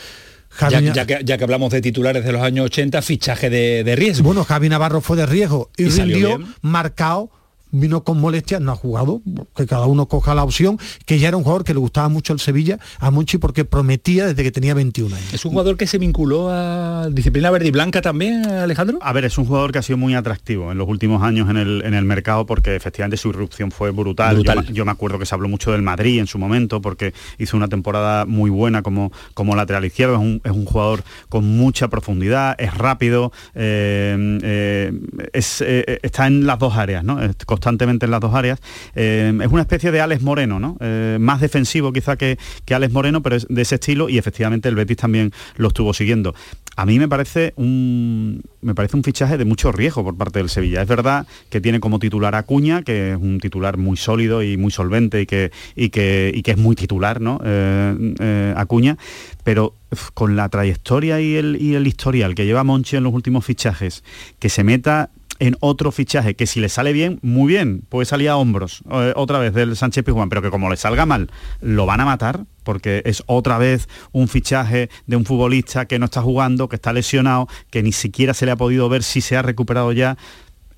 Ya, 0.61 0.70
Javi- 0.80 0.92
ya 0.92 1.07
que, 1.07 1.20
ya 1.24 1.37
que 1.37 1.44
hablamos 1.44 1.70
de 1.72 1.80
titulares 1.83 2.24
de 2.24 2.33
los 2.33 2.40
años 2.42 2.66
80, 2.66 3.02
fichaje 3.02 3.50
de, 3.50 3.85
de 3.85 3.96
riesgo. 3.96 4.24
Bueno, 4.24 4.44
Javi 4.44 4.68
Navarro 4.68 5.00
fue 5.00 5.16
de 5.16 5.26
riesgo 5.26 5.70
y 5.76 5.85
Y 5.85 5.88
rindió 5.90 6.38
marcado 6.62 7.30
vino 7.74 8.04
con 8.04 8.20
molestias, 8.20 8.60
no 8.60 8.72
ha 8.72 8.76
jugado, 8.76 9.20
que 9.54 9.66
cada 9.66 9.87
uno 9.87 10.06
coja 10.06 10.34
la 10.34 10.44
opción, 10.44 10.78
que 11.06 11.18
ya 11.18 11.28
era 11.28 11.37
un 11.37 11.42
jugador 11.42 11.64
que 11.64 11.74
le 11.74 11.80
gustaba 11.80 12.08
mucho 12.08 12.32
el 12.32 12.40
Sevilla 12.40 12.78
a 12.98 13.10
Monchi 13.10 13.38
porque 13.38 13.64
prometía 13.64 14.26
desde 14.26 14.42
que 14.42 14.50
tenía 14.50 14.74
21 14.74 15.14
años. 15.14 15.34
¿Es 15.34 15.44
un 15.44 15.52
jugador 15.52 15.76
que 15.76 15.87
se 15.87 15.98
vinculó 15.98 16.50
a 16.50 17.08
disciplina 17.10 17.50
verde 17.50 17.68
y 17.68 17.70
blanca 17.70 18.00
también, 18.00 18.46
Alejandro? 18.46 18.98
A 19.02 19.12
ver, 19.12 19.24
es 19.24 19.37
un 19.38 19.46
jugador 19.46 19.72
que 19.72 19.78
ha 19.78 19.82
sido 19.82 19.96
muy 19.96 20.14
atractivo 20.14 20.72
en 20.72 20.78
los 20.78 20.88
últimos 20.88 21.22
años 21.22 21.50
en 21.50 21.56
el, 21.56 21.82
en 21.84 21.94
el 21.94 22.04
mercado 22.04 22.46
porque 22.46 22.76
efectivamente 22.76 23.16
su 23.16 23.28
irrupción 23.30 23.70
fue 23.70 23.90
brutal. 23.90 24.37
Brutal. 24.37 24.66
Yo, 24.66 24.72
yo 24.72 24.84
me 24.84 24.92
acuerdo 24.92 25.18
que 25.18 25.26
se 25.26 25.34
habló 25.34 25.48
mucho 25.48 25.72
del 25.72 25.82
Madrid 25.82 26.20
en 26.20 26.26
su 26.26 26.38
momento 26.38 26.80
porque 26.80 27.12
hizo 27.38 27.56
una 27.56 27.68
temporada 27.68 28.24
muy 28.26 28.50
buena 28.50 28.82
como, 28.82 29.12
como 29.34 29.56
lateral 29.56 29.84
izquierdo. 29.84 30.14
Es 30.14 30.20
un, 30.20 30.40
es 30.44 30.52
un 30.52 30.64
jugador 30.64 31.02
con 31.28 31.44
mucha 31.44 31.88
profundidad, 31.88 32.54
es 32.58 32.74
rápido, 32.74 33.32
eh, 33.54 34.38
eh, 34.42 34.92
es, 35.32 35.60
eh, 35.60 35.98
está 36.02 36.26
en 36.26 36.46
las 36.46 36.58
dos 36.58 36.76
áreas, 36.76 37.04
¿no? 37.04 37.22
Es 37.22 37.37
constantemente 37.64 38.05
en 38.05 38.11
las 38.11 38.20
dos 38.20 38.35
áreas. 38.35 38.61
Eh, 38.94 39.33
es 39.40 39.50
una 39.50 39.62
especie 39.62 39.90
de 39.90 40.00
Alex 40.00 40.22
Moreno, 40.22 40.61
¿no? 40.61 40.77
Eh, 40.81 41.16
más 41.18 41.40
defensivo 41.40 41.92
quizá 41.92 42.16
que, 42.16 42.38
que 42.66 42.74
Alex 42.74 42.92
Moreno, 42.92 43.22
pero 43.22 43.37
es 43.37 43.46
de 43.48 43.62
ese 43.62 43.77
estilo 43.77 44.11
y 44.11 44.18
efectivamente 44.18 44.68
el 44.68 44.74
Betis 44.74 44.98
también 44.98 45.33
lo 45.57 45.68
estuvo 45.68 45.94
siguiendo. 45.94 46.35
A 46.77 46.85
mí 46.85 46.98
me 46.98 47.09
parece 47.09 47.55
un 47.57 48.42
me 48.61 48.74
parece 48.74 48.96
un 48.96 49.05
fichaje 49.05 49.38
de 49.38 49.44
mucho 49.44 49.72
riesgo 49.72 50.03
por 50.05 50.16
parte 50.16 50.40
del 50.40 50.48
Sevilla. 50.48 50.83
Es 50.83 50.88
verdad 50.88 51.27
que 51.48 51.61
tiene 51.61 51.81
como 51.81 51.98
titular 51.98 52.35
Acuña, 52.35 52.83
que 52.83 53.12
es 53.12 53.16
un 53.16 53.38
titular 53.38 53.77
muy 53.77 53.96
sólido 53.96 54.42
y 54.42 54.57
muy 54.57 54.70
solvente 54.70 55.20
y 55.20 55.27
que, 55.27 55.53
y 55.77 55.90
que, 55.90 56.33
y 56.35 56.42
que 56.42 56.53
es 56.53 56.57
muy 56.57 56.74
titular, 56.74 57.20
¿no? 57.20 57.40
Eh, 57.44 58.55
Acuña, 58.57 58.96
pero 59.44 59.74
con 60.14 60.35
la 60.35 60.48
trayectoria 60.48 61.20
y 61.20 61.37
el, 61.37 61.61
y 61.61 61.74
el 61.74 61.87
historial 61.87 62.35
que 62.35 62.46
lleva 62.46 62.64
Monchi 62.64 62.96
en 62.96 63.05
los 63.05 63.12
últimos 63.12 63.44
fichajes, 63.44 64.03
que 64.38 64.48
se 64.48 64.64
meta 64.64 65.11
en 65.46 65.57
otro 65.61 65.92
fichaje 65.92 66.35
que 66.35 66.46
si 66.46 66.61
le 66.61 66.68
sale 66.68 66.92
bien, 66.92 67.18
muy 67.22 67.52
bien, 67.52 67.83
puede 67.88 68.07
salir 68.07 68.28
a 68.28 68.37
hombros 68.37 68.83
eh, 68.90 69.12
otra 69.16 69.38
vez 69.38 69.52
del 69.52 69.76
Sánchez 69.76 70.04
Pizjuán, 70.04 70.28
pero 70.28 70.42
que 70.42 70.50
como 70.50 70.70
le 70.70 70.76
salga 70.76 71.07
mal, 71.07 71.30
lo 71.61 71.87
van 71.87 72.00
a 72.00 72.04
matar 72.04 72.44
porque 72.62 73.02
es 73.04 73.22
otra 73.26 73.59
vez 73.59 73.88
un 74.12 74.28
fichaje 74.28 74.88
de 75.07 75.16
un 75.16 75.24
futbolista 75.24 75.87
que 75.87 75.98
no 75.98 76.07
está 76.07 76.22
jugando, 76.22 76.68
que 76.68 76.76
está 76.76 76.92
lesionado, 76.92 77.46
que 77.70 77.83
ni 77.83 77.92
siquiera 77.92 78.33
se 78.35 78.46
le 78.46 78.52
ha 78.52 78.57
podido 78.57 78.88
ver 78.88 79.02
si 79.02 79.20
se 79.20 79.37
ha 79.37 79.42
recuperado 79.42 79.92
ya. 79.92 80.16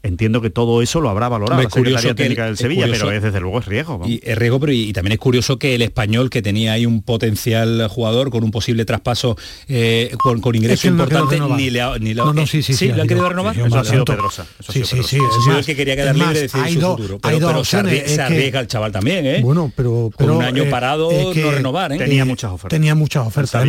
Entiendo 0.03 0.41
que 0.41 0.51
todo 0.51 0.83
eso 0.83 1.01
lo 1.01 1.11
habrá 1.11 1.29
valorado 1.29 1.61
la 1.61 1.67
es 1.67 1.73
curioso 1.75 1.99
Secretaría 2.03 2.15
que 2.15 2.23
Técnica 2.23 2.43
el- 2.45 2.49
del 2.51 2.57
Sevilla, 2.59 2.83
curioso- 2.83 3.05
pero 3.07 3.17
es 3.17 3.23
desde 3.25 3.41
luego 3.41 3.59
es 3.59 3.67
riesgo. 3.67 4.03
Y 4.07 4.21
es 4.23 4.39
riesgo, 4.39 4.61
pero 4.61 4.73
y, 4.73 4.83
y 4.83 4.93
también 4.93 5.13
es 5.15 5.19
curioso 5.19 5.59
que 5.59 5.75
el 5.75 5.83
español, 5.83 6.31
que 6.31 6.43
tenía 6.43 6.75
ahí 6.75 6.87
un 6.87 7.03
potencial 7.03 7.89
jugador 7.89 8.31
con 8.31 8.45
un 8.45 8.53
posible 8.53 8.85
traspaso 8.85 9.37
eh, 9.69 10.13
con, 10.19 10.41
con 10.41 10.55
ingreso 10.55 10.75
Es 10.75 10.81
que 10.83 10.89
él 10.89 10.97
no 10.97 11.07
quedó 11.09 11.25
importante, 11.25 11.57
ni 11.61 11.71
le 11.71 11.81
ha- 11.81 11.99
ni 11.99 12.15
le 12.15 12.21
ha- 12.21 12.25
No, 12.25 12.33
no, 12.35 12.47
sí, 12.47 12.63
sí, 12.63 12.75
sí, 12.75 12.87
¿lo 12.89 12.95
ha 12.95 13.01
han 13.03 13.09
querido 13.09 13.19
ido. 13.27 13.31
renovar? 13.31 13.59
Eso 13.59 13.79
ha 13.79 13.85
sido 13.85 14.05
Pedrosa. 14.05 14.47
Eso 14.61 14.73
Sí, 14.73 14.85
sido 14.85 15.03
sí, 15.03 15.09
sí. 15.09 15.17
Es 15.17 15.47
más- 15.49 15.59
el 15.59 15.67
que 15.67 15.77
quería 15.77 15.97
quedar 15.97 16.15
libre 16.15 16.27
más, 16.27 16.35
de 16.35 16.41
decir 16.43 16.61
hay 16.63 16.75
su 16.75 16.81
futuro. 16.81 17.19
Pero, 17.19 17.39
pero 17.39 17.51
se, 17.53 17.59
opciones, 17.59 17.93
arrie- 17.93 18.05
es 18.05 18.11
se 18.11 18.17
que- 18.17 18.23
arriesga 18.23 18.61
el 18.61 18.67
chaval 18.69 18.93
también, 18.93 19.27
¿eh? 19.27 19.41
Bueno, 19.43 19.73
pero, 19.75 20.11
Con 20.17 20.31
un 20.31 20.43
año 20.45 20.63
eh, 20.65 20.71
parado, 20.71 21.11
no 21.11 21.51
renovar, 21.51 21.93
¿eh? 21.93 21.99
Tenía 21.99 22.23
eh, 22.23 22.27
muchas 22.27 22.53
ofertas. 22.53 22.71
Tenía 22.71 22.95
muchas 22.95 23.27
ofertas. 23.27 23.67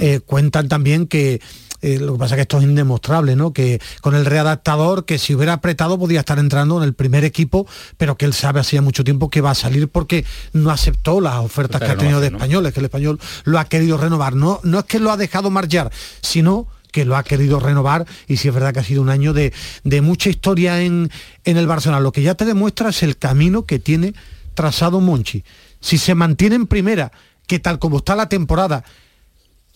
Eh, 0.00 0.20
cuentan 0.24 0.68
también 0.68 1.06
que 1.08 1.40
eh, 1.82 1.98
lo 1.98 2.14
que 2.14 2.18
pasa 2.18 2.34
es 2.34 2.38
que 2.38 2.42
esto 2.42 2.58
es 2.58 2.64
indemostrable, 2.64 3.36
¿no? 3.36 3.52
Que 3.52 3.80
con 4.00 4.14
el 4.14 4.26
readaptador, 4.26 5.04
que 5.04 5.18
si 5.18 5.34
hubiera 5.34 5.54
apretado 5.54 5.98
podía 5.98 6.20
estar 6.20 6.38
entrando 6.38 6.78
en 6.78 6.84
el 6.84 6.94
primer 6.94 7.24
equipo, 7.24 7.66
pero 7.96 8.16
que 8.16 8.26
él 8.26 8.34
sabe 8.34 8.60
hacía 8.60 8.82
mucho 8.82 9.04
tiempo 9.04 9.30
que 9.30 9.40
va 9.40 9.52
a 9.52 9.54
salir 9.54 9.88
porque 9.88 10.24
no 10.52 10.70
aceptó 10.70 11.20
las 11.20 11.36
ofertas 11.36 11.80
que 11.80 11.86
ha 11.86 11.96
tenido 11.96 12.20
de 12.20 12.28
españoles, 12.28 12.72
que 12.72 12.80
el 12.80 12.86
español 12.86 13.18
lo 13.44 13.58
ha 13.58 13.64
querido 13.64 13.96
renovar. 13.96 14.34
No, 14.34 14.60
no 14.62 14.80
es 14.80 14.84
que 14.84 14.98
lo 14.98 15.10
ha 15.10 15.16
dejado 15.16 15.50
marchar, 15.50 15.90
sino 16.20 16.66
que 16.92 17.04
lo 17.04 17.16
ha 17.16 17.22
querido 17.22 17.60
renovar 17.60 18.04
y 18.26 18.36
si 18.36 18.48
es 18.48 18.54
verdad 18.54 18.72
que 18.72 18.80
ha 18.80 18.84
sido 18.84 19.02
un 19.02 19.10
año 19.10 19.32
de, 19.32 19.52
de 19.84 20.00
mucha 20.00 20.28
historia 20.28 20.82
en, 20.82 21.10
en 21.44 21.56
el 21.56 21.66
Barcelona. 21.66 22.00
Lo 22.00 22.12
que 22.12 22.22
ya 22.22 22.34
te 22.34 22.44
demuestra 22.44 22.90
es 22.90 23.02
el 23.02 23.16
camino 23.16 23.64
que 23.64 23.78
tiene 23.78 24.14
trazado 24.54 25.00
Monchi. 25.00 25.44
Si 25.80 25.98
se 25.98 26.14
mantiene 26.14 26.56
en 26.56 26.66
primera, 26.66 27.12
que 27.46 27.58
tal 27.58 27.78
como 27.78 27.98
está 27.98 28.14
la 28.16 28.28
temporada, 28.28 28.84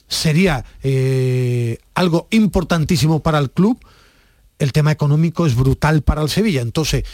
sería 0.09 0.65
eh, 0.83 1.79
algo 1.95 2.29
importantísimo 2.31 3.23
para 3.23 3.39
el 3.39 3.51
club, 3.51 3.79
el 4.59 4.73
tema 4.73 4.93
económico 4.93 5.47
es 5.47 5.55
brutal 5.55 6.03
para 6.03 6.23
el 6.23 6.29
Sevilla. 6.29 6.61
Entonces, 6.63 7.05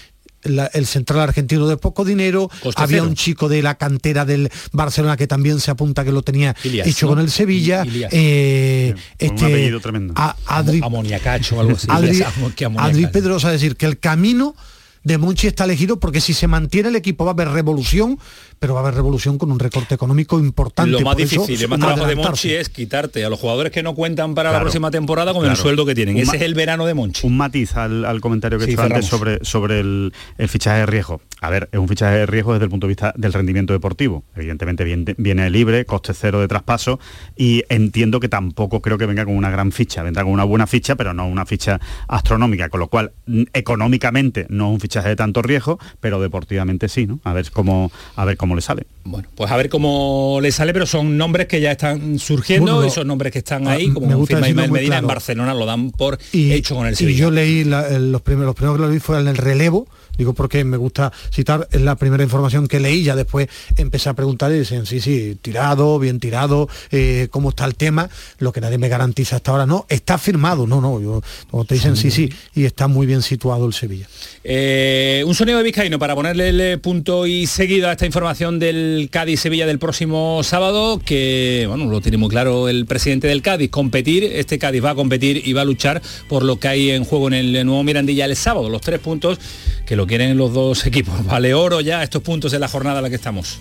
la- 0.42 0.66
el 0.72 0.86
central 0.86 1.20
argentino 1.20 1.66
de 1.68 1.76
poco 1.76 2.04
dinero, 2.04 2.48
Coste 2.62 2.82
había 2.82 2.98
cero. 2.98 3.08
un 3.08 3.14
chico 3.14 3.48
de 3.48 3.62
la 3.62 3.74
cantera 3.76 4.24
del 4.24 4.50
Barcelona 4.72 5.16
que 5.16 5.26
también 5.26 5.60
se 5.60 5.70
apunta 5.70 6.02
que 6.04 6.12
lo 6.12 6.22
tenía 6.22 6.56
Ilias, 6.64 6.86
hecho 6.86 7.06
¿no? 7.06 7.12
con 7.12 7.18
el 7.20 7.30
Sevilla. 7.30 7.84
Eh, 8.10 8.94
Con 9.18 9.28
un 9.28 9.34
este, 9.36 9.44
apellido 9.46 9.80
tremendo. 9.80 10.14
a- 10.16 10.36
Adri, 10.46 10.80
Amoniacacho 10.82 11.56
o 11.56 11.60
algo 11.60 11.76
así. 11.76 11.86
Adri. 11.90 12.22
Adri 12.78 13.06
Pedrosa, 13.08 13.48
es 13.54 13.60
decir, 13.60 13.76
que 13.76 13.86
el 13.86 13.98
camino 13.98 14.54
de 15.02 15.16
Monchi 15.18 15.46
está 15.46 15.64
elegido 15.64 15.98
porque 16.00 16.20
si 16.20 16.34
se 16.34 16.46
mantiene 16.46 16.90
el 16.90 16.96
equipo 16.96 17.24
va 17.24 17.30
a 17.30 17.34
haber 17.34 17.48
revolución, 17.48 18.18
pero 18.60 18.74
va 18.74 18.80
a 18.80 18.82
haber 18.82 18.94
revolución 18.94 19.38
con 19.38 19.50
un 19.50 19.58
recorte 19.58 19.94
económico 19.94 20.38
importante. 20.38 20.90
Lo 20.92 21.00
más 21.00 21.14
Por 21.14 21.22
eso, 21.22 21.40
difícil, 21.40 21.62
el 21.62 21.68
más 21.70 21.80
trabajo 21.80 22.06
de. 22.06 22.14
Monchi 22.14 22.52
es 22.52 22.68
quitarte 22.68 23.24
a 23.24 23.30
los 23.30 23.40
jugadores 23.40 23.72
que 23.72 23.82
no 23.82 23.94
cuentan 23.94 24.34
para 24.34 24.52
la 24.52 24.60
próxima 24.60 24.90
temporada 24.90 25.32
con 25.32 25.46
el 25.46 25.56
sueldo 25.56 25.86
que 25.86 25.94
tienen. 25.94 26.16
Un 26.16 26.22
Ese 26.22 26.36
es 26.36 26.42
el 26.42 26.54
verano 26.54 26.84
de 26.84 26.92
Monchi. 26.94 27.26
un 27.26 27.36
matiz 27.38 27.74
al, 27.74 28.04
al 28.04 28.20
comentario 28.20 28.58
que 28.58 28.66
Sí, 28.66 28.72
hecho 28.72 28.82
antes 28.82 29.06
sobre, 29.06 29.42
sobre 29.42 29.80
el, 29.80 30.12
el 30.36 30.48
fichaje 30.48 30.80
de 30.80 30.86
riesgo. 30.86 31.22
A 31.40 31.48
ver, 31.48 31.70
es 31.72 31.78
un 31.80 31.88
fichaje 31.88 32.16
de 32.18 32.26
riesgo 32.26 32.52
desde 32.52 32.64
el 32.64 32.70
punto 32.70 32.86
de 32.86 32.90
vista 32.90 33.14
del 33.16 33.32
rendimiento 33.32 33.72
deportivo. 33.72 34.24
Evidentemente 34.36 34.84
viene, 34.84 35.14
viene 35.16 35.48
libre, 35.48 35.86
coste 35.86 36.12
cero 36.12 36.38
de 36.40 36.46
traspaso 36.48 37.00
y 37.38 37.64
entiendo 37.70 38.20
que 38.20 38.28
tampoco 38.28 38.82
creo 38.82 38.98
que 38.98 39.06
venga 39.06 39.24
con 39.24 39.34
una 39.34 39.48
gran 39.48 39.72
ficha. 39.72 40.02
Vendrá 40.02 40.22
con 40.22 40.32
una 40.34 40.44
buena 40.44 40.66
ficha, 40.66 40.96
pero 40.96 41.14
no 41.14 41.26
una 41.26 41.46
ficha 41.46 41.80
astronómica, 42.08 42.68
con 42.68 42.80
lo 42.80 42.88
cual 42.88 43.12
económicamente 43.54 44.46
no 44.50 44.66
es 44.68 44.74
un 44.74 44.80
fichaje 44.80 45.08
de 45.08 45.16
tanto 45.16 45.40
riesgo, 45.40 45.78
pero 46.00 46.20
deportivamente 46.20 46.90
sí, 46.90 47.06
¿no? 47.06 47.20
A 47.24 47.32
ver 47.32 47.50
cómo, 47.50 47.90
a 48.16 48.24
ver 48.26 48.36
cómo 48.36 48.49
le 48.56 48.62
sale. 48.62 48.86
Bueno, 49.04 49.28
pues 49.34 49.50
a 49.50 49.56
ver 49.56 49.68
cómo 49.68 50.38
le 50.42 50.52
sale, 50.52 50.72
pero 50.72 50.86
son 50.86 51.16
nombres 51.16 51.46
que 51.46 51.60
ya 51.60 51.72
están 51.72 52.18
surgiendo 52.18 52.74
Bueno, 52.74 52.86
y 52.88 52.90
son 52.90 53.06
nombres 53.06 53.32
que 53.32 53.38
están 53.40 53.66
ah, 53.66 53.72
ahí, 53.72 53.88
como 53.90 54.06
me 54.06 54.14
gusta 54.14 54.38
muy 54.40 54.52
Medina 54.54 54.98
en. 54.98 55.06
Barcelona, 55.06 55.54
lo 55.54 55.66
dan 55.66 55.90
por 55.90 56.18
y, 56.32 56.52
hecho 56.52 56.74
con 56.74 56.86
el 56.86 56.92
y 56.92 56.96
Sevilla. 56.96 57.18
yo 57.18 57.30
leí 57.30 57.64
la- 57.64 57.88
los 57.98 58.22
primeros 58.22 58.46
los 58.46 58.54
primeros 58.56 58.76
que 58.78 58.82
lo 58.86 58.90
vi 58.90 58.98
fue 58.98 59.18
en 59.20 59.28
el 59.28 59.36
relevo 59.36 59.86
digo 60.20 60.34
porque 60.34 60.64
me 60.64 60.76
gusta 60.76 61.12
citar 61.32 61.66
es 61.72 61.80
la 61.80 61.96
primera 61.96 62.22
información 62.22 62.68
que 62.68 62.78
leí 62.78 63.02
ya 63.02 63.16
después 63.16 63.48
empecé 63.76 64.10
a 64.10 64.14
preguntar 64.14 64.52
y 64.52 64.58
dicen 64.58 64.86
sí 64.86 65.00
sí 65.00 65.38
tirado 65.40 65.98
bien 65.98 66.20
tirado 66.20 66.68
eh, 66.90 67.28
cómo 67.30 67.48
está 67.48 67.64
el 67.64 67.74
tema 67.74 68.08
lo 68.38 68.52
que 68.52 68.60
nadie 68.60 68.78
me 68.78 68.88
garantiza 68.88 69.36
hasta 69.36 69.50
ahora 69.50 69.66
no 69.66 69.86
está 69.88 70.18
firmado 70.18 70.66
no 70.66 70.80
no 70.80 71.00
yo 71.00 71.22
como 71.50 71.64
te 71.64 71.74
dicen 71.74 71.96
sí 71.96 72.10
sí 72.10 72.30
y 72.54 72.66
está 72.66 72.86
muy 72.86 73.06
bien 73.06 73.22
situado 73.22 73.66
el 73.66 73.72
Sevilla. 73.72 74.06
Eh, 74.44 75.22
un 75.26 75.34
sonido 75.34 75.58
de 75.58 75.64
Vizcaíno 75.64 75.98
para 75.98 76.14
ponerle 76.14 76.48
el 76.48 76.60
eh, 76.60 76.78
punto 76.78 77.26
y 77.26 77.46
seguido 77.46 77.88
a 77.88 77.92
esta 77.92 78.06
información 78.06 78.58
del 78.58 79.08
Cádiz-Sevilla 79.10 79.66
del 79.66 79.78
próximo 79.78 80.42
sábado, 80.42 81.00
que 81.04 81.64
bueno, 81.68 81.86
lo 81.86 82.00
tiene 82.00 82.18
muy 82.18 82.28
claro 82.28 82.68
el 82.68 82.86
presidente 82.86 83.28
del 83.28 83.42
Cádiz, 83.42 83.70
competir, 83.70 84.24
este 84.24 84.58
Cádiz 84.58 84.84
va 84.84 84.90
a 84.90 84.94
competir 84.94 85.42
y 85.46 85.52
va 85.52 85.62
a 85.62 85.64
luchar 85.64 86.02
por 86.28 86.42
lo 86.42 86.58
que 86.58 86.68
hay 86.68 86.90
en 86.90 87.04
juego 87.04 87.28
en 87.28 87.34
el 87.34 87.66
nuevo 87.66 87.82
Mirandilla 87.82 88.24
el 88.24 88.36
sábado, 88.36 88.68
los 88.68 88.80
tres 88.80 89.00
puntos 89.00 89.38
que 89.86 89.96
lo 89.96 90.06
quieren 90.10 90.36
los 90.36 90.52
dos 90.52 90.84
equipos. 90.90 91.24
Vale 91.24 91.54
oro 91.54 91.80
ya 91.80 92.02
estos 92.02 92.20
puntos 92.22 92.52
en 92.52 92.60
la 92.60 92.68
jornada 92.68 92.98
en 92.98 93.04
la 93.04 93.08
que 93.10 93.16
estamos. 93.16 93.58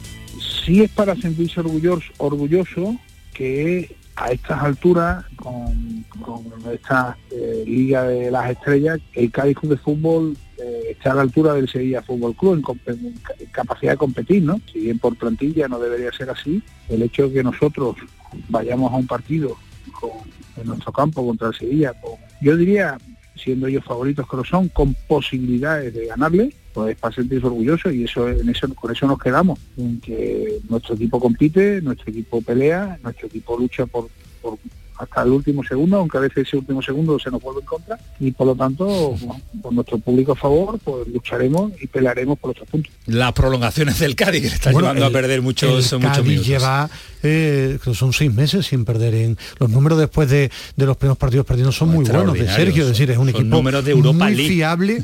sí 0.66 0.82
es 0.82 0.90
para 0.92 1.16
sentirse 1.16 1.60
orgulloso, 1.62 2.08
orgulloso 2.18 2.96
que 3.34 3.96
a 4.16 4.32
estas 4.32 4.62
alturas, 4.62 5.24
con, 5.38 6.04
con 6.22 6.44
esta 6.74 7.16
eh, 7.32 7.64
Liga 7.66 8.04
de 8.04 8.30
las 8.32 8.50
Estrellas, 8.52 9.00
el 9.14 9.32
Cádiz 9.32 9.56
Club 9.58 9.72
de 9.72 9.78
Fútbol 9.78 10.36
eh, 10.58 10.82
está 10.92 11.12
a 11.14 11.16
la 11.16 11.22
altura 11.22 11.54
del 11.54 11.70
Sevilla 11.70 12.02
Fútbol 12.02 12.36
Club 12.36 12.78
en, 12.88 13.14
en 13.40 13.46
capacidad 13.52 13.94
de 13.94 13.98
competir, 13.98 14.44
¿no? 14.44 14.60
Si 14.74 14.80
bien 14.80 15.00
por 15.00 15.16
plantilla 15.16 15.70
no 15.70 15.80
debería 15.80 16.12
ser 16.12 16.30
así, 16.32 16.62
el 16.90 17.02
hecho 17.04 17.28
de 17.30 17.36
que 17.36 17.44
nosotros 17.44 17.96
vayamos 18.50 18.92
a 18.92 18.98
un 18.98 19.08
partido 19.08 19.56
con- 20.00 20.10
en 20.58 20.68
nuestro 20.68 20.92
campo 20.92 21.26
contra 21.26 21.48
el 21.48 21.54
Sevilla, 21.54 21.94
con- 22.02 22.20
yo 22.42 22.58
diría, 22.58 22.98
siendo 23.40 23.68
ellos 23.68 23.84
favoritos 23.84 24.28
que 24.30 24.38
lo 24.38 24.44
son, 24.44 24.70
con 24.70 24.96
posibilidades 25.08 25.94
de 25.94 26.08
ganarle, 26.08 26.54
pues 26.74 26.96
para 26.98 27.16
sentirse 27.16 27.48
orgulloso 27.48 27.90
y 27.92 28.04
eso, 28.04 28.30
en 28.30 28.48
eso 28.50 28.74
con 28.76 28.92
eso 28.92 29.08
nos 29.08 29.20
quedamos, 29.20 29.60
en 29.78 30.00
que 30.00 30.60
nuestro 30.70 30.96
equipo 30.96 31.20
compite, 31.20 31.82
nuestro 31.82 32.12
equipo 32.12 32.42
pelea, 32.42 33.00
nuestro 33.04 33.28
equipo 33.28 33.58
lucha 33.58 33.86
por, 33.86 34.08
por 34.42 34.58
hasta 35.00 35.24
el 35.24 35.30
último 35.32 35.64
segundo, 35.64 35.98
aunque 35.98 36.18
a 36.18 36.22
veces 36.22 36.48
ese 36.48 36.58
último 36.58 36.82
segundo 36.82 37.18
se 37.18 37.32
nos 37.32 37.42
vuelve 37.42 37.62
en 37.62 37.66
contra, 37.66 37.98
y 38.20 38.32
por 38.32 38.48
lo 38.48 38.56
tanto, 38.56 38.86
bueno, 38.86 39.42
con 39.62 39.76
nuestro 39.76 39.98
público 39.98 40.34
a 40.34 40.36
favor, 40.36 40.78
pues 40.84 41.08
lucharemos 41.08 41.72
y 41.82 41.88
pelearemos 41.88 42.38
por 42.38 42.50
los 42.50 42.58
tres 42.58 42.70
puntos. 42.70 42.92
Las 43.08 43.32
prolongaciones 43.34 43.98
del 44.00 44.16
Cádiz 44.16 44.42
que 44.42 44.50
le 44.50 44.56
están 44.56 44.74
Bueno, 44.74 44.90
llevando 44.90 45.08
el- 45.08 45.12
a 45.16 45.18
perder 45.22 45.42
muchos, 45.42 45.92
el 45.94 46.00
muchos 46.00 46.26
minutos. 46.26 46.48
lleva 46.48 46.90
eh, 47.24 47.78
son 47.94 48.14
seis 48.14 48.34
meses 48.34 48.66
sin 48.68 48.86
perder 48.86 49.14
en 49.16 49.38
los 49.60 49.70
números 49.70 49.98
después 50.00 50.30
de, 50.30 50.52
de 50.76 50.86
los 50.86 50.96
primeros 50.98 51.18
partidos 51.18 51.46
perdidos 51.46 51.76
son 51.76 51.90
muy 51.90 52.06
buenos 52.06 52.34
de 52.34 52.48
Sergio 52.48 52.84
es 52.84 52.90
decir 52.90 53.12
es 53.12 53.18
un 53.18 53.28
equipo 53.30 53.44
números 53.44 53.84
de 53.84 53.92
Europa 53.92 54.26
muy 54.26 54.36
League. 54.36 54.50
fiable 54.50 55.04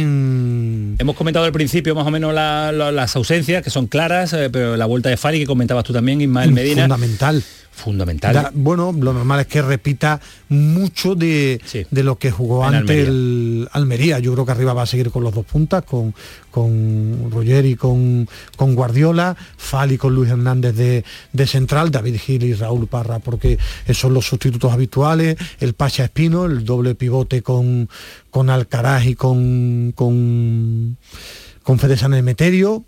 en 0.00 0.96
Hemos 0.98 1.16
comentado 1.16 1.44
al 1.44 1.52
principio 1.52 1.94
más 1.94 2.06
o 2.06 2.10
menos 2.10 2.32
la- 2.34 2.72
la- 2.72 2.92
las 2.92 3.16
ausencias, 3.16 3.62
que 3.62 3.70
son 3.70 3.86
claras, 3.86 4.32
eh, 4.32 4.48
pero 4.50 4.76
la 4.76 4.86
vuelta 4.86 5.08
de 5.08 5.16
Fari, 5.16 5.38
que 5.38 5.46
comentabas 5.46 5.84
tú 5.84 5.92
también, 5.92 6.20
Ismael 6.20 6.52
Medina, 6.52 6.82
fundamental 6.82 7.42
Fundamental. 7.76 8.32
Da- 8.34 8.50
bueno, 8.54 8.90
lo 8.98 9.12
normal 9.12 9.40
es 9.40 9.46
que 9.46 9.60
repita 9.60 10.18
mucho 10.48 11.14
de, 11.14 11.60
de 11.90 12.02
lo 12.02 12.16
que 12.18 12.30
jugó 12.30 12.66
En 12.66 12.74
ante 12.74 12.92
Almería. 12.94 13.08
el 13.08 13.68
Almería. 13.72 14.18
Yo 14.18 14.32
creo 14.32 14.46
que 14.46 14.52
arriba 14.52 14.72
va 14.72 14.82
a 14.82 14.86
seguir 14.86 15.10
con 15.10 15.22
los 15.22 15.34
dos 15.34 15.44
puntas, 15.44 15.84
con, 15.84 16.14
con 16.50 17.30
Roger 17.30 17.66
y 17.66 17.76
con, 17.76 18.26
con 18.56 18.74
Guardiola, 18.74 19.36
Fali 19.58 19.98
con 19.98 20.14
Luis 20.14 20.30
Hernández 20.30 20.74
de, 20.74 21.04
de 21.32 21.46
central, 21.46 21.90
David 21.90 22.16
Gil 22.18 22.44
y 22.44 22.54
Raúl 22.54 22.86
Parra, 22.86 23.18
porque 23.18 23.58
esos 23.84 23.98
son 23.98 24.14
los 24.14 24.26
sustitutos 24.26 24.72
habituales, 24.72 25.36
el 25.60 25.74
Pacha 25.74 26.04
Espino, 26.04 26.46
el 26.46 26.64
doble 26.64 26.94
pivote 26.94 27.42
con, 27.42 27.88
con 28.30 28.48
Alcaraz 28.48 29.04
y 29.04 29.14
con, 29.14 29.92
con, 29.94 30.96
con 31.62 31.78
Fede 31.78 31.96
San 31.98 32.14
Emeterio, 32.14 32.84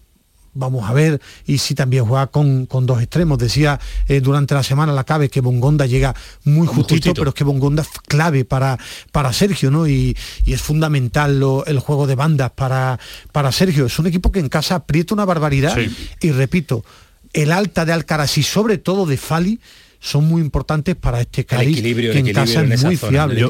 vamos 0.59 0.89
a 0.89 0.93
ver 0.93 1.21
y 1.47 1.59
si 1.59 1.75
también 1.75 2.05
juega 2.05 2.27
con, 2.27 2.67
con 2.67 2.85
dos 2.87 3.01
extremos. 3.01 3.39
Decía 3.39 3.79
eh, 4.09 4.21
durante 4.21 4.55
la 4.55 4.63
semana 4.63 4.93
la 4.93 5.05
cabe 5.05 5.29
que 5.29 5.41
Bongonda 5.41 5.87
llega 5.87 6.15
muy 6.45 6.67
justito, 6.67 6.95
justito. 6.95 7.15
pero 7.15 7.29
es 7.31 7.35
que 7.35 7.45
Bongonda 7.45 7.83
es 7.83 7.89
clave 8.07 8.45
para, 8.45 8.79
para 9.13 9.33
Sergio, 9.33 9.71
¿no? 9.71 9.87
Y, 9.89 10.17
y 10.45 10.53
es 10.53 10.61
fundamental 10.61 11.39
lo- 11.41 11.65
el 11.67 11.79
juego 11.79 12.07
de 12.07 12.15
bandas 12.15 12.51
para, 12.51 12.99
para 13.33 13.53
Sergio. 13.53 13.87
Es 13.87 13.99
un 13.99 14.07
equipo 14.07 14.31
que 14.33 14.41
en 14.41 14.49
casa 14.49 14.75
aprieta 14.77 15.15
una 15.15 15.25
barbaridad 15.25 15.75
Sí. 15.77 15.91
y 16.23 16.33
repito, 16.33 16.85
el 17.33 17.53
alta 17.53 17.85
de 17.85 17.93
Alcaraz 17.93 18.39
y 18.39 18.43
sobre 18.43 18.79
todo 18.79 19.07
de 19.07 19.17
Fali 19.17 19.61
son 20.01 20.27
muy 20.29 20.41
importantes 20.41 20.95
para 20.97 21.21
este 21.21 21.45
Cádiz, 21.45 21.73
equilibrio, 21.79 22.13
que 22.13 22.21
el 22.21 22.29
en 22.29 22.35
casa 22.35 22.63
es 22.63 22.85
muy 22.85 22.97
zona, 22.97 23.11
fiable. 23.11 23.41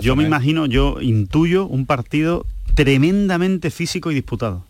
Yo, 0.00 0.16
me 0.16 0.22
¿eh? 0.22 0.26
imagino, 0.26 0.66
yo 0.66 1.00
intuyo 1.00 1.66
un 1.66 1.84
partido 1.84 2.46
tremendamente 2.74 3.70
físico 3.70 4.10
y 4.10 4.14
disputado. 4.14 4.64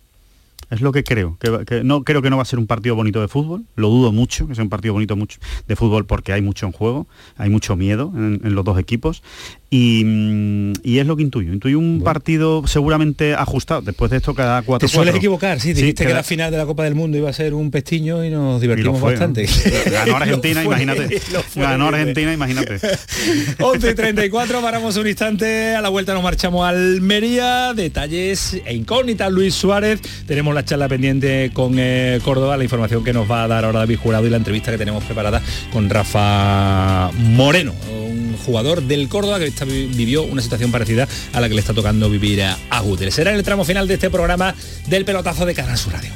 Es 0.70 0.80
lo 0.80 0.92
que 0.92 1.04
creo. 1.04 1.36
Que, 1.38 1.64
que 1.64 1.84
no 1.84 2.02
creo 2.02 2.22
que 2.22 2.30
no 2.30 2.36
va 2.36 2.42
a 2.42 2.46
ser 2.46 2.58
un 2.58 2.66
partido 2.66 2.94
bonito 2.96 3.20
de 3.20 3.28
fútbol. 3.28 3.64
Lo 3.76 3.88
dudo 3.88 4.12
mucho 4.12 4.48
que 4.48 4.54
sea 4.54 4.64
un 4.64 4.70
partido 4.70 4.94
bonito 4.94 5.16
mucho 5.16 5.38
de 5.66 5.76
fútbol 5.76 6.06
porque 6.06 6.32
hay 6.32 6.42
mucho 6.42 6.66
en 6.66 6.72
juego, 6.72 7.06
hay 7.36 7.50
mucho 7.50 7.76
miedo 7.76 8.12
en, 8.14 8.40
en 8.44 8.54
los 8.54 8.64
dos 8.64 8.78
equipos 8.78 9.22
y, 9.68 10.04
mm, 10.04 10.72
y 10.84 10.98
es 10.98 11.06
lo 11.06 11.16
que 11.16 11.22
intuyo. 11.22 11.52
Intuyo 11.52 11.78
un 11.78 12.02
partido 12.02 12.66
seguramente 12.66 13.34
ajustado. 13.34 13.82
Después 13.82 14.10
de 14.10 14.18
esto 14.18 14.34
cada 14.34 14.62
cuatro. 14.62 14.86
Te 14.86 14.92
sueles 14.92 15.12
cuatro. 15.12 15.18
equivocar, 15.18 15.60
sí, 15.60 15.72
dijiste 15.72 16.06
que 16.06 16.14
la 16.14 16.22
final 16.22 16.50
de 16.50 16.56
la 16.56 16.66
Copa 16.66 16.84
del 16.84 16.94
Mundo 16.94 17.18
iba 17.18 17.28
a 17.28 17.32
ser 17.32 17.52
un 17.52 17.70
pestiño 17.70 18.24
y 18.24 18.30
nos 18.30 18.60
divertimos 18.60 19.00
fue, 19.00 19.12
bastante. 19.12 19.46
¿no? 19.46 19.90
Ganó 19.90 20.16
Argentina, 20.16 20.62
fue, 20.62 20.66
imagínate. 20.66 21.20
Ganó 21.56 21.88
Argentina, 21.88 22.32
imagínate. 22.32 22.78
11 23.60 23.90
y 23.90 23.94
34, 23.94 24.60
paramos 24.60 24.96
un 24.96 25.08
instante, 25.08 25.74
a 25.74 25.80
la 25.80 25.88
vuelta 25.88 26.14
nos 26.14 26.22
marchamos 26.22 26.64
a 26.64 26.68
Almería, 26.68 27.74
detalles 27.74 28.60
e 28.64 28.74
incógnitas, 28.74 29.32
Luis 29.32 29.54
Suárez, 29.54 30.00
tenemos 30.26 30.54
la 30.56 30.64
charla 30.64 30.88
pendiente 30.88 31.50
con 31.52 31.74
eh, 31.76 32.18
Córdoba, 32.24 32.56
la 32.56 32.64
información 32.64 33.04
que 33.04 33.12
nos 33.12 33.30
va 33.30 33.44
a 33.44 33.48
dar 33.48 33.66
ahora 33.66 33.80
David 33.80 33.98
Jurado 33.98 34.26
y 34.26 34.30
la 34.30 34.38
entrevista 34.38 34.70
que 34.70 34.78
tenemos 34.78 35.04
preparada 35.04 35.42
con 35.70 35.90
Rafa 35.90 37.10
Moreno, 37.12 37.74
un 37.90 38.34
jugador 38.38 38.80
del 38.80 39.06
Córdoba 39.08 39.38
que 39.38 39.52
vivió 39.66 40.22
una 40.22 40.40
situación 40.40 40.72
parecida 40.72 41.06
a 41.34 41.40
la 41.42 41.48
que 41.48 41.54
le 41.54 41.60
está 41.60 41.74
tocando 41.74 42.08
vivir 42.08 42.42
a, 42.42 42.56
a. 42.70 42.82
Será 43.10 43.32
en 43.32 43.36
el 43.36 43.42
tramo 43.42 43.64
final 43.64 43.86
de 43.86 43.94
este 43.94 44.08
programa 44.08 44.54
del 44.86 45.04
pelotazo 45.04 45.44
de 45.44 45.54
Canal 45.54 45.76
Sur 45.76 45.92
Radio. 45.92 46.10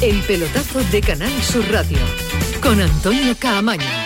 El 0.00 0.20
pelotazo 0.20 0.84
de 0.92 1.00
Canal 1.00 1.32
Sur 1.42 1.68
Radio 1.72 1.98
con 2.62 2.80
Antonio 2.80 3.34
Caamaño. 3.36 4.05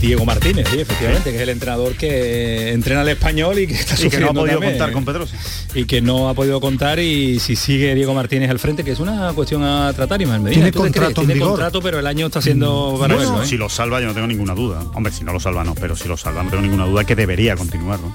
Diego 0.00 0.24
Martínez, 0.24 0.66
sí, 0.70 0.80
efectivamente, 0.80 1.30
que 1.30 1.36
es 1.36 1.42
el 1.42 1.48
entrenador 1.50 1.94
que 1.94 2.72
entrena 2.72 3.02
al 3.02 3.08
español 3.08 3.58
y 3.58 3.66
que 3.66 3.74
está 3.74 3.94
Y 4.04 4.10
que 4.10 4.18
no 4.18 4.30
ha 4.30 4.32
podido 4.32 4.54
también, 4.54 4.72
contar 4.72 4.90
¿eh? 4.90 4.92
con 4.92 5.04
Pedrosa. 5.04 5.36
Y 5.74 5.84
que 5.84 6.00
no 6.00 6.28
ha 6.28 6.34
podido 6.34 6.60
contar 6.60 6.98
y 6.98 7.38
si 7.38 7.54
sigue 7.56 7.94
Diego 7.94 8.12
Martínez 8.14 8.50
al 8.50 8.58
frente, 8.58 8.82
que 8.84 8.90
es 8.92 9.00
una 9.00 9.32
cuestión 9.32 9.62
a 9.62 9.92
tratar, 9.94 10.20
Ismael 10.20 10.40
Medina. 10.40 10.70
Tiene 10.70 10.72
contrato 10.72 11.20
en 11.20 11.26
Tiene 11.26 11.34
vigor. 11.34 11.50
contrato, 11.50 11.80
pero 11.80 11.98
el 12.00 12.06
año 12.06 12.26
está 12.26 12.42
siendo 12.42 12.96
para 12.98 13.14
verlo, 13.16 13.42
¿eh? 13.42 13.46
Si 13.46 13.56
lo 13.56 13.68
salva 13.68 14.00
yo 14.00 14.06
no 14.08 14.14
tengo 14.14 14.26
ninguna 14.26 14.54
duda. 14.54 14.82
Hombre, 14.94 15.12
si 15.12 15.22
no 15.24 15.32
lo 15.32 15.40
salva 15.40 15.62
no, 15.64 15.74
pero 15.74 15.94
si 15.96 16.08
lo 16.08 16.16
salva 16.16 16.42
no 16.42 16.50
tengo 16.50 16.62
ninguna 16.62 16.86
duda 16.86 17.04
que 17.04 17.14
debería 17.14 17.54
continuar. 17.56 18.00
¿no? 18.00 18.14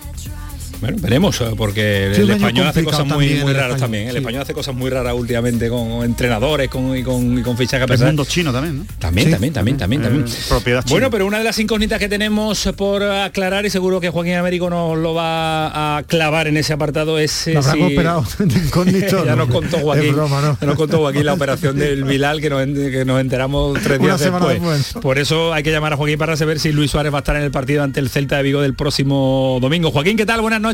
Bueno, 0.82 0.98
veremos, 1.00 1.40
eh, 1.42 1.46
porque 1.56 2.12
Sí, 2.16 2.22
el 2.22 2.32
español 2.32 2.68
hace 2.68 2.84
cosas 2.84 3.02
muy, 3.02 3.10
también, 3.10 3.42
muy 3.42 3.52
el 3.52 3.58
raras 3.58 3.80
también. 3.80 4.06
El 4.08 4.12
sí. 4.14 4.18
español 4.18 4.42
hace 4.42 4.54
cosas 4.54 4.76
muy 4.76 4.90
raras 4.90 5.14
últimamente 5.14 5.70
con 5.70 6.04
entrenadores 6.04 6.70
con, 6.70 6.98
y, 6.98 7.04
con, 7.04 7.38
y 7.38 7.42
con 7.44 7.56
fichajes 7.56 7.84
El 7.84 7.88
pesados. 7.88 8.10
mundo 8.14 8.26
chino 8.26 8.52
también, 8.52 8.80
¿no? 8.80 8.86
También, 9.00 9.28
Sí, 9.28 9.32
también, 9.34 9.54
también, 9.54 9.78
también, 9.78 10.02
también. 10.02 10.26
Eh, 10.28 10.32
propiedad 10.50 10.80
china. 10.84 10.92
Bueno, 10.92 11.10
pero 11.12 11.26
una 11.28 11.38
de 11.38 11.44
las 11.44 11.60
incógnitas 11.60 12.00
que 12.00 12.10
tenemos 12.10 12.68
por 12.76 13.04
aclarar 13.04 13.66
y 13.66 13.70
seguro 13.70 14.02
que 14.02 14.10
Joaquín 14.10 14.34
Américo 14.34 14.70
nos 14.72 14.98
lo 14.98 15.14
va 15.14 15.98
a 15.98 16.04
clavar 16.04 16.48
en 16.48 16.58
ese 16.58 16.74
apartado 16.74 17.20
es 17.20 17.48
eh, 17.48 17.60
si- 17.62 17.82
operado 17.82 18.26
de 18.40 18.58
incógnito. 18.58 19.24
ya 19.24 19.36
¿no? 19.36 19.46
nos 19.46 19.50
contó 19.50 19.78
Joaquín, 19.78 20.14
broma, 20.16 20.42
¿no? 20.42 20.58
ya 20.60 20.66
nos 20.68 20.76
contó 20.76 20.98
Joaquín 20.98 21.26
la 21.26 21.34
operación 21.34 21.78
del 21.78 22.04
Bilal 22.06 22.42
que 22.42 22.50
nos, 22.50 22.64
en- 22.64 22.74
que 22.92 23.06
nos 23.06 23.22
enteramos 23.22 23.78
tres 23.84 24.00
días 24.00 24.20
después. 24.20 24.54
después. 24.60 24.94
Por 25.00 25.20
eso 25.20 25.54
hay 25.54 25.62
que 25.62 25.72
llamar 25.72 25.94
a 25.94 25.98
Joaquín 25.98 26.18
para 26.18 26.36
saber 26.38 26.60
si 26.60 26.72
Luis 26.72 26.90
Suárez 26.90 27.14
va 27.14 27.18
a 27.18 27.22
estar 27.22 27.36
en 27.36 27.44
el 27.44 27.52
partido 27.52 27.84
ante 27.84 28.00
el 28.00 28.10
Celta 28.10 28.38
de 28.38 28.44
Vigo 28.44 28.62
del 28.62 28.74
próximo 28.74 29.60
domingo. 29.62 29.92
Joaquín, 29.92 30.18
¿qué 30.18 30.26
tal? 30.26 30.42
Buenas 30.42 30.60
noches. 30.60 30.70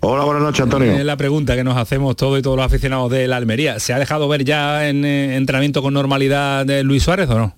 Hola, 0.00 0.24
buenas 0.24 0.42
noches, 0.42 0.62
Antonio. 0.62 0.92
Es 0.92 1.04
la 1.04 1.16
pregunta 1.16 1.54
que 1.54 1.62
nos 1.62 1.76
hacemos 1.76 2.16
todos 2.16 2.38
y 2.38 2.42
todos 2.42 2.56
los 2.56 2.64
aficionados 2.64 3.10
de 3.10 3.28
la 3.28 3.36
Almería. 3.36 3.78
¿Se 3.78 3.92
ha 3.92 3.98
dejado 3.98 4.28
ver 4.28 4.44
ya 4.44 4.88
en 4.88 5.04
eh, 5.04 5.36
entrenamiento 5.36 5.82
con 5.82 5.92
normalidad 5.92 6.64
de 6.64 6.82
Luis 6.82 7.02
Suárez 7.02 7.28
o 7.28 7.38
no? 7.38 7.56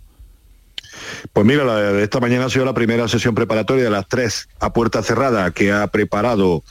Pues 1.32 1.46
mira, 1.46 1.64
la 1.64 2.00
esta 2.00 2.20
mañana 2.20 2.46
ha 2.46 2.50
sido 2.50 2.64
la 2.64 2.74
primera 2.74 3.06
sesión 3.06 3.34
preparatoria 3.34 3.84
de 3.84 3.90
las 3.90 4.08
tres 4.08 4.48
a 4.58 4.72
puerta 4.72 5.02
cerrada 5.02 5.52
que 5.52 5.70
ha 5.70 5.86
preparado 5.86 6.64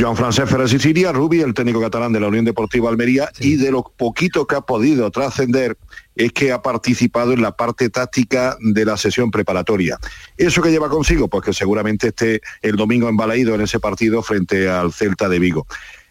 Joan 0.00 0.16
Francesc 0.16 0.52
Ferrer 0.52 0.68
Sicilia, 0.68 1.10
Rubi, 1.10 1.40
el 1.40 1.54
técnico 1.54 1.80
catalán 1.80 2.12
de 2.12 2.20
la 2.20 2.28
Unión 2.28 2.44
Deportiva 2.44 2.88
Almería, 2.88 3.30
y 3.40 3.56
de 3.56 3.72
lo 3.72 3.82
poquito 3.82 4.46
que 4.46 4.54
ha 4.54 4.60
podido 4.60 5.10
trascender 5.10 5.76
es 6.14 6.32
que 6.32 6.52
ha 6.52 6.62
participado 6.62 7.32
en 7.32 7.42
la 7.42 7.56
parte 7.56 7.90
táctica 7.90 8.56
de 8.60 8.84
la 8.84 8.96
sesión 8.96 9.32
preparatoria. 9.32 9.98
¿Eso 10.36 10.62
que 10.62 10.70
lleva 10.70 10.88
consigo? 10.88 11.26
Pues 11.26 11.44
que 11.44 11.52
seguramente 11.52 12.08
esté 12.08 12.40
el 12.62 12.76
domingo 12.76 13.08
embalaído 13.08 13.56
en 13.56 13.62
ese 13.62 13.80
partido 13.80 14.22
frente 14.22 14.68
al 14.68 14.92
Celta 14.92 15.28
de 15.28 15.40
Vigo. 15.40 15.66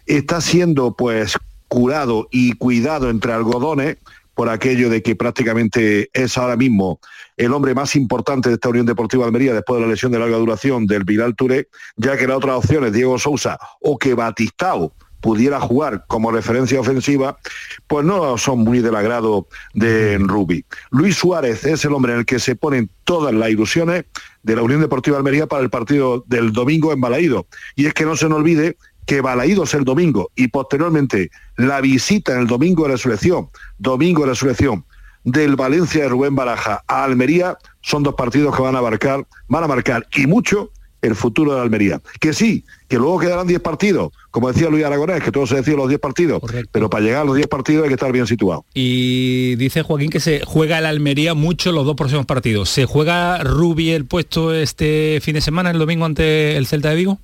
Está 0.06 0.42
siendo 0.42 0.94
pues 0.94 1.38
curado 1.70 2.28
y 2.30 2.54
cuidado 2.54 3.10
entre 3.10 3.32
algodones 3.32 3.98
por 4.38 4.50
aquello 4.50 4.92
de 4.92 5.02
que 5.02 5.16
prácticamente 5.16 6.12
es 6.14 6.38
ahora 6.38 6.56
mismo 6.56 7.00
el 7.38 7.52
hombre 7.54 7.74
más 7.74 7.96
importante 7.96 8.50
de 8.50 8.56
esta 8.56 8.70
Unión 8.70 8.86
Deportiva 8.86 9.26
Almería 9.26 9.52
después 9.52 9.80
de 9.80 9.88
la 9.88 9.92
lesión 9.92 10.12
de 10.12 10.20
larga 10.20 10.38
duración 10.38 10.86
del 10.86 11.06
Bilal 11.06 11.36
Touré, 11.36 11.70
ya 11.96 12.16
que 12.18 12.28
las 12.28 12.38
otras 12.38 12.58
opciones, 12.58 12.94
Diego 12.94 13.18
Sousa 13.18 13.58
o 13.82 13.98
que 13.98 14.14
Batistao 14.14 14.94
pudiera 15.22 15.60
jugar 15.60 16.06
como 16.08 16.30
referencia 16.30 16.80
ofensiva, 16.80 17.40
pues 17.88 18.06
no 18.06 18.38
son 18.38 18.60
muy 18.60 18.78
del 18.82 18.96
agrado 18.96 19.48
de 19.74 20.20
Rubi. 20.20 20.64
Luis 20.92 21.16
Suárez 21.16 21.66
es 21.66 21.84
el 21.84 21.94
hombre 21.94 22.14
en 22.14 22.20
el 22.20 22.26
que 22.28 22.38
se 22.38 22.56
ponen 22.56 22.92
todas 23.06 23.34
las 23.34 23.50
ilusiones 23.50 24.06
de 24.44 24.56
la 24.56 24.62
Unión 24.62 24.82
Deportiva 24.82 25.18
Almería 25.18 25.48
para 25.48 25.64
el 25.64 25.72
partido 25.72 26.24
del 26.28 26.54
domingo 26.54 26.94
en 26.94 27.02
Balaído. 27.02 27.48
Y 27.76 27.88
es 27.88 27.96
que 27.96 28.06
no 28.06 28.16
se 28.16 28.30
nos 28.30 28.38
olvide 28.38 28.78
que 29.08 29.22
Balaído 29.22 29.64
es 29.64 29.74
el 29.74 29.86
domingo 29.86 30.30
y 30.36 30.50
posteriormente 30.50 31.32
la 31.56 31.82
visita 31.82 32.34
en 32.34 32.42
el 32.42 32.48
domingo 32.48 32.84
de 32.84 32.92
resurrección, 32.92 33.50
domingo 33.80 34.22
de 34.22 34.30
resurrección 34.30 34.86
del 35.24 35.56
Valencia 35.56 36.04
de 36.04 36.10
Rubén 36.10 36.36
Baraja 36.36 36.84
a 36.88 37.04
Almería 37.04 37.58
son 37.82 38.04
dos 38.04 38.16
partidos 38.16 38.56
que 38.56 38.62
van 38.62 38.76
a 38.76 38.82
marcar, 38.82 39.26
van 39.48 39.64
a 39.64 39.68
marcar 39.68 40.06
y 40.16 40.28
mucho 40.28 40.72
el 41.02 41.16
futuro 41.16 41.52
de 41.52 41.58
la 41.58 41.64
Almería. 41.64 42.02
Que 42.20 42.34
sí, 42.34 42.66
que 42.88 42.98
luego 42.98 43.20
quedarán 43.20 43.48
10 43.48 43.62
partidos, 43.62 44.12
como 44.30 44.52
decía 44.52 44.70
Luis 44.70 44.84
Aragonés, 44.84 45.24
que 45.24 45.32
todo 45.32 45.48
se 45.48 45.56
decía 45.56 45.76
los 45.76 45.88
10 45.88 46.02
partidos, 46.02 46.42
pero 46.72 46.90
para 46.90 47.04
llegar 47.04 47.22
a 47.22 47.26
los 47.26 47.36
10 47.36 47.48
partidos 47.48 47.84
hay 47.84 47.90
que 47.90 47.96
estar 47.96 48.12
bien 48.12 48.28
situado. 48.28 48.66
Y 48.74 49.56
dice 49.56 49.84
Joaquín 49.84 50.10
que 50.10 50.20
se 50.20 50.42
juega 50.46 50.80
el 50.80 50.86
Almería 50.86 51.34
mucho 51.34 51.72
los 51.72 51.86
dos 51.86 51.96
próximos 51.96 52.26
partidos. 52.26 52.70
¿Se 52.70 52.86
juega 52.86 53.42
Rubi 53.44 53.92
el 53.92 54.06
puesto 54.06 54.54
este 54.54 55.20
fin 55.22 55.36
de 55.36 55.42
semana, 55.42 55.72
el 55.72 55.78
domingo 55.78 56.06
ante 56.06 56.58
el 56.58 56.68
Celta 56.68 56.90
de 56.90 56.96
Vigo? 56.96 57.20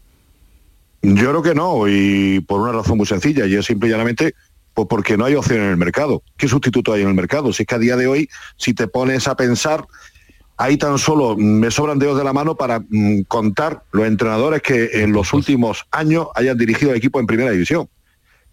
Yo 1.04 1.30
creo 1.30 1.44
que 1.44 1.54
no, 1.54 1.88
y 1.88 2.40
por 2.40 2.62
una 2.62 2.72
razón 2.72 2.98
muy 2.98 3.06
sencilla, 3.06 3.46
y 3.46 3.56
es 3.56 3.66
simple 3.66 3.90
y 3.90 3.92
llanamente 3.92 4.34
pues 4.74 4.88
porque 4.90 5.18
no 5.18 5.26
hay 5.26 5.36
opción 5.36 5.60
en 5.60 5.70
el 5.70 5.78
mercado. 5.78 6.24
¿Qué 6.38 6.48
sustituto 6.48 6.94
hay 6.94 7.02
en 7.02 7.10
el 7.10 7.14
mercado? 7.14 7.54
Si 7.54 7.64
es 7.64 7.68
que 7.68 7.76
a 7.76 7.80
día 7.80 7.96
de 7.96 8.08
hoy, 8.08 8.30
si 8.58 8.74
te 8.74 8.88
pones 8.88 9.28
a 9.28 9.36
pensar, 9.36 9.86
ahí 10.58 10.78
tan 10.78 10.98
solo 10.98 11.36
mm, 11.38 11.42
me 11.42 11.72
sobran 11.72 12.00
dedos 12.00 12.18
de 12.18 12.24
la 12.24 12.34
mano 12.34 12.56
para 12.56 12.80
mm, 12.80 13.24
contar 13.28 13.84
los 13.92 14.08
entrenadores 14.08 14.62
que 14.62 15.04
en 15.04 15.12
los 15.12 15.34
últimos 15.34 15.86
años 15.92 16.28
hayan 16.36 16.58
dirigido 16.58 16.92
el 16.92 16.98
equipo 16.98 17.20
en 17.20 17.28
primera 17.28 17.52
división. 17.52 17.90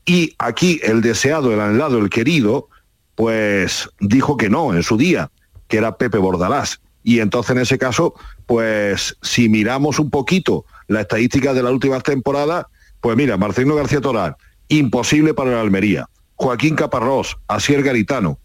Y 0.05 0.34
aquí 0.38 0.80
el 0.82 1.03
deseado, 1.03 1.53
el 1.53 1.61
anhelado, 1.61 1.98
el 1.98 2.11
querido, 2.11 2.68
pues 3.14 3.88
dijo 4.01 4.36
que 4.36 4.51
no 4.51 4.74
en 4.74 4.82
su 4.82 4.96
día, 4.96 5.30
que 5.68 5.76
era 5.76 5.96
Pepe 5.96 6.18
Bordalás. 6.18 6.80
Y 7.03 7.20
entonces 7.20 7.53
en 7.53 7.62
ese 7.62 7.78
caso, 7.78 8.14
pues 8.46 9.16
si 9.22 9.48
miramos 9.48 9.98
un 9.98 10.11
poquito 10.11 10.64
la 10.91 11.03
estadística 11.03 11.55
de 11.55 11.62
las 11.62 11.72
últimas 11.72 12.03
temporadas, 12.03 12.66
pues 13.01 13.16
mira, 13.16 13.36
Marcelino 13.36 13.76
García 13.76 14.01
Toral, 14.01 14.36
imposible 14.68 15.34
para 15.34 15.53
la 15.53 15.61
Almería. 15.61 16.07
Joaquín 16.34 16.74
Caparrós, 16.74 17.36
Asier 17.47 17.82
Garitano. 17.82 18.38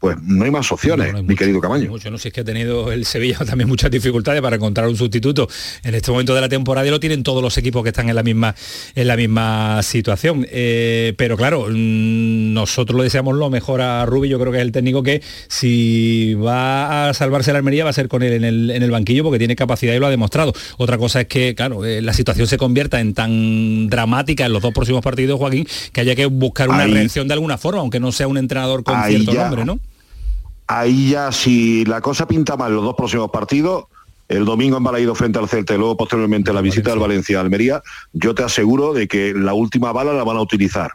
Pues 0.00 0.16
no 0.22 0.46
hay 0.46 0.50
más 0.50 0.72
opciones, 0.72 1.12
mi 1.24 1.36
querido 1.36 1.60
Camaño. 1.60 1.90
Mucho, 1.90 2.10
no 2.10 2.16
sé 2.16 2.22
si 2.22 2.28
es 2.28 2.34
que 2.34 2.40
ha 2.40 2.44
tenido 2.44 2.90
el 2.90 3.04
Sevilla 3.04 3.36
también 3.46 3.68
muchas 3.68 3.90
dificultades 3.90 4.40
para 4.40 4.56
encontrar 4.56 4.88
un 4.88 4.96
sustituto 4.96 5.46
en 5.84 5.94
este 5.94 6.10
momento 6.10 6.34
de 6.34 6.40
la 6.40 6.48
temporada 6.48 6.86
y 6.86 6.90
lo 6.90 6.98
tienen 6.98 7.22
todos 7.22 7.42
los 7.42 7.56
equipos 7.58 7.82
que 7.82 7.90
están 7.90 8.08
en 8.08 8.14
la 8.16 8.22
misma 8.22 8.54
en 8.94 9.06
la 9.06 9.16
misma 9.16 9.82
situación. 9.82 10.46
Eh, 10.50 11.12
pero 11.18 11.36
claro, 11.36 11.66
mm, 11.68 12.52
nosotros 12.54 12.96
le 12.96 13.04
deseamos 13.04 13.36
lo 13.36 13.50
mejor 13.50 13.82
a 13.82 14.06
Rubi, 14.06 14.30
yo 14.30 14.40
creo 14.40 14.50
que 14.52 14.58
es 14.58 14.62
el 14.62 14.72
técnico 14.72 15.02
que 15.02 15.20
si 15.48 16.32
va 16.34 17.10
a 17.10 17.14
salvarse 17.14 17.52
la 17.52 17.58
Almería 17.58 17.84
va 17.84 17.90
a 17.90 17.92
ser 17.92 18.08
con 18.08 18.22
él 18.22 18.32
en 18.32 18.44
el, 18.44 18.70
en 18.70 18.82
el 18.82 18.90
banquillo 18.90 19.22
porque 19.24 19.38
tiene 19.38 19.54
capacidad 19.54 19.92
y 19.94 19.98
lo 19.98 20.06
ha 20.06 20.10
demostrado. 20.10 20.54
Otra 20.78 20.96
cosa 20.96 21.20
es 21.20 21.26
que, 21.26 21.54
claro, 21.54 21.84
eh, 21.84 22.00
la 22.00 22.14
situación 22.14 22.46
se 22.46 22.56
convierta 22.56 23.00
en 23.00 23.12
tan 23.12 23.88
dramática 23.88 24.46
en 24.46 24.52
los 24.54 24.62
dos 24.62 24.72
próximos 24.72 25.02
partidos, 25.02 25.38
Joaquín, 25.38 25.66
que 25.92 26.00
haya 26.00 26.14
que 26.14 26.24
buscar 26.24 26.70
una 26.70 26.84
Ahí- 26.84 26.92
reacción 26.94 27.28
de 27.28 27.34
alguna 27.34 27.58
forma, 27.58 27.80
aunque 27.80 28.00
no 28.00 28.12
sea 28.12 28.26
un 28.28 28.38
entrenador 28.38 28.82
con 28.82 28.96
cierto 29.04 29.32
ya. 29.34 29.42
nombre, 29.42 29.64
¿no? 29.66 29.78
Ahí 30.72 31.10
ya, 31.10 31.32
si 31.32 31.84
la 31.84 32.00
cosa 32.00 32.28
pinta 32.28 32.56
mal 32.56 32.72
los 32.72 32.84
dos 32.84 32.94
próximos 32.94 33.28
partidos, 33.32 33.86
el 34.28 34.44
domingo 34.44 34.76
en 34.76 34.84
Balaído 34.84 35.16
frente 35.16 35.40
al 35.40 35.48
Celta 35.48 35.74
y 35.74 35.78
luego 35.78 35.96
posteriormente 35.96 36.52
la 36.52 36.60
visita 36.60 36.90
del 36.90 37.00
Valencia 37.00 37.38
a 37.38 37.40
Almería, 37.40 37.82
yo 38.12 38.36
te 38.36 38.44
aseguro 38.44 38.92
de 38.92 39.08
que 39.08 39.34
la 39.34 39.52
última 39.52 39.90
bala 39.90 40.12
la 40.12 40.22
van 40.22 40.36
a 40.36 40.40
utilizar. 40.40 40.92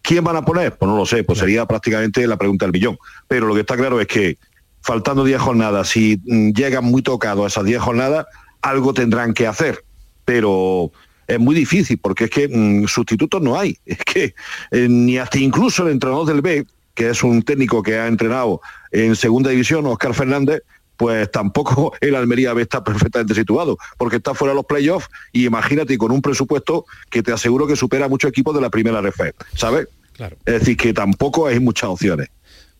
¿Quién 0.00 0.24
van 0.24 0.36
a 0.36 0.42
poner? 0.46 0.78
Pues 0.78 0.90
no 0.90 0.96
lo 0.96 1.04
sé, 1.04 1.22
pues 1.22 1.38
sería 1.38 1.66
prácticamente 1.66 2.26
la 2.26 2.38
pregunta 2.38 2.64
del 2.64 2.72
millón. 2.72 2.96
Pero 3.28 3.46
lo 3.46 3.52
que 3.52 3.60
está 3.60 3.76
claro 3.76 4.00
es 4.00 4.06
que 4.06 4.38
faltando 4.80 5.22
10 5.22 5.38
jornadas, 5.38 5.88
si 5.88 6.18
mm, 6.24 6.52
llegan 6.52 6.86
muy 6.86 7.02
tocados 7.02 7.44
a 7.44 7.48
esas 7.48 7.64
10 7.66 7.78
jornadas, 7.78 8.24
algo 8.62 8.94
tendrán 8.94 9.34
que 9.34 9.46
hacer. 9.46 9.84
Pero 10.24 10.92
es 11.26 11.38
muy 11.38 11.54
difícil 11.54 11.98
porque 11.98 12.24
es 12.24 12.30
que 12.30 12.48
mm, 12.48 12.86
sustitutos 12.86 13.42
no 13.42 13.58
hay. 13.58 13.76
Es 13.84 13.98
que 13.98 14.34
eh, 14.70 14.88
ni 14.88 15.18
hasta 15.18 15.38
incluso 15.38 15.82
el 15.82 15.92
entrenador 15.92 16.26
del 16.26 16.40
B, 16.40 16.64
que 16.94 17.10
es 17.10 17.22
un 17.22 17.42
técnico 17.42 17.82
que 17.82 17.98
ha 17.98 18.06
entrenado 18.06 18.62
en 18.92 19.16
segunda 19.16 19.50
división, 19.50 19.86
Oscar 19.86 20.14
Fernández, 20.14 20.62
pues 20.96 21.30
tampoco 21.30 21.92
el 22.00 22.14
Almería 22.14 22.52
B 22.54 22.62
está 22.62 22.82
perfectamente 22.84 23.34
situado, 23.34 23.78
porque 23.96 24.16
está 24.16 24.34
fuera 24.34 24.52
de 24.52 24.56
los 24.56 24.66
playoffs 24.66 25.08
y 25.32 25.46
imagínate 25.46 25.96
con 25.98 26.10
un 26.12 26.20
presupuesto 26.22 26.84
que 27.10 27.22
te 27.22 27.32
aseguro 27.32 27.66
que 27.66 27.76
supera 27.76 28.06
a 28.06 28.08
muchos 28.08 28.28
equipos 28.30 28.54
de 28.54 28.60
la 28.60 28.70
primera 28.70 29.00
RF, 29.00 29.20
¿sabes? 29.54 29.86
Claro. 30.12 30.36
Es 30.44 30.60
decir, 30.60 30.76
que 30.76 30.92
tampoco 30.92 31.46
hay 31.46 31.58
muchas 31.60 31.88
opciones. 31.88 32.28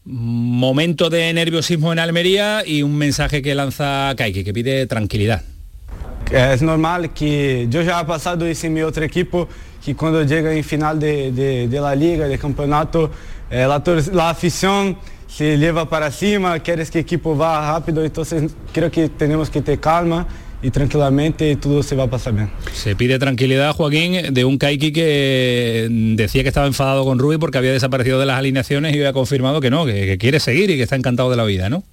momento 0.05 1.09
de 1.11 1.33
nerviosismo 1.33 1.93
en 1.93 1.99
Almería 1.99 2.63
y 2.67 2.83
un 2.83 2.97
mensaje 2.97 3.43
que 3.43 3.55
lanza 3.55 4.13
Kaiki, 4.17 4.45
que 4.45 4.53
pide 4.53 4.87
tranquilidad. 4.87 5.43
Es 6.31 6.63
normal 6.63 7.13
que 7.13 7.67
yo 7.71 7.83
ya 7.83 8.01
he 8.01 8.05
pasado 8.05 8.47
eso 8.47 8.67
en 8.67 8.75
mi 8.75 8.83
otro 8.83 9.05
equipo, 9.05 9.49
que 9.85 9.95
cuando 9.97 10.23
llega 10.23 10.53
en 10.55 10.63
final 10.65 10.99
de, 11.01 11.33
de- 11.33 11.69
de 11.69 11.81
la 11.81 11.95
liga, 11.95 12.29
de 12.29 12.39
campeonato, 12.39 13.11
eh, 13.51 13.67
la 14.13 14.31
afición 14.31 14.97
se 15.31 15.57
lleva 15.57 15.89
para 15.89 16.11
cima, 16.11 16.59
quieres 16.59 16.91
que 16.91 16.99
el 16.99 17.05
equipo 17.05 17.37
va 17.37 17.73
rápido, 17.73 18.05
entonces 18.05 18.53
creo 18.73 18.91
que 18.91 19.09
tenemos 19.09 19.49
que 19.49 19.63
tener 19.63 19.81
calma 19.81 20.27
y 20.63 20.71
tranquilamente 20.71 21.57
todo 21.57 21.83
se 21.83 21.97
va 21.97 22.05
a 22.05 22.11
pasar 22.11 22.35
bien. 22.35 22.51
Se 22.73 22.97
pide 22.97 23.19
tranquilidad, 23.19 23.73
Joaquín, 23.75 24.35
de 24.35 24.45
un 24.45 24.59
Kaiki 24.59 24.93
que 24.93 25.89
decía 26.17 26.43
que 26.43 26.49
estaba 26.49 26.67
enfadado 26.67 27.05
con 27.05 27.19
Rubí 27.19 27.39
porque 27.39 27.59
había 27.59 27.73
desaparecido 27.73 28.19
de 28.19 28.27
las 28.27 28.39
alineaciones 28.39 28.95
y 28.95 29.01
hoy 29.01 29.07
ha 29.07 29.13
confirmado 29.13 29.61
que 29.61 29.71
no, 29.71 29.87
que, 29.87 30.05
que 30.05 30.19
quiere 30.19 30.41
seguir 30.41 30.69
y 30.71 30.77
que 30.77 30.83
está 30.83 30.97
encantado 30.97 31.31
de 31.31 31.37
la 31.37 31.45
vida, 31.45 31.71
¿no? 31.71 31.85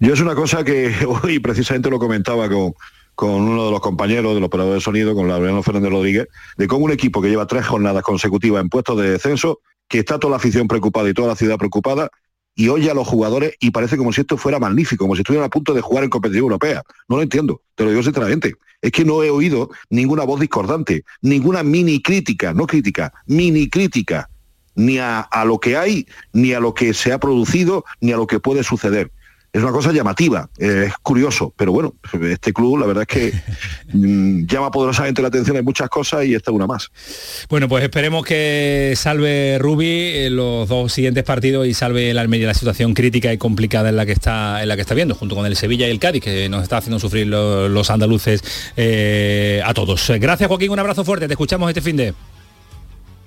Yo 0.00 0.14
es 0.14 0.20
una 0.20 0.34
cosa 0.34 0.64
que 0.64 0.92
hoy 1.22 1.38
precisamente 1.38 1.90
lo 1.90 1.98
comentaba 1.98 2.48
con, 2.48 2.74
con 3.14 3.30
uno 3.30 3.66
de 3.66 3.70
los 3.70 3.80
compañeros 3.80 4.34
del 4.34 4.42
operador 4.42 4.74
de 4.74 4.80
sonido, 4.80 5.14
con 5.14 5.28
Laureano 5.28 5.62
Fernández 5.62 5.90
Rodríguez, 5.90 6.28
de 6.56 6.66
cómo 6.66 6.86
un 6.86 6.92
equipo 6.92 7.20
que 7.20 7.28
lleva 7.28 7.46
tres 7.46 7.66
jornadas 7.66 8.02
consecutivas 8.02 8.62
en 8.62 8.68
puestos 8.68 8.98
de 8.98 9.10
descenso, 9.10 9.60
que 9.86 9.98
está 9.98 10.18
toda 10.18 10.32
la 10.32 10.36
afición 10.38 10.66
preocupada 10.66 11.08
y 11.08 11.14
toda 11.14 11.28
la 11.28 11.36
ciudad 11.36 11.58
preocupada, 11.58 12.10
y 12.54 12.68
oye 12.68 12.90
a 12.90 12.94
los 12.94 13.08
jugadores 13.08 13.54
y 13.60 13.70
parece 13.70 13.96
como 13.96 14.12
si 14.12 14.20
esto 14.20 14.36
fuera 14.36 14.58
magnífico, 14.58 15.04
como 15.04 15.14
si 15.14 15.22
estuvieran 15.22 15.46
a 15.46 15.50
punto 15.50 15.74
de 15.74 15.80
jugar 15.80 16.04
en 16.04 16.10
competición 16.10 16.44
europea. 16.44 16.82
No 17.08 17.16
lo 17.16 17.22
entiendo, 17.22 17.62
te 17.74 17.84
lo 17.84 17.90
digo 17.90 18.02
sinceramente. 18.02 18.54
Es 18.80 18.92
que 18.92 19.04
no 19.04 19.22
he 19.22 19.30
oído 19.30 19.70
ninguna 19.90 20.24
voz 20.24 20.40
discordante, 20.40 21.04
ninguna 21.20 21.62
mini 21.62 22.02
crítica, 22.02 22.52
no 22.52 22.66
crítica, 22.66 23.12
mini 23.26 23.68
crítica, 23.68 24.28
ni 24.74 24.98
a, 24.98 25.20
a 25.20 25.44
lo 25.44 25.60
que 25.60 25.76
hay, 25.76 26.06
ni 26.32 26.52
a 26.52 26.60
lo 26.60 26.74
que 26.74 26.92
se 26.92 27.12
ha 27.12 27.18
producido, 27.18 27.84
ni 28.00 28.12
a 28.12 28.16
lo 28.16 28.26
que 28.26 28.40
puede 28.40 28.64
suceder. 28.64 29.12
Es 29.54 29.62
una 29.62 29.70
cosa 29.72 29.92
llamativa, 29.92 30.48
eh, 30.58 30.84
es 30.88 30.94
curioso, 31.02 31.52
pero 31.56 31.72
bueno, 31.72 31.94
este 32.22 32.54
club 32.54 32.78
la 32.78 32.86
verdad 32.86 33.04
es 33.06 33.08
que 33.08 33.32
mm, 33.92 34.46
llama 34.46 34.70
poderosamente 34.70 35.20
la 35.20 35.28
atención 35.28 35.56
en 35.58 35.64
muchas 35.64 35.90
cosas 35.90 36.24
y 36.24 36.34
esta 36.34 36.50
es 36.50 36.54
una 36.54 36.66
más. 36.66 36.90
Bueno, 37.50 37.68
pues 37.68 37.84
esperemos 37.84 38.24
que 38.24 38.94
salve 38.96 39.58
Rubi 39.60 40.12
en 40.24 40.36
los 40.36 40.68
dos 40.68 40.92
siguientes 40.92 41.22
partidos 41.24 41.66
y 41.66 41.74
salve 41.74 42.10
el 42.10 42.18
Almería 42.18 42.46
la 42.46 42.54
situación 42.54 42.94
crítica 42.94 43.30
y 43.32 43.36
complicada 43.38 43.90
en 43.90 43.96
la 43.96 44.06
que 44.06 44.12
está 44.12 44.62
en 44.62 44.68
la 44.68 44.74
que 44.76 44.82
está 44.82 44.94
viendo, 44.94 45.14
junto 45.14 45.34
con 45.36 45.44
el 45.44 45.54
Sevilla 45.54 45.86
y 45.86 45.90
el 45.90 45.98
Cádiz, 45.98 46.22
que 46.22 46.48
nos 46.48 46.62
está 46.62 46.78
haciendo 46.78 46.98
sufrir 46.98 47.26
lo- 47.26 47.68
los, 47.68 47.90
andaluces 47.90 48.42
eh, 48.76 49.60
a 49.64 49.74
todos. 49.74 50.10
Gracias 50.18 50.48
Joaquín, 50.48 50.70
un 50.70 50.78
abrazo 50.78 51.04
fuerte, 51.04 51.26
te 51.26 51.34
escuchamos 51.34 51.68
este 51.68 51.82
fin 51.82 51.96
de. 51.98 52.14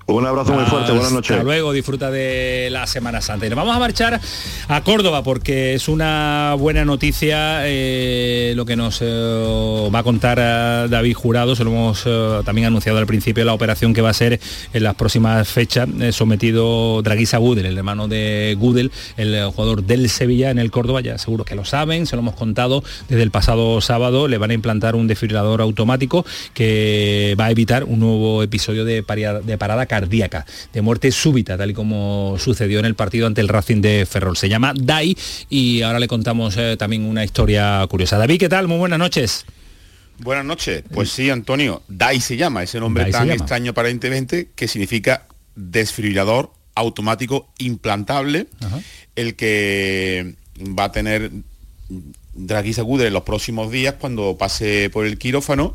Un 0.08 0.24
abrazo 0.24 0.52
muy 0.52 0.64
fuerte, 0.66 0.92
buenas 0.92 1.10
noches. 1.10 1.32
Hasta 1.32 1.42
luego, 1.42 1.72
disfruta 1.72 2.12
de 2.12 2.68
la 2.70 2.86
Semana 2.86 3.20
Santa. 3.20 3.44
Y 3.44 3.48
nos 3.48 3.56
vamos 3.56 3.74
a 3.74 3.80
marchar 3.80 4.20
a 4.68 4.80
Córdoba 4.84 5.24
porque 5.24 5.74
es 5.74 5.88
una 5.88 6.54
buena 6.56 6.84
noticia 6.84 7.62
eh, 7.66 8.52
lo 8.54 8.64
que 8.64 8.76
nos 8.76 9.00
eh, 9.02 9.90
va 9.92 9.98
a 9.98 10.02
contar 10.04 10.38
eh, 10.40 10.86
David 10.88 11.14
Jurado. 11.14 11.56
Se 11.56 11.64
lo 11.64 11.72
hemos 11.72 12.04
eh, 12.06 12.40
también 12.44 12.68
anunciado 12.68 12.98
al 12.98 13.06
principio 13.06 13.44
la 13.44 13.52
operación 13.52 13.92
que 13.94 14.00
va 14.00 14.10
a 14.10 14.14
ser 14.14 14.38
en 14.72 14.82
las 14.84 14.94
próximas 14.94 15.48
fechas 15.48 15.88
sometido 16.12 17.02
Draguisa 17.02 17.38
Gudel, 17.38 17.66
el 17.66 17.76
hermano 17.76 18.06
de 18.06 18.56
Gudel, 18.60 18.92
el 19.16 19.46
jugador 19.46 19.82
del 19.82 20.08
Sevilla 20.08 20.50
en 20.50 20.60
el 20.60 20.70
Córdoba. 20.70 21.00
Ya 21.00 21.18
seguro 21.18 21.44
que 21.44 21.56
lo 21.56 21.64
saben, 21.64 22.06
se 22.06 22.14
lo 22.14 22.22
hemos 22.22 22.36
contado 22.36 22.84
desde 23.08 23.24
el 23.24 23.32
pasado 23.32 23.80
sábado. 23.80 24.28
Le 24.28 24.38
van 24.38 24.52
a 24.52 24.54
implantar 24.54 24.94
un 24.94 25.08
desfibrilador 25.08 25.60
automático 25.62 26.24
que 26.54 27.34
va 27.40 27.46
a 27.46 27.50
evitar 27.50 27.82
un 27.82 27.98
nuevo 27.98 28.44
episodio 28.44 28.84
de, 28.84 29.02
de 29.02 29.58
parada 29.58 29.86
cardíaca, 30.00 30.44
de 30.74 30.82
muerte 30.82 31.10
súbita, 31.10 31.56
tal 31.56 31.70
y 31.70 31.74
como 31.74 32.36
sucedió 32.38 32.78
en 32.78 32.84
el 32.84 32.94
partido 32.94 33.26
ante 33.26 33.40
el 33.40 33.48
Racing 33.48 33.80
de 33.80 34.04
Ferrol. 34.04 34.36
Se 34.36 34.48
llama 34.50 34.74
DAI 34.76 35.16
y 35.48 35.80
ahora 35.80 35.98
le 35.98 36.06
contamos 36.06 36.54
eh, 36.58 36.76
también 36.78 37.04
una 37.04 37.24
historia 37.24 37.84
curiosa. 37.88 38.18
David, 38.18 38.38
¿qué 38.38 38.48
tal? 38.50 38.68
Muy 38.68 38.76
buenas 38.76 38.98
noches. 38.98 39.46
Buenas 40.18 40.44
noches. 40.44 40.84
Pues 40.92 41.10
sí, 41.10 41.30
Antonio, 41.30 41.82
DAI 41.88 42.20
se 42.20 42.36
llama, 42.36 42.62
ese 42.62 42.78
nombre 42.78 43.04
DAI 43.04 43.12
tan 43.12 43.30
extraño 43.30 43.70
aparentemente, 43.70 44.50
que 44.54 44.68
significa 44.68 45.26
desfibrilador 45.54 46.52
automático 46.74 47.48
implantable, 47.58 48.48
el 49.14 49.34
que 49.34 50.34
va 50.78 50.84
a 50.84 50.92
tener 50.92 51.30
Draguisa 52.34 52.82
Gudel 52.82 53.06
en 53.08 53.14
los 53.14 53.22
próximos 53.22 53.70
días 53.70 53.94
cuando 53.98 54.36
pase 54.36 54.90
por 54.90 55.06
el 55.06 55.16
quirófano 55.16 55.74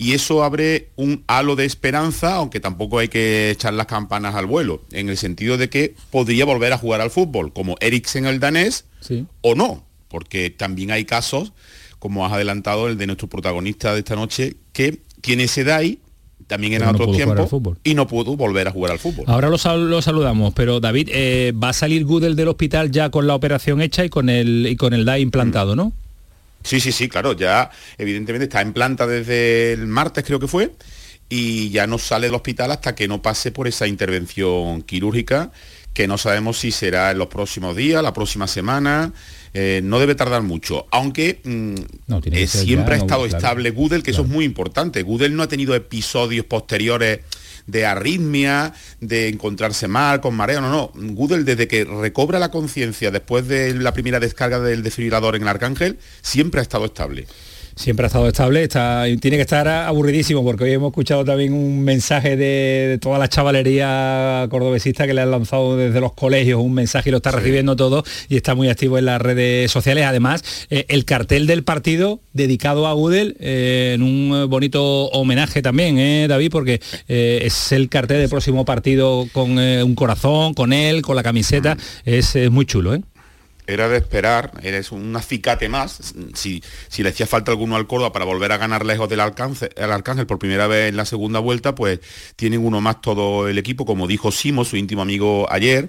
y 0.00 0.14
eso 0.14 0.42
abre 0.42 0.88
un 0.96 1.22
halo 1.26 1.56
de 1.56 1.66
esperanza, 1.66 2.34
aunque 2.36 2.58
tampoco 2.58 2.98
hay 2.98 3.08
que 3.08 3.50
echar 3.50 3.74
las 3.74 3.84
campanas 3.86 4.34
al 4.34 4.46
vuelo, 4.46 4.82
en 4.92 5.10
el 5.10 5.16
sentido 5.18 5.58
de 5.58 5.68
que 5.68 5.94
podría 6.10 6.46
volver 6.46 6.72
a 6.72 6.78
jugar 6.78 7.02
al 7.02 7.10
fútbol, 7.10 7.52
como 7.52 7.76
Eriksen 7.80 8.24
el 8.24 8.40
danés, 8.40 8.86
Sí. 9.00 9.26
o 9.42 9.54
no, 9.54 9.84
porque 10.08 10.48
también 10.50 10.90
hay 10.90 11.04
casos, 11.04 11.52
como 11.98 12.24
has 12.24 12.32
adelantado, 12.32 12.88
el 12.88 12.96
de 12.96 13.06
nuestro 13.06 13.28
protagonista 13.28 13.92
de 13.92 13.98
esta 13.98 14.16
noche, 14.16 14.56
que 14.72 15.00
tiene 15.20 15.44
ese 15.44 15.64
DAI, 15.64 15.98
también 16.46 16.72
en 16.72 16.78
Pero 16.80 17.06
no 17.06 17.12
tiempos, 17.12 17.50
fútbol. 17.50 17.78
y 17.84 17.94
no 17.94 18.06
pudo 18.08 18.34
volver 18.36 18.66
a 18.68 18.70
jugar 18.72 18.92
al 18.92 18.98
fútbol. 18.98 19.24
Ahora 19.28 19.50
lo, 19.50 19.58
sal- 19.58 19.88
lo 19.90 20.00
saludamos, 20.02 20.52
pero 20.54 20.80
David, 20.80 21.10
eh, 21.12 21.52
va 21.52 21.68
a 21.68 21.72
salir 21.74 22.04
Gudel 22.06 22.34
del 22.36 22.48
hospital 22.48 22.90
ya 22.90 23.10
con 23.10 23.26
la 23.26 23.34
operación 23.34 23.80
hecha 23.82 24.04
y 24.04 24.08
con 24.08 24.28
el, 24.30 24.66
y 24.68 24.76
con 24.76 24.94
el 24.94 25.04
DAI 25.04 25.20
implantado, 25.22 25.76
¿no? 25.76 25.92
Sí, 26.62 26.80
sí, 26.80 26.92
sí, 26.92 27.08
claro, 27.08 27.32
ya 27.32 27.70
evidentemente 27.98 28.44
está 28.44 28.60
en 28.60 28.72
planta 28.72 29.06
desde 29.06 29.72
el 29.72 29.86
martes 29.86 30.24
creo 30.24 30.38
que 30.38 30.46
fue 30.46 30.72
y 31.28 31.70
ya 31.70 31.86
no 31.86 31.98
sale 31.98 32.26
del 32.26 32.34
hospital 32.34 32.72
hasta 32.72 32.94
que 32.94 33.08
no 33.08 33.22
pase 33.22 33.52
por 33.52 33.68
esa 33.68 33.86
intervención 33.86 34.82
quirúrgica 34.82 35.52
que 35.92 36.06
no 36.06 36.18
sabemos 36.18 36.58
si 36.58 36.70
será 36.70 37.10
en 37.10 37.18
los 37.18 37.28
próximos 37.28 37.74
días, 37.74 38.02
la 38.02 38.12
próxima 38.12 38.46
semana, 38.46 39.12
eh, 39.52 39.80
no 39.82 39.98
debe 39.98 40.14
tardar 40.14 40.42
mucho, 40.42 40.86
aunque 40.90 41.40
mm, 41.42 41.74
eh, 42.32 42.46
siempre 42.46 42.96
ya, 42.96 43.02
ha 43.02 43.04
estado 43.04 43.22
no, 43.22 43.28
claro. 43.28 43.36
estable 43.36 43.70
Gudel, 43.70 44.02
que 44.02 44.12
eso 44.12 44.22
es 44.22 44.28
muy 44.28 44.44
importante. 44.44 45.02
Gudel 45.02 45.34
no 45.34 45.42
ha 45.42 45.48
tenido 45.48 45.74
episodios 45.74 46.46
posteriores 46.46 47.20
de 47.66 47.86
arritmia, 47.86 48.72
de 49.00 49.28
encontrarse 49.28 49.88
mal, 49.88 50.20
con 50.20 50.34
mareo, 50.34 50.60
no, 50.60 50.70
no. 50.70 50.92
Gudel 51.14 51.44
desde 51.44 51.68
que 51.68 51.84
recobra 51.84 52.38
la 52.38 52.50
conciencia 52.50 53.10
después 53.10 53.46
de 53.48 53.74
la 53.74 53.92
primera 53.92 54.20
descarga 54.20 54.60
del 54.60 54.82
desfibrilador 54.82 55.36
en 55.36 55.42
el 55.42 55.48
Arcángel, 55.48 55.98
siempre 56.22 56.60
ha 56.60 56.62
estado 56.62 56.86
estable. 56.86 57.26
Siempre 57.80 58.04
ha 58.04 58.08
estado 58.08 58.28
estable, 58.28 58.62
está, 58.62 59.04
tiene 59.22 59.38
que 59.38 59.40
estar 59.40 59.66
aburridísimo 59.66 60.44
porque 60.44 60.64
hoy 60.64 60.72
hemos 60.72 60.90
escuchado 60.90 61.24
también 61.24 61.54
un 61.54 61.82
mensaje 61.82 62.36
de, 62.36 62.88
de 62.88 62.98
toda 62.98 63.18
la 63.18 63.26
chavalería 63.26 64.46
cordobesista 64.50 65.06
que 65.06 65.14
le 65.14 65.22
han 65.22 65.30
lanzado 65.30 65.78
desde 65.78 65.98
los 65.98 66.12
colegios, 66.12 66.60
un 66.60 66.74
mensaje 66.74 67.08
y 67.08 67.12
lo 67.12 67.16
está 67.16 67.30
recibiendo 67.30 67.76
todo 67.76 68.04
y 68.28 68.36
está 68.36 68.54
muy 68.54 68.68
activo 68.68 68.98
en 68.98 69.06
las 69.06 69.22
redes 69.22 69.70
sociales. 69.70 70.04
Además, 70.04 70.66
eh, 70.68 70.84
el 70.88 71.06
cartel 71.06 71.46
del 71.46 71.64
partido 71.64 72.20
dedicado 72.34 72.86
a 72.86 72.92
Gudel 72.92 73.38
eh, 73.40 73.92
en 73.94 74.02
un 74.02 74.50
bonito 74.50 75.06
homenaje 75.06 75.62
también, 75.62 75.98
¿eh, 75.98 76.26
David? 76.28 76.50
Porque 76.50 76.82
eh, 77.08 77.40
es 77.44 77.72
el 77.72 77.88
cartel 77.88 78.18
del 78.18 78.28
próximo 78.28 78.66
partido 78.66 79.26
con 79.32 79.56
un 79.56 79.94
corazón, 79.94 80.52
con 80.52 80.74
él, 80.74 81.00
con 81.00 81.16
la 81.16 81.22
camiseta. 81.22 81.78
Es, 82.04 82.36
es 82.36 82.50
muy 82.50 82.66
chulo, 82.66 82.94
¿eh? 82.94 83.00
Era 83.70 83.88
de 83.88 83.98
esperar, 83.98 84.52
eres 84.62 84.92
un 84.92 85.14
acicate 85.16 85.68
más. 85.68 86.14
Si, 86.34 86.62
si 86.88 87.02
le 87.02 87.10
hacía 87.10 87.26
falta 87.26 87.50
alguno 87.52 87.76
al 87.76 87.86
Córdoba 87.86 88.12
para 88.12 88.24
volver 88.24 88.52
a 88.52 88.58
ganar 88.58 88.84
lejos 88.84 89.08
del 89.08 89.20
Arcángel, 89.20 89.70
el 89.76 89.92
Arcángel 89.92 90.26
por 90.26 90.38
primera 90.38 90.66
vez 90.66 90.88
en 90.88 90.96
la 90.96 91.04
segunda 91.04 91.38
vuelta, 91.38 91.74
pues 91.74 92.00
tienen 92.36 92.64
uno 92.64 92.80
más 92.80 93.00
todo 93.00 93.48
el 93.48 93.58
equipo, 93.58 93.86
como 93.86 94.06
dijo 94.06 94.32
Simo, 94.32 94.64
su 94.64 94.76
íntimo 94.76 95.02
amigo 95.02 95.46
ayer, 95.50 95.88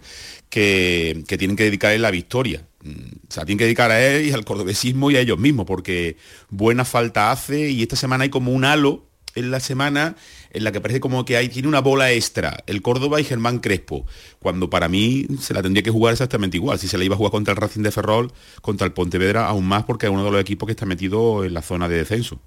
que, 0.49 1.23
que 1.27 1.37
tienen 1.37 1.55
que 1.57 1.63
dedicarle 1.63 1.99
la 1.99 2.11
victoria. 2.11 2.67
Mm, 2.83 2.91
O 3.29 3.31
sea, 3.31 3.45
tienen 3.45 3.57
que 3.57 3.65
dedicar 3.65 3.91
a 3.91 4.05
él 4.05 4.25
y 4.27 4.31
al 4.31 4.45
cordobesismo 4.45 5.11
y 5.11 5.15
a 5.15 5.19
ellos 5.21 5.39
mismos, 5.39 5.65
porque 5.65 6.17
buena 6.49 6.85
falta 6.85 7.31
hace 7.31 7.69
y 7.69 7.81
esta 7.81 7.95
semana 7.95 8.23
hay 8.23 8.29
como 8.29 8.51
un 8.51 8.65
halo 8.65 9.10
en 9.35 9.51
la 9.51 9.59
semana 9.59 10.15
en 10.51 10.63
la 10.63 10.71
que 10.71 10.81
parece 10.81 10.99
como 10.99 11.25
que 11.25 11.37
hay, 11.37 11.49
tiene 11.49 11.67
una 11.67 11.79
bola 11.79 12.11
extra, 12.11 12.63
el 12.67 12.81
Córdoba 12.81 13.21
y 13.21 13.23
Germán 13.23 13.59
Crespo, 13.59 14.05
cuando 14.39 14.69
para 14.69 14.87
mí 14.87 15.27
se 15.39 15.53
la 15.53 15.61
tendría 15.61 15.83
que 15.83 15.91
jugar 15.91 16.13
exactamente 16.13 16.57
igual, 16.57 16.79
si 16.79 16.87
se 16.87 16.97
la 16.97 17.03
iba 17.03 17.15
a 17.15 17.17
jugar 17.17 17.31
contra 17.31 17.53
el 17.53 17.57
Racing 17.57 17.81
de 17.81 17.91
Ferrol, 17.91 18.31
contra 18.61 18.85
el 18.85 18.93
Pontevedra, 18.93 19.47
aún 19.47 19.65
más 19.65 19.85
porque 19.85 20.07
es 20.07 20.11
uno 20.11 20.23
de 20.23 20.31
los 20.31 20.41
equipos 20.41 20.67
que 20.67 20.71
está 20.71 20.85
metido 20.85 21.43
en 21.45 21.53
la 21.53 21.61
zona 21.61 21.87
de 21.87 21.97
descenso. 21.97 22.39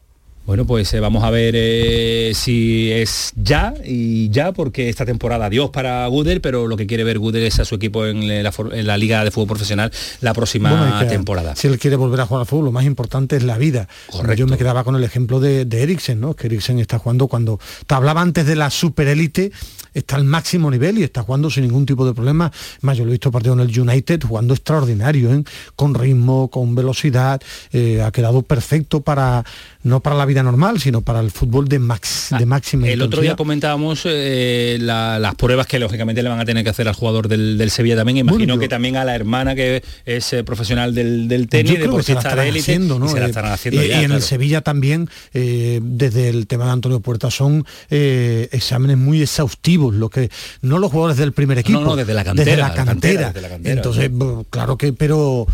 Bueno, 0.46 0.66
pues 0.66 0.92
eh, 0.92 1.00
vamos 1.00 1.24
a 1.24 1.30
ver 1.30 1.54
eh, 1.56 2.32
si 2.34 2.92
es 2.92 3.32
ya 3.34 3.72
y 3.82 4.28
ya, 4.28 4.52
porque 4.52 4.90
esta 4.90 5.06
temporada 5.06 5.46
adiós 5.46 5.70
para 5.70 6.06
Gudel, 6.06 6.42
pero 6.42 6.66
lo 6.66 6.76
que 6.76 6.86
quiere 6.86 7.02
ver 7.02 7.18
Gudel 7.18 7.44
es 7.44 7.60
a 7.60 7.64
su 7.64 7.76
equipo 7.76 8.04
en 8.04 8.28
la, 8.44 8.52
en 8.72 8.86
la 8.86 8.98
Liga 8.98 9.24
de 9.24 9.30
Fútbol 9.30 9.48
Profesional 9.48 9.90
la 10.20 10.34
próxima 10.34 10.68
Bueno, 10.68 10.96
y 10.96 10.98
que 10.98 11.06
temporada. 11.06 11.56
Si 11.56 11.66
él 11.66 11.78
quiere 11.78 11.96
volver 11.96 12.20
a 12.20 12.26
jugar 12.26 12.42
al 12.42 12.46
fútbol, 12.46 12.66
lo 12.66 12.72
más 12.72 12.84
importante 12.84 13.36
es 13.36 13.42
la 13.42 13.56
vida. 13.56 13.88
Correcto. 14.10 14.34
Yo 14.34 14.46
me 14.46 14.58
quedaba 14.58 14.84
con 14.84 14.96
el 14.96 15.04
ejemplo 15.04 15.40
de, 15.40 15.64
de 15.64 15.82
Eriksen, 15.82 16.20
¿no? 16.20 16.34
Que 16.34 16.48
Eriksen 16.48 16.78
está 16.78 16.98
jugando 16.98 17.26
cuando 17.26 17.58
te 17.86 17.94
hablaba 17.94 18.20
antes 18.20 18.44
de 18.44 18.54
la 18.54 18.68
superélite, 18.68 19.50
está 19.94 20.16
al 20.16 20.24
máximo 20.24 20.70
nivel 20.70 20.98
y 20.98 21.04
está 21.04 21.22
jugando 21.22 21.48
sin 21.48 21.64
ningún 21.64 21.86
tipo 21.86 22.04
de 22.04 22.12
problema. 22.12 22.52
Más, 22.82 22.98
yo 22.98 23.04
lo 23.04 23.10
he 23.10 23.12
visto 23.12 23.30
partido 23.30 23.54
en 23.54 23.60
el 23.60 23.80
United 23.80 24.20
jugando 24.22 24.52
extraordinario, 24.52 25.32
¿eh? 25.32 25.42
con 25.74 25.94
ritmo, 25.94 26.48
con 26.48 26.74
velocidad, 26.74 27.40
eh, 27.72 28.02
ha 28.02 28.10
quedado 28.10 28.42
perfecto 28.42 29.00
para 29.00 29.42
no 29.84 30.00
para 30.00 30.16
la 30.16 30.26
vida 30.26 30.42
normal, 30.42 30.80
sino 30.80 31.00
para 31.02 31.20
el 31.20 31.30
fútbol 31.30 31.68
de, 31.68 31.78
max, 31.78 32.28
de 32.36 32.44
máxima 32.46 32.86
Ah, 32.86 32.90
El 32.90 33.02
otro 33.02 33.20
día 33.22 33.36
comentábamos 33.36 34.02
eh, 34.06 34.78
la- 34.80 35.18
las 35.18 35.34
pruebas 35.36 35.66
que 35.66 35.78
lógicamente 35.78 36.22
le 36.22 36.28
van 36.28 36.40
a 36.40 36.44
tener 36.44 36.64
que 36.64 36.70
hacer 36.70 36.88
al 36.88 36.94
jugador 36.94 37.28
del, 37.28 37.56
del 37.58 37.70
Sevilla 37.70 37.94
también. 37.96 38.16
Imagino 38.18 38.38
Bueno, 38.40 38.54
yo- 38.54 38.60
que 38.60 38.68
también 38.68 38.96
a 38.96 39.04
la 39.04 39.14
hermana 39.14 39.54
que 39.54 39.82
es 40.04 40.32
eh, 40.32 40.42
profesional 40.42 40.94
del, 40.94 41.28
del 41.28 41.48
tenis, 41.48 41.78
deportista 41.78 42.34
de 42.34 42.48
élite, 42.48 42.60
haciendo, 42.60 42.98
¿no? 42.98 43.06
y 43.06 43.08
se 43.10 43.20
la 43.20 43.26
Eh, 43.26 43.28
estarán 43.28 43.52
haciendo 43.52 43.82
y, 43.84 43.88
ya, 43.88 43.94
y 43.94 43.98
en 43.98 44.04
claro. 44.06 44.14
el 44.16 44.22
Sevilla 44.22 44.60
también, 44.62 45.08
desde 45.32 46.28
el 46.30 46.46
tema 46.46 46.64
de 46.66 46.70
Antonio 46.72 47.00
Puerta, 47.00 47.30
son 47.30 47.64
exámenes 47.90 48.96
muy 48.98 49.22
exhaustivos, 49.22 49.94
lo 49.94 50.08
que 50.08 50.30
no 50.62 50.78
los 50.78 50.90
jugadores 50.90 51.18
del 51.18 51.32
primer 51.32 51.58
equipo, 51.58 51.80
no, 51.80 51.94
desde 51.96 52.14
la 52.14 52.24
cantera, 52.24 52.44
desde 52.46 52.56
la 52.60 52.68
de 52.70 52.76
la 52.76 52.84
cantera. 52.84 53.26
desde 53.28 53.40
la 53.42 53.48
cantera, 53.48 53.74
Entonces, 53.74 54.10
sí. 54.10 54.46
claro 54.50 54.78
que, 54.78 54.92
pero 54.94 55.46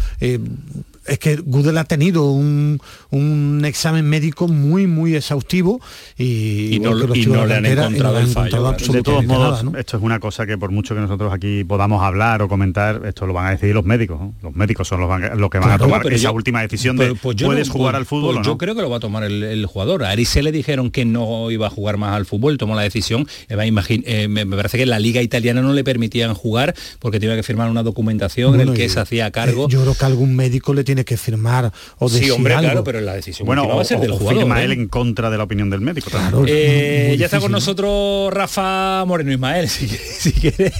es 1.07 1.19
que 1.19 1.37
Gudel 1.37 1.79
ha 1.79 1.85
tenido 1.85 2.31
un, 2.31 2.79
un 3.11 3.63
examen 3.65 4.05
médico 4.09 4.49
muy, 4.49 4.87
muy 4.87 5.17
exhaustivo 5.17 5.81
y, 6.19 6.75
Y 6.77 6.81
no- 6.81 6.91
que 7.13 7.19
y 7.19 7.27
no 7.27 7.33
de 7.33 7.47
la 7.47 7.47
le 7.47 7.55
han 7.57 7.67
encontrado 7.79 8.13
no 8.15 8.19
le 8.19 8.19
han 8.23 8.29
el 8.29 8.35
fallo, 8.35 8.47
encontrado. 8.47 8.73
De 8.73 8.77
todos 8.77 8.81
absolutamente 8.81 9.27
modos, 9.35 9.51
nada, 9.51 9.63
¿no? 9.73 9.79
esto 9.79 9.97
es 9.97 10.03
una 10.03 10.21
cosa 10.21 10.47
que 10.47 10.59
por 10.59 10.71
mucho 10.71 10.95
que 10.95 11.01
nosotros 11.01 11.33
aquí 11.33 11.65
podamos 11.65 12.03
hablar 12.03 12.43
o 12.43 12.49
comentar, 12.49 13.03
esto 13.07 13.27
lo 13.27 13.33
van 13.33 13.47
a 13.47 13.51
decidir 13.53 13.75
los 13.75 13.85
médicos. 13.85 14.21
¿no? 14.21 14.35
Los 14.43 14.55
médicos 14.55 14.87
son 14.89 15.01
los, 15.01 15.09
van- 15.09 15.39
los 15.39 15.51
que 15.51 15.59
van 15.59 15.69
Claro, 15.69 15.85
a 15.85 15.87
tomar 15.87 16.13
esa 16.13 16.25
yo- 16.29 16.33
última 16.33 16.61
decisión 16.63 16.97
pero, 16.97 17.15
de 17.15 17.21
pues 17.21 17.37
yo 17.37 17.47
puedes 17.47 17.69
no- 17.69 17.73
jugar 17.75 17.93
pues- 17.93 17.99
al 18.01 18.07
fútbol 18.07 18.35
pues 18.37 18.47
o 18.47 18.51
Yo 18.51 18.59
creo 18.59 18.75
que 18.75 18.83
lo 18.83 18.91
va 18.91 18.99
a 18.99 19.01
tomar 19.01 19.25
el, 19.25 19.43
el 19.43 19.67
jugador. 19.67 20.05
A 20.05 20.11
Arise 20.11 20.43
le 20.43 20.53
dijeron 20.53 20.91
que 20.91 21.05
no 21.05 21.51
iba 21.51 21.67
a 21.67 21.71
jugar 21.71 21.97
más 21.97 22.15
al 22.15 22.27
fútbol, 22.27 22.59
tomó 22.59 22.75
la 22.75 22.83
decisión. 22.83 23.27
Eh, 23.49 23.57
eh, 23.59 24.29
me, 24.29 24.45
me 24.45 24.57
parece 24.57 24.77
que 24.77 24.83
en 24.85 24.91
la 24.91 24.99
liga 24.99 25.23
italiana 25.23 25.63
no 25.63 25.73
le 25.73 25.83
permitían 25.85 26.35
jugar 26.35 26.75
porque 26.99 27.19
tenía 27.21 27.37
que 27.37 27.43
firmar 27.43 27.71
una 27.71 27.83
documentación 27.83 28.51
en 28.53 28.57
Bueno, 28.57 28.73
el 28.73 28.79
que 28.79 28.85
y, 28.85 28.89
se 28.89 29.01
hacía 29.01 29.31
cargo. 29.31 29.65
eh, 29.65 29.69
yo 29.71 29.83
creo 29.83 29.95
que 29.95 30.05
algún 30.05 30.37
médico 30.37 30.75
le 30.75 30.85
tiene 30.91 31.05
que 31.05 31.17
firmar 31.17 31.73
o 31.99 32.09
decir 32.09 32.25
Sí, 32.25 32.31
hombre, 32.31 32.55
algo. 32.55 32.67
claro, 32.71 32.85
pero 32.85 33.01
la 33.01 33.15
decisión 33.15 33.47
Bueno, 33.47 33.67
va 33.69 33.81
a 33.81 33.85
ser 33.85 34.01
del 34.01 34.11
o 34.13 34.17
jugador. 34.17 34.43
firma 34.43 34.61
¿eh? 34.61 34.65
él 34.65 34.73
en 34.73 34.89
contra 34.89 35.31
de 35.31 35.39
la 35.39 35.45
opinión 35.45 35.71
del 35.71 35.81
médico. 35.81 36.11
Claro, 36.11 36.45
Eh, 36.49 37.15
ya 37.19 37.27
está 37.27 37.39
con 37.41 37.53
nosotros 37.53 38.33
Rafa 38.35 39.05
Moreno 39.07 39.33
Ismael, 39.33 39.69
si, 39.69 39.87
si 39.89 40.33
quiere. 40.33 40.73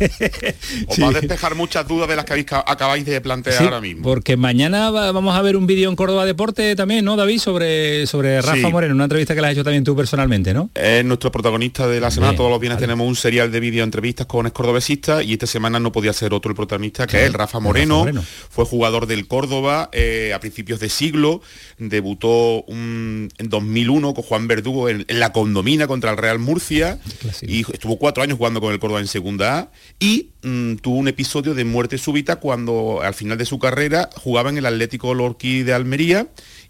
Os 0.89 0.97
Sí. 0.97 1.03
va 1.03 1.09
a 1.09 1.13
despejar 1.13 1.55
muchas 1.55 1.87
dudas 1.87 2.09
de 2.09 2.17
las 2.17 2.25
que 2.25 2.45
acabáis 2.67 3.05
de 3.05 3.21
plantear 3.21 3.57
Sí, 3.57 3.65
ahora 3.65 3.81
mismo. 3.81 4.03
Porque 4.03 4.37
mañana 4.37 4.91
va- 4.91 5.13
vamos 5.13 5.37
a 5.37 5.43
ver 5.43 5.57
un 5.57 5.67
vídeo 5.67 5.89
en 5.89 5.97
Córdoba 5.97 6.25
Deporte 6.27 6.75
también, 6.77 7.05
¿no, 7.05 7.17
David? 7.17 7.39
Sobre, 7.39 8.07
sobre 8.07 8.41
Rafa 8.43 8.57
Sí. 8.57 8.63
Moreno, 8.73 8.95
una 8.95 9.05
entrevista 9.05 9.35
que 9.35 9.41
le 9.41 9.47
has 9.49 9.53
hecho 9.55 9.65
también 9.65 9.85
tú 9.85 9.95
personalmente, 9.97 10.53
¿no? 10.53 10.71
Es 10.75 11.05
nuestro 11.05 11.31
protagonista 11.31 11.87
de 11.87 12.01
la 12.01 12.11
semana. 12.11 12.33
Bien, 12.33 12.37
Todos 12.39 12.51
los 12.51 12.61
viernes 12.61 12.81
tenemos 12.81 13.07
un 13.07 13.17
serial 13.17 13.53
de 13.53 13.61
vídeo 13.61 13.85
entrevistas 13.85 14.27
con 14.27 14.47
excordobesistas 14.47 15.25
y 15.25 15.35
esta 15.35 15.47
semana 15.47 15.79
no 15.79 15.93
podía 15.93 16.13
ser 16.13 16.33
otro 16.35 16.51
el 16.51 16.57
protagonista 16.57 17.07
que 17.07 17.25
es 17.27 17.33
Rafa. 17.33 17.61
Moreno. 17.61 18.05
Fue 18.49 18.65
jugador 18.65 19.07
del 19.07 19.27
Córdoba 19.29 19.89
eh, 20.01 20.33
a 20.35 20.41
principios 20.41 20.81
de 20.81 20.89
siglo. 20.89 21.43
Debutó 21.79 22.63
un- 22.65 23.29
en 23.39 23.49
2001 23.49 24.15
con 24.15 24.25
Juan 24.25 24.49
Verdugo 24.49 24.89
en, 24.89 25.05
en 25.09 25.21
la 25.21 25.33
condomina 25.33 25.87
contra 25.87 26.11
el 26.11 26.17
Real 26.17 26.39
Murcia 26.39 26.99
y 27.43 27.61
estuvo 27.73 27.99
cuatro 27.99 28.23
años 28.23 28.39
jugando 28.39 28.61
con 28.61 28.73
el 28.73 28.79
Córdoba 28.79 29.01
en 29.01 29.09
Segunda 29.09 29.59
A 29.59 29.73
y 29.99 30.31
mm, 30.43 30.77
tuvo 30.77 30.97
un 30.97 31.09
episodio 31.09 31.55
de 31.55 31.65
muerte 31.65 31.99
súbita 31.99 32.37
cuando 32.37 33.01
al 33.03 33.15
final 33.15 33.39
de 33.39 33.45
su 33.47 33.59
carrera 33.59 34.09
jugaba 34.17 34.51
en 34.51 34.59
el 34.59 34.67
Atlético 34.67 35.15
Lorquí 35.15 35.63
de 35.63 35.73
Almería 35.73 36.29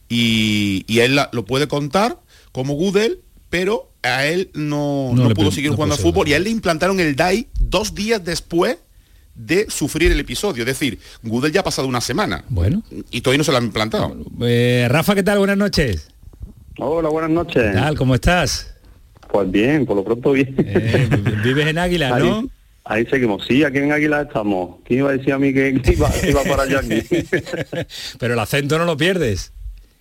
y, 0.09 0.85
y 0.87 1.01
él 1.01 1.17
la- 1.17 1.31
lo 1.33 1.45
puede 1.45 1.69
contar 1.69 2.19
como 2.53 2.75
Gudel, 2.75 3.21
pero 3.49 3.93
a 4.03 4.27
él 4.27 4.51
no, 4.55 5.13
No 5.15 5.35
pudo 5.35 5.51
pu- 5.51 5.55
seguir 5.55 5.71
no 5.71 5.77
jugando 5.77 5.97
pudo 5.97 6.09
a 6.09 6.13
fútbol 6.13 6.29
y 6.29 6.33
a 6.33 6.37
él 6.37 6.45
le 6.45 6.51
implantaron 6.51 7.01
el 7.01 7.15
DAI 7.17 7.49
dos 7.61 7.95
días 7.95 8.25
después 8.25 8.79
de 9.47 9.71
sufrir 9.71 10.13
el 10.13 10.21
episodio. 10.21 10.63
Es 10.63 10.67
decir, 10.67 10.99
Gudel 11.23 11.53
ya 11.53 11.61
ha 11.61 11.65
pasado 11.65 11.89
una 11.89 12.01
semana. 12.01 12.45
Bueno. 12.49 12.83
Y 13.11 13.21
todavía 13.21 13.39
no 13.39 13.45
se 13.45 13.53
lo 13.53 13.59
han 13.59 13.65
implantado. 13.65 14.17
Eh, 14.43 14.87
Rafa, 14.89 15.15
¿qué 15.15 15.23
tal? 15.23 15.39
Buenas 15.39 15.57
noches. 15.57 16.09
Hola, 16.79 17.09
buenas 17.09 17.31
noches. 17.31 17.63
¿Qué 17.63 17.73
tal? 17.73 17.97
¿Cómo 17.97 18.15
estás? 18.15 18.75
Pues 19.31 19.51
bien, 19.51 19.87
por 19.87 19.97
lo 19.97 20.05
pronto 20.05 20.33
bien. 20.33 20.55
Eh, 20.59 21.09
vives 21.45 21.67
en 21.67 21.79
Águila, 21.79 22.19
¿no? 22.19 22.39
Ahí, 22.39 22.51
ahí 22.85 23.07
seguimos. 23.07 23.45
Sí, 23.47 23.65
aquí 23.65 23.79
en 23.79 23.93
Águila 23.93 24.23
estamos. 24.23 24.77
¿Quién 24.85 25.01
iba 25.01 25.11
a 25.11 25.13
decir 25.13 25.33
a 25.33 25.39
mí 25.39 25.55
que, 25.55 25.81
que 25.81 25.93
iba, 25.93 26.11
que 26.11 26.31
iba 26.31 26.43
para 26.45 26.65
allá 26.65 26.81
aquí? 26.81 27.03
Pero 28.19 28.35
el 28.35 28.41
acento 28.41 28.79
no 28.79 28.85
lo 28.85 28.97
pierdes. 28.97 29.53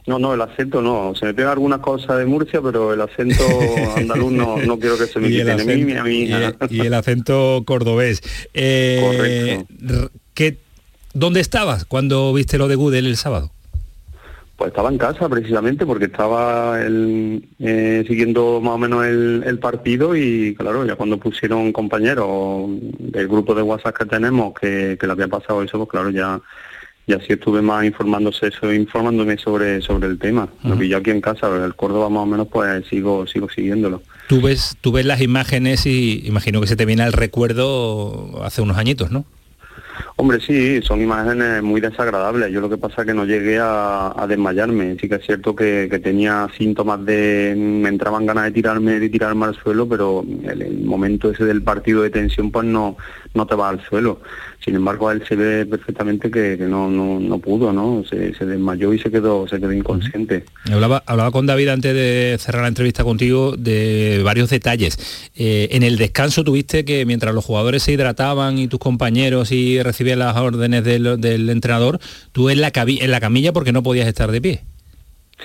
No, 0.10 0.18
no, 0.18 0.34
el 0.34 0.41
acento 0.41 0.82
no. 0.82 1.14
Se 1.14 1.28
me 1.28 1.36
pega 1.36 1.51
algunas 1.51 1.82
cosas 1.82 2.18
de 2.18 2.26
Murcia, 2.26 2.60
pero 2.64 2.91
el 2.93 2.99
acento 3.01 3.43
andaluz 3.95 4.32
no, 4.32 4.57
no 4.57 4.80
quiero 4.80 4.97
que 4.97 5.05
se 5.05 5.20
me 5.20 5.30
quite 5.30 5.43
ni 5.55 5.62
a 5.95 6.03
mí 6.03 6.26
ni 6.26 6.34
a 6.34 6.41
hija. 6.41 6.55
y, 6.68 6.80
el 6.82 6.93
acento 6.95 7.62
cordobés. 7.64 8.22
Eh, 8.55 9.64
r- 9.88 10.10
¿qué- 10.34 10.57
¿Dónde 11.14 11.41
estabas 11.41 11.86
cuando 11.86 12.34
viste 12.34 12.57
lo 12.57 12.68
de 12.68 12.74
Gudel 12.76 13.05
el 13.05 13.18
sábado? 13.18 13.51
Pues 14.57 14.70
estaba 14.70 14.89
en 14.89 14.97
casa 14.97 15.30
precisamente 15.30 15.86
porque 15.86 16.05
estaba 16.05 16.82
el- 16.82 17.47
eh, 17.60 18.03
siguiendo 18.07 18.60
más 18.62 18.74
o 18.74 18.78
menos 18.80 19.05
el, 19.05 19.43
el 19.45 19.60
partido 19.60 20.16
y 20.16 20.55
claro, 20.55 20.86
ya 20.88 20.95
cuando 20.95 21.18
pusieron 21.20 21.72
compañeros 21.72 22.68
del 22.97 23.28
grupo 23.28 23.53
de 23.53 23.62
WhatsApp 23.62 23.95
que 23.95 24.05
tenemos 24.05 24.53
que, 24.60 24.97
que 24.99 25.05
le 25.05 25.14
había 25.14 25.28
pasado 25.28 25.62
eso, 25.62 25.78
pues 25.78 25.89
claro, 25.89 26.10
ya 26.10 26.41
ya 27.10 27.20
sí 27.20 27.34
estuve 27.34 27.62
más 27.62 27.84
informándose 27.84 28.51
informándome 28.76 29.38
sobre 29.38 29.82
sobre 29.82 30.07
el 30.07 30.20
tema. 30.20 30.47
Lo 30.64 30.78
que 30.78 30.88
yo 30.88 30.97
aquí 30.97 31.10
en 31.10 31.22
casa, 31.22 31.47
el 31.66 31.76
Córdoba 31.76 32.10
más 32.10 32.24
o 32.24 32.26
menos 32.28 32.47
pues 32.47 32.86
sigo 32.88 33.26
sigo 33.26 33.49
siguiéndolo. 33.49 34.01
Tú 34.28 34.41
ves, 34.41 34.78
tú 34.80 34.91
ves 34.91 35.05
las 35.05 35.22
imágenes 35.22 35.88
y 35.88 36.22
imagino 36.26 36.62
que 36.62 36.68
se 36.68 36.76
te 36.76 36.86
viene 36.86 37.01
al 37.01 37.14
recuerdo 37.14 38.43
hace 38.43 38.62
unos 38.62 38.78
añitos, 38.78 39.10
¿no? 39.10 39.26
Hombre, 40.16 40.39
sí, 40.39 40.82
son 40.82 41.01
imágenes 41.01 41.64
muy 41.64 41.82
desagradables. 41.82 42.51
Yo 42.51 42.62
lo 42.62 42.70
que 42.70 42.78
pasa 42.78 43.01
es 43.01 43.07
que 43.07 43.14
no 43.14 43.26
llegué 43.26 43.57
a, 43.60 44.14
a 44.16 44.28
desmayarme. 44.28 44.97
Sí 44.99 45.07
que 45.07 45.16
es 45.16 45.26
cierto 45.26 45.55
que, 45.55 45.88
que 45.89 45.99
tenía 45.99 46.47
síntomas 46.57 47.03
de... 47.05 47.53
Me 47.57 47.89
entraban 47.89 48.26
ganas 48.26 48.45
de 48.45 48.51
tirarme, 48.51 48.99
de 48.99 49.10
tirarme 49.10 49.45
al 49.45 49.55
suelo, 49.55 49.88
pero 49.88 50.26
el, 50.43 50.62
el 50.62 50.82
momento 50.84 51.32
ese 51.32 51.45
del 51.45 51.64
partido 51.64 52.01
de 52.01 52.10
tensión 52.10 52.51
pues 52.51 52.66
no, 52.66 52.97
no 53.34 53.47
te 53.47 53.55
va 53.55 53.70
al 53.70 53.82
suelo. 53.86 54.22
Sin 54.64 54.76
embargo, 54.76 55.07
a 55.07 55.14
él 55.14 55.24
se 55.28 55.36
ve 55.38 55.66
perfectamente 55.66 56.30
que, 56.30 56.57
que 56.57 56.66
no, 56.66 56.89
no, 56.89 57.20
no 57.20 57.39
pudo, 57.39 57.72
¿no? 57.72 58.03
Se, 58.10 58.34
se 58.36 58.45
desmayó 58.45 58.93
y 58.93 58.99
se 58.99 59.10
quedó, 59.10 59.47
se 59.47 59.57
quedó 59.57 59.72
inconsciente. 59.72 60.43
Hablaba, 60.72 61.01
hablaba 61.05 61.32
con 61.32 61.45
David 61.45 61.70
antes 61.70 61.93
de 61.93 62.36
cerrar 62.39 62.64
la 62.64 62.68
entrevista 62.68 63.03
contigo 63.05 63.55
de 63.57 64.22
varios 64.24 64.49
detalles. 64.49 65.30
Eh, 65.36 65.70
en 65.72 65.84
el 65.84 65.97
descanso 65.97 66.43
tuviste 66.43 66.84
que 66.84 67.05
mientras 67.05 67.34
los 67.34 67.45
jugadores 67.45 67.84
se 67.84 67.93
hidrataban 67.93 68.57
y 68.57 68.68
tus 68.68 68.80
compañeros 68.80 69.51
y 69.53 69.82
recibían 69.82 70.20
las 70.20 70.36
órdenes 70.36 70.84
del, 70.84 71.20
del 71.22 71.49
entrenador, 71.49 71.99
tú 72.34 72.49
en 72.49 72.60
la, 72.60 72.72
en 72.76 73.12
la 73.12 73.20
camilla 73.22 73.53
porque 73.53 73.72
no 73.72 73.82
podías 73.82 74.07
estar 74.07 74.30
de 74.30 74.41
pie. 74.41 74.62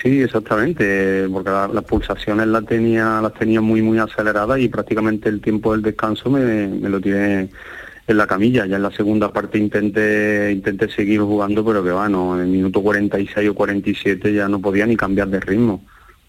Sí, 0.02 0.22
exactamente, 0.22 1.28
porque 1.32 1.50
la- 1.50 1.68
las 1.68 1.84
pulsaciones 1.84 2.48
las 2.48 2.66
tenía, 2.66 3.20
las 3.22 3.32
tenía 3.34 3.60
muy 3.60 3.80
muy 3.80 3.98
aceleradas 3.98 4.58
y 4.58 4.68
prácticamente 4.68 5.28
el 5.28 5.40
tiempo 5.40 5.70
del 5.70 5.82
descanso 5.82 6.28
me, 6.30 6.66
me 6.66 6.88
lo 6.88 7.00
tiré 7.00 7.48
en 8.06 8.16
la 8.16 8.26
camilla. 8.26 8.66
Ya 8.66 8.76
en 8.76 8.82
la 8.82 8.90
segunda 8.90 9.32
parte 9.32 9.58
intenté 9.58 10.50
intenté 10.52 10.88
seguir 10.90 11.20
jugando, 11.20 11.64
pero 11.64 11.82
que 11.84 11.90
va, 11.90 12.08
no, 12.08 12.34
en 12.36 12.42
el 12.42 12.48
minuto 12.48 12.82
46 12.82 13.48
o 13.48 13.54
47 13.54 14.32
ya 14.34 14.48
no 14.48 14.60
podía 14.60 14.86
ni 14.86 14.96
cambiar 14.96 15.28
de 15.28 15.40
ritmo, 15.40 15.84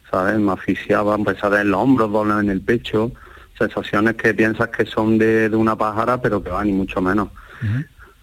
¿sabes? 0.10 0.40
Me 0.40 0.52
asfixiaba, 0.54 1.16
empezaba 1.16 1.62
en 1.62 1.72
los 1.72 1.82
hombros, 1.82 2.12
dolor 2.12 2.44
en 2.44 2.50
el 2.50 2.62
pecho, 2.62 3.12
sensaciones 3.58 4.16
que 4.16 4.34
piensas 4.34 4.70
que 4.70 4.86
son 4.86 5.18
de, 5.18 5.50
de 5.50 5.56
una 5.56 5.76
pájara, 5.78 6.22
pero 6.22 6.44
que 6.44 6.50
va, 6.50 6.64
ni 6.64 6.72
mucho 6.72 7.02
menos. 7.02 7.30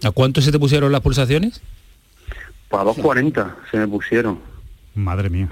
¿A 0.05 0.11
cuánto 0.11 0.41
se 0.41 0.51
te 0.53 0.59
pusieron 0.59 0.91
las 0.93 1.01
pulsaciones? 1.01 1.61
Pues 2.69 2.81
a 2.83 2.85
2.40 2.87 3.55
se 3.71 3.77
me 3.79 3.87
pusieron. 3.89 4.39
Madre 4.95 5.31
mía. 5.31 5.49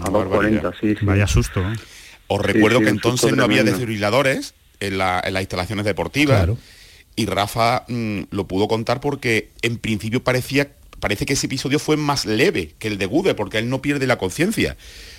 A 0.00 0.04
2.40, 0.10 0.74
sí, 0.80 0.94
sí. 0.98 1.04
Vaya 1.06 1.26
susto. 1.26 1.60
¿eh? 1.60 1.74
Os 2.28 2.40
recuerdo 2.44 2.78
sí, 2.80 2.84
que 2.84 2.90
entonces 2.90 3.34
no 3.36 3.44
había 3.44 3.62
desfibriladores 3.64 4.54
en, 4.80 4.98
la- 4.98 5.22
en 5.24 5.32
las 5.32 5.42
instalaciones 5.42 5.84
deportivas 5.84 6.48
y 7.16 7.26
Rafa 7.26 7.84
mm, 7.88 8.20
lo 8.30 8.46
pudo 8.46 8.68
contar 8.68 9.00
porque 9.00 9.50
en 9.62 9.78
principio 9.78 10.22
parecía 10.22 10.68
parece 11.00 11.26
que 11.26 11.34
ese 11.34 11.46
episodio 11.46 11.78
fue 11.78 11.96
más 11.96 12.24
leve 12.26 12.74
que 12.78 12.88
el 12.88 12.96
de 12.98 13.06
Gude 13.06 13.34
porque 13.34 13.58
él 13.58 13.68
no 13.68 13.82
pierde 13.82 14.06
la 14.06 14.16
conciencia. 14.18 14.76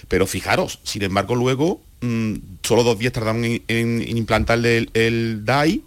Pero 0.08 0.26
fijaros, 0.26 0.80
sin 0.84 1.04
embargo 1.04 1.36
luego 1.36 1.82
mm, 2.02 2.34
solo 2.64 2.84
dos 2.84 2.98
días 3.00 3.14
tardaron 3.14 3.44
en, 3.46 3.62
en- 3.68 4.02
en 4.02 4.18
implantarle 4.18 4.78
el, 4.78 4.90
el 4.94 5.46
DAI 5.46 5.82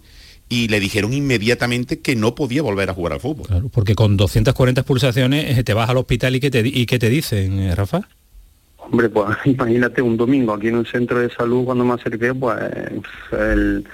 y 0.49 0.67
le 0.67 0.79
dijeron 0.81 1.13
inmediatamente 1.13 1.99
que 1.99 2.15
no 2.15 2.35
podía 2.35 2.61
volver 2.61 2.89
a 2.89 2.93
jugar 2.93 3.13
al 3.13 3.19
fútbol. 3.21 3.47
Claro, 3.47 3.69
porque 3.69 3.95
con 3.95 4.17
240 4.17 4.83
pulsaciones 4.83 5.57
eh, 5.57 5.63
te 5.63 5.73
vas 5.73 5.89
al 5.89 5.97
hospital 5.97 6.35
y 6.35 6.39
¿qué 6.41 6.51
te, 6.51 6.59
y 6.67 6.85
qué 6.85 6.99
te 6.99 7.09
dicen, 7.09 7.59
eh, 7.59 7.75
Rafa? 7.75 8.01
Hombre, 8.77 9.09
pues 9.09 9.29
imagínate 9.45 10.01
un 10.01 10.17
domingo 10.17 10.53
aquí 10.53 10.67
en 10.67 10.75
un 10.75 10.85
centro 10.85 11.19
de 11.19 11.29
salud 11.29 11.63
cuando 11.65 11.85
me 11.85 11.93
acerqué, 11.93 12.33
pues 12.33 12.57
el- 13.31 13.85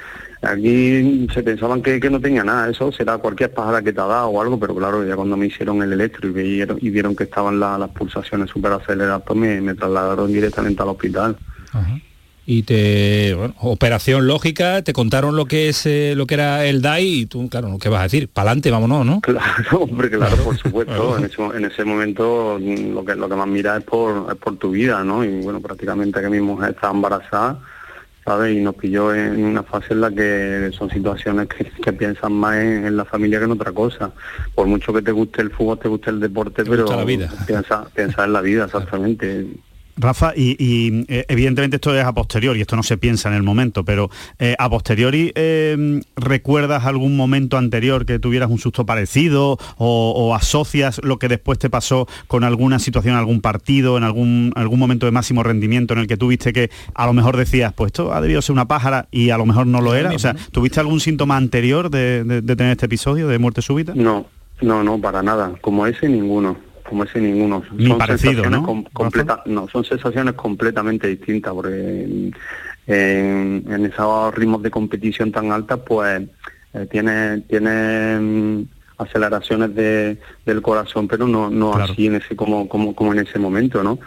aquí 0.41 1.27
se 1.33 1.43
pensaban 1.43 1.81
que, 1.81 1.99
que 1.99 2.09
no 2.09 2.19
tenía 2.19 2.43
nada, 2.43 2.69
eso 2.69 2.91
será 2.91 3.17
cualquier 3.17 3.53
pájara 3.53 3.81
que 3.81 3.93
te 3.93 4.01
ha 4.01 4.05
dado 4.05 4.27
o 4.27 4.41
algo, 4.41 4.59
pero 4.59 4.75
claro, 4.75 5.05
ya 5.05 5.15
cuando 5.15 5.37
me 5.37 5.47
hicieron 5.47 5.81
el 5.81 5.93
electro 5.93 6.29
y 6.29 6.31
vieron, 6.33 6.77
y 6.81 6.89
vieron 6.89 7.15
que 7.15 7.23
estaban 7.25 7.59
la- 7.59 7.77
las 7.77 7.89
pulsaciones 7.91 8.49
súper 8.49 8.71
aceleradas, 8.73 9.23
pues 9.25 9.37
me, 9.39 9.61
me 9.61 9.73
trasladaron 9.75 10.31
directamente 10.31 10.81
al 10.81 10.89
hospital. 10.89 11.37
Y 12.49 12.63
te, 12.63 13.33
bueno, 13.35 13.55
operación 13.59 14.25
lógica, 14.25 14.81
te 14.81 14.93
contaron 14.93 15.35
lo 15.35 15.47
que 15.47 15.67
es 15.67 15.85
eh, 15.85 16.13
lo 16.15 16.25
que 16.25 16.35
era 16.35 16.65
el 16.65 16.81
DAI 16.81 17.05
y 17.05 17.25
tú, 17.25 17.49
claro, 17.49 17.77
¿qué 17.77 17.89
vas 17.89 17.99
a 17.99 18.03
decir? 18.03 18.29
Para 18.29 18.51
adelante, 18.51 18.71
vámonos, 18.71 19.05
¿no? 19.05 19.19
Claro, 19.19 19.81
hombre, 19.81 20.09
claro, 20.09 20.37
por 20.37 20.57
supuesto. 20.57 21.17
En 21.17 21.25
ese, 21.25 21.41
en 21.43 21.65
ese 21.65 21.83
momento 21.83 22.57
mm, 22.57 22.93
lo 22.93 23.03
que 23.03 23.15
lo 23.15 23.27
que 23.27 23.35
más 23.35 23.47
mira 23.47 23.75
es 23.75 23.83
por, 23.83 24.31
es 24.31 24.37
por 24.37 24.55
tu 24.55 24.71
vida, 24.71 25.03
¿no? 25.03 25.25
Y 25.25 25.41
bueno, 25.41 25.59
prácticamente 25.59 26.21
que 26.21 26.29
mi 26.29 26.39
mujer 26.39 26.69
estaba 26.69 26.93
embarazada, 26.93 27.59
¿sabes? 28.27 28.57
Y 28.57 28.59
nos 28.59 28.75
pilló 28.75 29.15
en 29.15 29.45
una 29.45 29.63
fase 29.63 29.93
en 29.93 30.01
la 30.01 30.11
que 30.11 30.69
son 30.77 30.89
situaciones 30.89 31.47
que, 31.47 31.63
que 31.63 31.93
piensan 31.93 32.33
más 32.33 32.57
en, 32.57 32.85
en 32.85 32.97
la 32.97 33.05
familia 33.05 33.39
que 33.39 33.45
en 33.45 33.51
otra 33.51 33.71
cosa. 33.71 34.11
Por 34.53 34.67
mucho 34.67 34.91
que 34.91 35.01
te 35.01 35.13
guste 35.13 35.41
el 35.41 35.49
fútbol, 35.49 35.79
te 35.79 35.87
guste 35.87 36.09
el 36.09 36.19
deporte, 36.19 36.65
pero 36.65 36.85
la 36.93 37.05
vida. 37.05 37.31
Piensa, 37.47 37.87
piensa 37.95 38.25
en 38.25 38.33
la 38.33 38.41
vida, 38.41 38.65
exactamente. 38.65 39.47
Rafa, 39.97 40.33
y, 40.35 40.55
y, 40.63 41.05
eh, 41.07 41.25
evidentemente 41.27 41.77
esto 41.77 41.97
es 41.97 42.05
a 42.05 42.13
posteriori, 42.13 42.61
esto 42.61 42.75
no 42.75 42.83
se 42.83 42.97
piensa 42.97 43.29
en 43.29 43.35
el 43.35 43.43
momento, 43.43 43.83
pero 43.83 44.09
eh, 44.39 44.55
a 44.59 44.69
posteriori 44.69 45.31
eh, 45.35 46.01
¿recuerdas 46.15 46.85
algún 46.85 47.17
momento 47.17 47.57
anterior 47.57 48.05
que 48.05 48.19
tuvieras 48.19 48.49
un 48.51 48.59
susto 48.59 48.85
parecido 48.85 49.57
o, 49.77 50.11
o 50.15 50.35
asocias 50.35 51.01
lo 51.03 51.17
que 51.17 51.27
después 51.27 51.57
te 51.59 51.69
pasó 51.69 52.07
con 52.27 52.43
alguna 52.43 52.79
situación, 52.79 53.15
algún 53.15 53.41
partido, 53.41 53.97
en 53.97 54.03
algún, 54.03 54.53
algún 54.55 54.79
momento 54.79 55.05
de 55.07 55.11
máximo 55.11 55.41
rendimiento 55.43 55.93
en 55.93 56.01
el 56.01 56.07
que 56.07 56.17
tuviste 56.17 56.53
que 56.53 56.69
a 56.93 57.05
lo 57.05 57.13
mejor 57.13 57.35
decías, 57.37 57.73
pues 57.73 57.89
esto 57.89 58.13
ha 58.13 58.21
debido 58.21 58.41
ser 58.41 58.53
una 58.53 58.67
pájara 58.67 59.07
y 59.11 59.31
a 59.31 59.37
lo 59.37 59.45
mejor 59.45 59.65
no 59.67 59.81
lo 59.81 59.95
era? 59.95 60.11
O 60.11 60.19
sea, 60.19 60.35
¿tuviste 60.51 60.79
algún 60.79 60.99
síntoma 60.99 61.37
anterior 61.37 61.89
de, 61.89 62.23
de- 62.23 62.41
de 62.41 62.55
tener 62.55 62.71
este 62.73 62.85
episodio 62.85 63.27
de 63.27 63.39
muerte 63.39 63.61
súbita? 63.61 63.93
No, 63.95 64.25
no, 64.61 64.83
no, 64.83 64.99
para 65.01 65.23
nada. 65.23 65.53
Como 65.61 65.87
ese 65.87 66.07
ninguno. 66.07 66.57
Como 66.87 67.03
ese 67.03 67.19
ninguno. 67.19 67.63
Ni 67.73 67.91
parecido, 67.93 68.31
sensaciones 68.43 68.59
¿no, 68.61 68.65
com- 68.65 68.85
completa- 68.93 69.43
no, 69.45 69.67
son 69.67 69.83
sensaciones 69.83 70.33
completamente 70.35 71.07
distintas 71.07 71.53
porque 71.53 72.03
en, 72.03 72.35
en- 72.87 73.65
en 73.69 73.85
esos 73.85 74.33
ritmos 74.33 74.61
de 74.63 74.71
competición 74.71 75.31
tan 75.31 75.51
altas, 75.51 75.79
pues 75.85 76.21
eh, 76.73 76.87
tiene, 76.89 77.41
tiene 77.41 78.19
mm, 78.19 78.63
aceleraciones 78.99 79.75
de, 79.75 80.17
del 80.45 80.61
corazón, 80.61 81.07
pero 81.07 81.27
no, 81.27 81.49
no 81.49 81.73
así 81.75 82.07
en 82.07 82.15
ese 82.15 82.35
como, 82.35 82.67
como, 82.69 82.95
como 82.95 83.13
en 83.13 83.19
ese 83.19 83.37
momento, 83.37 83.83
¿no? 83.83 83.99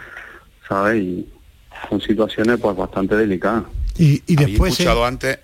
¿Sabes? 0.67 1.01
Y 1.03 1.27
son 1.89 2.01
situaciones 2.01 2.59
pues 2.59 2.75
bastante 2.75 3.15
delicadas. 3.15 3.63
Y, 3.97 4.21
y 4.25 4.35
Había 4.37 4.47
después... 4.47 4.71
escuchado 4.73 5.03
eh, 5.03 5.07
antes, 5.07 5.39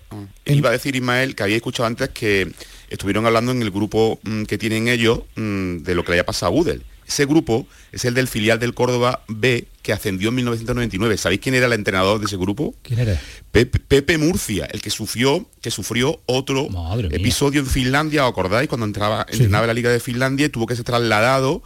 iba 0.46 0.70
a 0.70 0.72
decir 0.72 0.96
Ismael 0.96 1.34
que 1.34 1.42
había 1.44 1.56
escuchado 1.56 1.86
antes 1.86 2.08
que 2.10 2.50
estuvieron 2.90 3.26
hablando 3.26 3.52
en 3.52 3.62
el 3.62 3.70
grupo 3.70 4.18
mm, 4.24 4.44
que 4.44 4.58
tienen 4.58 4.88
ellos 4.88 5.20
mm, 5.36 5.78
de 5.78 5.94
lo 5.94 6.02
que 6.04 6.12
le 6.12 6.14
haya 6.18 6.26
pasado 6.26 6.52
a 6.52 6.54
Udel. 6.56 6.82
Ese 7.08 7.24
grupo 7.24 7.66
es 7.90 8.04
el 8.04 8.12
del 8.14 8.28
filial 8.28 8.58
del 8.60 8.74
Córdoba 8.74 9.22
B 9.28 9.66
que 9.82 9.92
ascendió 9.94 10.28
en 10.28 10.34
1999. 10.36 11.16
¿Sabéis 11.16 11.40
quién 11.40 11.54
era 11.54 11.64
el 11.66 11.72
entrenador 11.72 12.20
de 12.20 12.26
ese 12.26 12.36
grupo? 12.36 12.74
¿Quién 12.82 13.00
era? 13.00 13.18
Pepe, 13.50 13.78
Pepe 13.80 14.18
Murcia, 14.18 14.66
el 14.66 14.82
que 14.82 14.90
sufrió, 14.90 15.48
que 15.62 15.70
sufrió 15.70 16.20
otro 16.26 16.68
Madre 16.68 17.08
mía. 17.08 17.16
episodio 17.16 17.60
en 17.60 17.66
Finlandia, 17.66 18.26
¿os 18.26 18.30
acordáis? 18.32 18.68
Cuando 18.68 18.84
entraba, 18.86 19.26
entrenaba 19.30 19.64
en 19.64 19.68
la 19.68 19.74
Liga 19.74 19.90
de 19.90 20.00
Finlandia 20.00 20.46
y 20.46 20.48
tuvo 20.50 20.66
que 20.66 20.76
ser 20.76 20.84
trasladado 20.84 21.62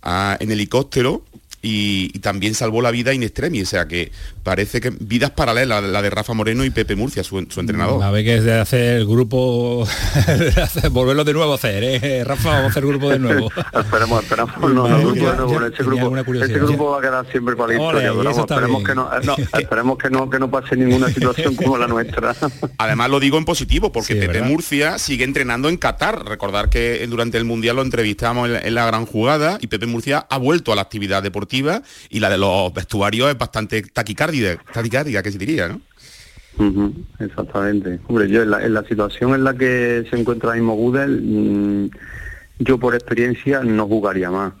a- 0.00 0.36
en 0.40 0.52
helicóptero 0.52 1.24
y, 1.64 2.10
y 2.12 2.18
también 2.18 2.54
salvó 2.54 2.82
la 2.82 2.90
vida 2.90 3.12
in 3.14 3.22
extremis. 3.22 3.62
O 3.62 3.70
sea 3.70 3.88
que 3.88 4.12
parece 4.42 4.80
que 4.80 4.90
vidas 4.90 5.30
paralelas, 5.30 5.82
la 5.82 6.02
de 6.02 6.10
Rafa 6.10 6.34
Moreno 6.34 6.64
y 6.64 6.70
Pepe 6.70 6.94
Murcia, 6.94 7.24
su, 7.24 7.44
su 7.48 7.60
entrenador. 7.60 8.02
A 8.02 8.10
ver 8.10 8.24
que 8.24 8.36
es 8.36 8.44
de 8.44 8.60
hacer 8.60 8.98
el 8.98 9.06
grupo, 9.06 9.86
volverlo 10.90 11.24
de 11.24 11.32
nuevo 11.32 11.52
a 11.52 11.54
hacer, 11.54 11.82
¿eh? 11.82 12.24
Rafa, 12.24 12.50
vamos 12.50 12.64
a 12.64 12.68
hacer 12.68 12.86
grupo 12.86 13.10
de 13.10 13.18
nuevo. 13.18 13.50
Esperemos, 13.74 14.22
esperemos, 14.22 14.58
no, 14.60 14.88
no, 14.88 14.98
grupo 14.98 15.30
de 15.30 15.36
nuevo, 15.36 15.66
ese 15.66 15.82
grupo, 15.82 16.16
ese 16.16 16.58
grupo 16.58 16.90
va 16.90 16.98
a 16.98 17.00
quedar 17.00 17.30
siempre 17.30 17.56
para 17.56 17.68
la 17.68 17.74
historia, 17.74 18.12
vamos, 18.12 18.38
esperemos 18.38 18.84
bien. 18.84 18.86
que 18.86 18.94
no, 18.94 19.10
no, 19.22 19.36
esperemos 19.58 19.98
que 19.98 20.10
no, 20.10 20.30
que 20.30 20.38
no 20.38 20.50
pase 20.50 20.76
ninguna 20.76 21.08
situación 21.08 21.56
como 21.56 21.78
la 21.78 21.86
nuestra. 21.86 22.36
Además 22.78 23.10
lo 23.10 23.20
digo 23.20 23.38
en 23.38 23.44
positivo, 23.44 23.90
porque 23.90 24.14
Sí, 24.14 24.20
Pepe 24.20 24.34
¿verdad? 24.34 24.48
Murcia 24.48 24.98
sigue 24.98 25.24
entrenando 25.24 25.68
en 25.68 25.78
Qatar. 25.78 26.24
Recordar 26.26 26.68
que 26.68 27.06
durante 27.06 27.38
el 27.38 27.44
Mundial 27.44 27.76
lo 27.76 27.82
entrevistamos 27.82 28.50
en, 28.50 28.56
en 28.66 28.74
la 28.74 28.84
gran 28.86 29.06
jugada 29.06 29.58
y 29.60 29.68
Pepe 29.68 29.86
Murcia 29.86 30.26
ha 30.28 30.38
vuelto 30.38 30.72
a 30.72 30.76
la 30.76 30.82
actividad 30.82 31.22
deportiva 31.22 31.53
y 32.10 32.20
la 32.20 32.30
de 32.30 32.38
los 32.38 32.72
vestuarios 32.72 33.30
es 33.30 33.38
bastante 33.38 33.82
taquicárdica, 33.82 34.62
taquicárdica 34.72 35.22
que 35.22 35.32
se 35.32 35.38
diría, 35.38 35.68
¿no? 35.68 35.80
Exactamente. 37.18 37.98
Hombre, 38.06 38.28
yo 38.28 38.42
en 38.42 38.50
la, 38.50 38.64
en 38.64 38.74
la 38.74 38.84
situación 38.84 39.34
en 39.34 39.44
la 39.44 39.54
que 39.54 40.04
se 40.08 40.18
encuentra 40.18 40.54
mismo 40.54 40.74
Gudel, 40.74 41.20
mm, 41.22 41.90
yo 42.60 42.78
por 42.78 42.94
experiencia 42.94 43.62
no 43.62 43.86
jugaría 43.86 44.30
más. 44.30 44.52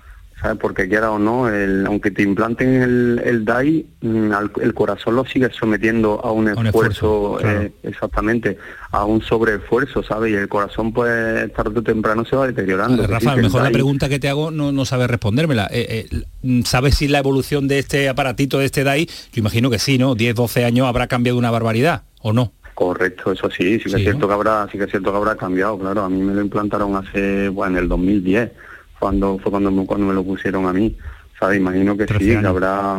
¿Sabes? 0.44 0.58
Porque 0.60 0.86
quiera 0.90 1.10
o 1.10 1.18
no, 1.18 1.48
el- 1.48 1.86
aunque 1.86 2.10
te 2.10 2.20
implanten 2.22 2.82
el, 2.82 3.22
el 3.24 3.46
DAI, 3.46 3.86
mm, 4.02 4.30
el 4.60 4.74
corazón 4.74 5.16
lo 5.16 5.24
sigue 5.24 5.48
sometiendo 5.58 6.20
a 6.22 6.32
un 6.32 6.44
un 6.48 6.48
esfuerzo, 6.66 6.68
esfuerzo, 6.90 7.36
claro. 7.40 7.62
eh, 7.62 7.72
exactamente, 7.82 8.58
a 8.90 9.06
un 9.06 9.22
sobreesfuerzo, 9.22 10.02
¿sabes? 10.02 10.32
Y 10.32 10.34
el 10.34 10.46
corazón, 10.50 10.92
pues, 10.92 11.50
tarde 11.54 11.78
o 11.78 11.82
temprano 11.82 12.26
se 12.26 12.36
va 12.36 12.46
deteriorando. 12.46 13.06
Rafa, 13.06 13.32
a 13.32 13.36
lo 13.36 13.42
mejor 13.42 13.62
la 13.62 13.70
pregunta 13.70 14.10
que 14.10 14.18
te 14.18 14.28
hago 14.28 14.50
no, 14.50 14.70
no 14.70 14.84
sabes 14.84 15.08
respondérmela. 15.08 15.66
Eh, 15.72 16.06
eh, 16.42 16.62
¿Sabes 16.66 16.96
si 16.96 17.08
la 17.08 17.20
evolución 17.20 17.66
de 17.66 17.78
este 17.78 18.10
aparatito, 18.10 18.58
de 18.58 18.66
este 18.66 18.84
DAI, 18.84 19.06
yo 19.06 19.40
imagino 19.40 19.70
que 19.70 19.78
sí, 19.78 19.96
¿no? 19.96 20.14
10, 20.14 20.34
12 20.34 20.66
años 20.66 20.86
habrá 20.86 21.06
cambiado 21.06 21.38
una 21.38 21.50
barbaridad, 21.50 22.02
¿o 22.20 22.34
no? 22.34 22.52
Correcto, 22.74 23.32
eso 23.32 23.48
sí, 23.50 23.78
sí 23.78 23.84
que 23.84 23.88
Sí, 23.90 23.96
es 23.96 24.02
cierto 24.02 24.28
que 24.28 24.34
habrá, 24.34 24.68
sí 24.70 24.76
que 24.76 24.84
es 24.84 24.90
cierto 24.90 25.10
que 25.10 25.16
habrá 25.16 25.36
cambiado, 25.36 25.78
claro. 25.78 26.02
A 26.02 26.10
mí 26.10 26.20
me 26.20 26.34
lo 26.34 26.42
implantaron 26.42 26.94
hace, 26.96 27.48
bueno, 27.48 27.78
en 27.78 27.84
el 27.84 27.88
2010, 27.88 28.50
cuando 28.98 29.38
fue 29.38 29.50
cuando 29.50 29.70
me, 29.70 29.84
cuando 29.86 30.06
me 30.06 30.14
lo 30.14 30.24
pusieron 30.24 30.66
a 30.66 30.72
mí. 30.72 30.96
¿Sabes? 31.38 31.58
Imagino 31.58 31.96
que 31.96 32.04
sí, 32.04 32.14
13 32.14 32.40
que 32.40 32.46
habrá, 32.46 32.96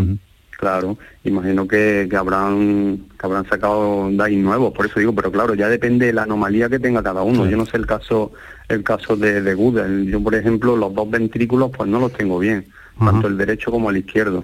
claro, 0.52 0.98
imagino 1.24 1.68
que, 1.68 2.08
que 2.10 2.16
habrán 2.18 3.06
que 3.20 3.26
habrán 3.26 3.48
sacado 3.48 4.10
DAI 4.12 4.36
nuevos, 4.36 4.74
por 4.74 4.86
eso 4.86 5.00
digo, 5.00 5.14
pero 5.16 5.32
claro, 5.32 5.54
ya 5.56 5.68
depende 5.70 6.08
de 6.08 6.14
la 6.14 6.24
anomalía 6.24 6.70
que 6.70 6.80
tenga 6.80 7.02
cada 7.02 7.24
uno. 7.24 7.46
Yo 7.48 7.56
no 7.58 7.66
sé 7.66 7.78
el 7.78 7.86
caso 7.88 8.34
el 8.68 8.84
caso 8.84 9.16
de, 9.16 9.42
de 9.42 9.54
Google. 9.54 10.06
Yo, 10.06 10.22
por 10.22 10.36
ejemplo, 10.36 10.76
los 10.76 10.94
dos 10.94 11.10
ventrículos 11.10 11.72
pues 11.76 11.90
no 11.90 12.00
los 12.00 12.12
tengo 12.14 12.40
bien, 12.40 12.66
tanto 13.00 13.28
el 13.28 13.38
derecho 13.38 13.72
como 13.72 13.90
el 13.90 13.98
izquierdo. 13.98 14.44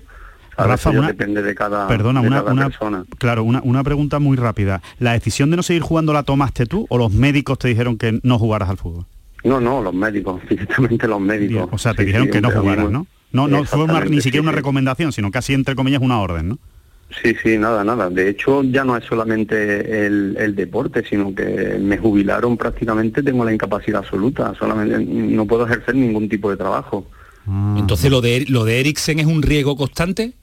Rafa, 0.58 0.89
una- 0.91 1.08
depende 1.08 1.41
de 1.41 1.56
cada, 1.56 1.88
Perdona, 1.88 2.22
de 2.22 2.28
una, 2.28 2.39
cada 2.41 2.52
una- 2.54 2.66
persona. 2.66 3.06
claro, 3.18 3.43
una, 3.43 3.62
una 3.64 3.84
pregunta 3.84 4.20
muy 4.20 4.38
rápida. 4.38 4.82
¿La 4.99 5.14
decisión 5.14 5.49
de 5.49 5.58
no 5.58 5.64
seguir 5.64 5.82
jugando 5.82 6.14
la 6.14 6.24
tomaste 6.24 6.66
tú 6.66 6.86
o 6.89 6.97
los 6.97 7.12
médicos 7.12 7.58
te 7.60 7.68
dijeron 7.70 7.97
que 7.97 8.20
no 8.24 8.38
jugaras 8.38 8.70
al 8.70 8.78
fútbol? 8.78 9.06
No, 9.44 9.60
no, 9.60 9.82
los 9.82 9.94
médicos, 9.94 10.42
directamente 10.50 11.08
los 11.08 11.20
médicos. 11.20 11.70
O 11.72 11.78
sea, 11.78 11.94
te 11.94 12.04
Sí, 12.04 12.08
dijeron 12.08 12.28
sí, 12.28 12.34
que 12.34 12.42
no 12.42 12.52
jugaras, 12.52 12.92
¿no? 12.92 13.08
No, 13.32 13.48
no 13.48 13.64
fue 13.66 13.84
una- 13.84 14.02
ni 14.06 14.18
siquiera 14.22 14.44
sí, 14.44 14.48
una 14.48 14.52
recomendación, 14.52 15.12
sino 15.12 15.32
casi 15.32 15.54
entre 15.54 15.76
comillas 15.76 16.02
una 16.02 16.20
orden, 16.20 16.50
¿no? 16.50 16.60
Sí, 17.22 17.36
sí, 17.44 17.58
nada, 17.58 17.84
nada. 17.84 18.10
De 18.10 18.30
hecho, 18.30 18.64
ya 18.64 18.86
no 18.86 18.96
es 18.96 19.04
solamente 19.04 20.06
el, 20.06 20.36
el 20.39 20.56
deporte, 20.56 21.04
sino 21.10 21.36
que 21.36 21.78
me 21.80 21.98
jubilaron 21.98 22.56
prácticamente, 22.56 23.22
tengo 23.22 23.44
la 23.44 23.54
incapacidad 23.54 24.00
absoluta, 24.00 24.54
solamente 24.58 24.98
no 25.00 25.46
puedo 25.46 25.66
ejercer 25.66 25.96
ningún 25.96 26.30
tipo 26.30 26.50
de 26.50 26.56
trabajo. 26.58 27.06
Entonces, 27.76 28.10
¿lo 28.12 28.22
de, 28.22 28.46
¿lo 28.48 28.64
de 28.64 28.80
Eriksen 28.80 29.20
es 29.20 29.26
un 29.26 29.42
riesgo 29.42 29.76
constante? 29.76 30.34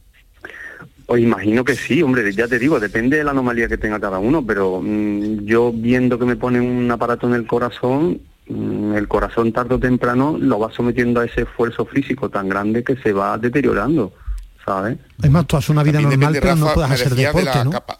Pues 1.07 1.23
imagino 1.23 1.65
que 1.65 1.75
sí, 1.75 2.03
hombre, 2.03 2.31
ya 2.35 2.47
te 2.49 2.59
digo, 2.59 2.79
depende 2.79 3.17
de 3.17 3.25
la 3.25 3.31
anomalía 3.31 3.67
que 3.67 3.79
tenga 3.79 3.99
cada 3.99 4.19
uno, 4.19 4.45
pero 4.45 4.83
mm, 4.83 5.47
yo 5.47 5.73
viendo 5.73 6.19
que 6.19 6.27
me 6.27 6.37
ponen 6.37 6.63
un 6.65 6.91
aparato 6.91 7.27
en 7.27 7.33
el 7.35 7.47
corazón, 7.47 8.21
el 8.49 9.07
corazón 9.09 9.53
tarde 9.53 9.75
o 9.75 9.79
temprano 9.79 10.37
lo 10.39 10.59
va 10.59 10.71
sometiendo 10.73 11.21
a 11.21 11.25
ese 11.27 11.43
esfuerzo 11.43 11.85
físico 11.85 12.29
tan 12.31 12.49
grande 12.49 12.83
que 12.83 12.97
se 12.97 13.13
va 13.13 13.37
deteriorando, 13.39 14.13
¿sabes? 14.65 14.99
Es 15.23 15.31
más, 15.31 15.47
tú 15.47 15.57
haces 15.57 15.71
una 15.71 15.83
vida 15.83 16.01
También 16.01 16.21
normal, 16.21 16.33
depende, 16.35 16.57
pero 16.57 16.67
no 16.69 16.75
puedes 16.75 16.91
hacer 16.91 17.15
de 17.15 17.23
deporte, 17.27 17.65
¿no? 17.65 17.71
capa- 17.71 17.99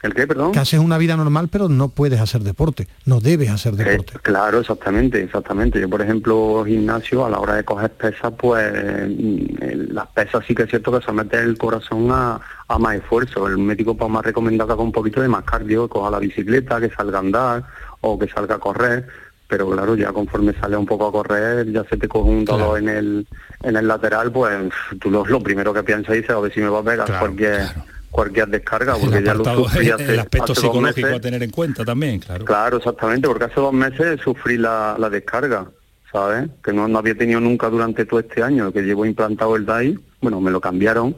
¿El 0.00 0.14
qué, 0.14 0.28
perdón? 0.28 0.52
Que 0.52 0.60
haces 0.60 0.78
una 0.78 0.96
vida 0.96 1.16
normal, 1.16 1.48
pero 1.50 1.68
no 1.68 1.88
puedes 1.88 2.20
hacer 2.20 2.42
deporte. 2.42 2.86
No 3.04 3.18
debes 3.20 3.50
hacer 3.50 3.74
Eh, 3.74 3.76
deporte. 3.78 4.12
claro, 4.22 4.60
exactamente, 4.60 5.20
exactamente. 5.20 5.80
Yo, 5.80 5.90
por 5.90 6.00
ejemplo, 6.00 6.62
gimnasio, 6.64 7.26
a 7.26 7.30
la 7.30 7.40
hora 7.40 7.54
de 7.56 7.64
coger 7.64 7.90
pesas, 7.94 8.32
pues 8.38 8.72
mm, 9.08 9.90
las 9.92 10.06
pesas 10.10 10.44
sí 10.46 10.54
que 10.54 10.62
es 10.62 10.68
cierto 10.70 10.92
que 10.96 11.04
somete 11.04 11.38
el 11.40 11.58
corazón 11.58 12.10
a, 12.12 12.40
a 12.68 12.78
más 12.78 12.94
esfuerzo. 12.94 13.48
El 13.48 13.58
médico 13.58 13.96
pues 13.96 14.08
ha 14.14 14.22
recomendado 14.22 14.68
que 14.68 14.72
haga 14.74 14.82
un 14.84 14.92
poquito 14.92 15.20
de 15.20 15.26
más 15.26 15.42
cardio, 15.42 15.88
coja 15.88 16.12
la 16.12 16.20
bicicleta, 16.20 16.80
que 16.80 16.90
salga 16.90 17.18
a 17.18 17.20
andar 17.20 17.64
o 18.00 18.16
que 18.16 18.28
salga 18.28 18.54
a 18.54 18.58
correr. 18.58 19.08
Pero 19.48 19.70
claro, 19.70 19.96
ya 19.96 20.12
conforme 20.12 20.52
sale 20.60 20.76
un 20.76 20.84
poco 20.86 21.08
a 21.08 21.12
correr, 21.12 21.72
ya 21.72 21.82
se 21.84 21.96
te 21.96 22.06
coge 22.06 22.28
un 22.28 22.44
dolor 22.44 22.78
en 22.78 22.88
el 22.90 23.26
en 23.62 23.76
el 23.76 23.88
lateral, 23.88 24.30
pues 24.30 24.54
tú 25.00 25.10
lo, 25.10 25.24
lo 25.24 25.40
primero 25.42 25.72
que 25.72 25.82
piensas 25.82 26.16
es 26.16 26.28
a 26.30 26.38
ver 26.38 26.52
si 26.52 26.60
me 26.60 26.68
va 26.68 26.80
a 26.80 26.82
pegar 26.82 27.18
cualquier 27.18 27.62
cualquier 28.10 28.48
descarga, 28.48 28.94
porque 28.96 29.18
el, 29.18 29.24
ya 29.24 29.34
lo 29.34 29.44
sufrí 29.44 29.90
hace, 29.90 30.12
el 30.14 30.18
aspecto 30.20 30.52
hace 30.52 30.60
psicológico 30.62 31.06
meses. 31.06 31.18
a 31.18 31.20
tener 31.20 31.42
en 31.42 31.50
cuenta 31.50 31.84
también, 31.84 32.18
claro. 32.20 32.44
Claro, 32.44 32.76
exactamente, 32.78 33.26
porque 33.28 33.44
hace 33.44 33.60
dos 33.60 33.72
meses 33.72 34.20
sufrí 34.22 34.56
la, 34.58 34.96
la 34.98 35.08
descarga, 35.10 35.66
¿sabes? 36.12 36.48
Que 36.62 36.72
no, 36.72 36.86
no 36.88 36.98
había 36.98 37.14
tenido 37.16 37.40
nunca 37.40 37.68
durante 37.70 38.04
todo 38.06 38.20
este 38.20 38.42
año, 38.42 38.70
que 38.72 38.82
llevo 38.82 39.04
implantado 39.06 39.56
el 39.56 39.64
DAI, 39.66 39.98
bueno, 40.20 40.40
me 40.40 40.50
lo 40.50 40.60
cambiaron, 40.60 41.16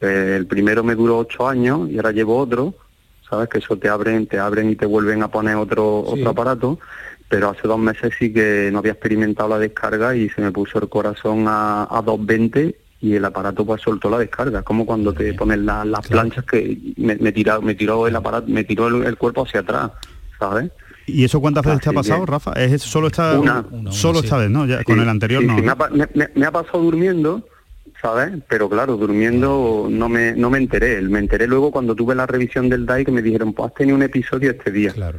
eh, 0.00 0.34
el 0.38 0.46
primero 0.46 0.82
me 0.84 0.94
duró 0.94 1.18
ocho 1.18 1.48
años 1.48 1.88
y 1.90 1.96
ahora 1.96 2.12
llevo 2.12 2.38
otro, 2.38 2.74
¿sabes? 3.28 3.48
Que 3.48 3.58
eso 3.58 3.76
te 3.76 3.88
abren, 3.88 4.26
te 4.26 4.38
abren 4.38 4.70
y 4.70 4.76
te 4.76 4.86
vuelven 4.86 5.22
a 5.22 5.28
poner 5.28 5.56
otro, 5.56 6.04
Sí. 6.06 6.12
otro 6.20 6.30
aparato, 6.30 6.78
pero 7.28 7.50
hace 7.50 7.68
dos 7.68 7.78
meses 7.78 8.12
sí 8.18 8.32
que 8.32 8.70
no 8.72 8.78
había 8.78 8.92
experimentado 8.92 9.48
la 9.50 9.58
descarga 9.58 10.16
y 10.16 10.28
se 10.30 10.40
me 10.40 10.50
puso 10.52 10.78
el 10.80 10.88
corazón 10.88 11.44
a, 11.46 11.82
a 11.90 12.02
220 12.02 12.74
y 13.00 13.14
el 13.14 13.24
aparato 13.24 13.64
pues 13.64 13.80
soltó 13.82 14.10
la 14.10 14.18
descarga, 14.18 14.62
como 14.62 14.84
cuando 14.86 15.12
te 15.12 15.32
ponen 15.34 15.64
la- 15.66 15.84
las 15.84 16.06
planchas 16.08 16.44
que 16.44 16.76
me, 16.96 17.16
me, 17.16 17.32
tira- 17.32 17.60
me 17.60 17.74
tiró 17.74 18.06
el 18.08 18.16
aparato, 18.16 18.48
me 18.48 18.64
tiró 18.64 18.88
el, 18.88 19.04
el 19.04 19.16
cuerpo 19.16 19.42
hacia 19.46 19.60
atrás, 19.60 19.92
¿sabes? 20.38 20.70
¿Y 21.06 21.24
eso 21.24 21.40
cuántas 21.40 21.64
veces 21.64 21.80
te 21.80 21.88
ha 21.90 21.92
pasado, 21.92 22.26
Rafa? 22.26 22.52
¿Es 22.54 22.82
solo 22.82 23.06
esta, 23.06 23.38
Una. 23.38 23.64
solo 23.90 24.18
esta 24.20 24.36
vez, 24.36 24.50
no? 24.50 24.66
Ya, 24.66 24.82
con 24.84 24.98
el 25.00 25.08
anterior 25.08 25.40
sí, 25.42 25.46
no. 25.46 25.54
sí, 25.56 25.62
me, 25.62 25.66
¿no? 25.68 25.72
ha, 25.72 25.90
me 26.34 26.46
ha 26.46 26.50
pasado 26.52 26.82
durmiendo, 26.82 27.46
¿sabes? 28.02 28.32
Pero 28.48 28.68
claro, 28.68 28.96
durmiendo 28.98 29.86
no 29.90 30.08
me, 30.10 30.32
no 30.32 30.50
me 30.50 30.58
enteré. 30.58 31.00
Me 31.02 31.18
enteré 31.20 31.46
luego 31.46 31.70
cuando 31.70 31.94
tuve 31.94 32.14
la 32.14 32.26
revisión 32.26 32.68
del 32.68 32.84
DAI 32.84 33.04
que 33.06 33.12
me 33.12 33.22
dijeron, 33.22 33.54
pues 33.54 33.68
has 33.70 33.74
tenido 33.74 33.96
un 33.96 34.02
episodio 34.02 34.50
este 34.50 34.70
día. 34.70 34.92
Claro. 34.92 35.18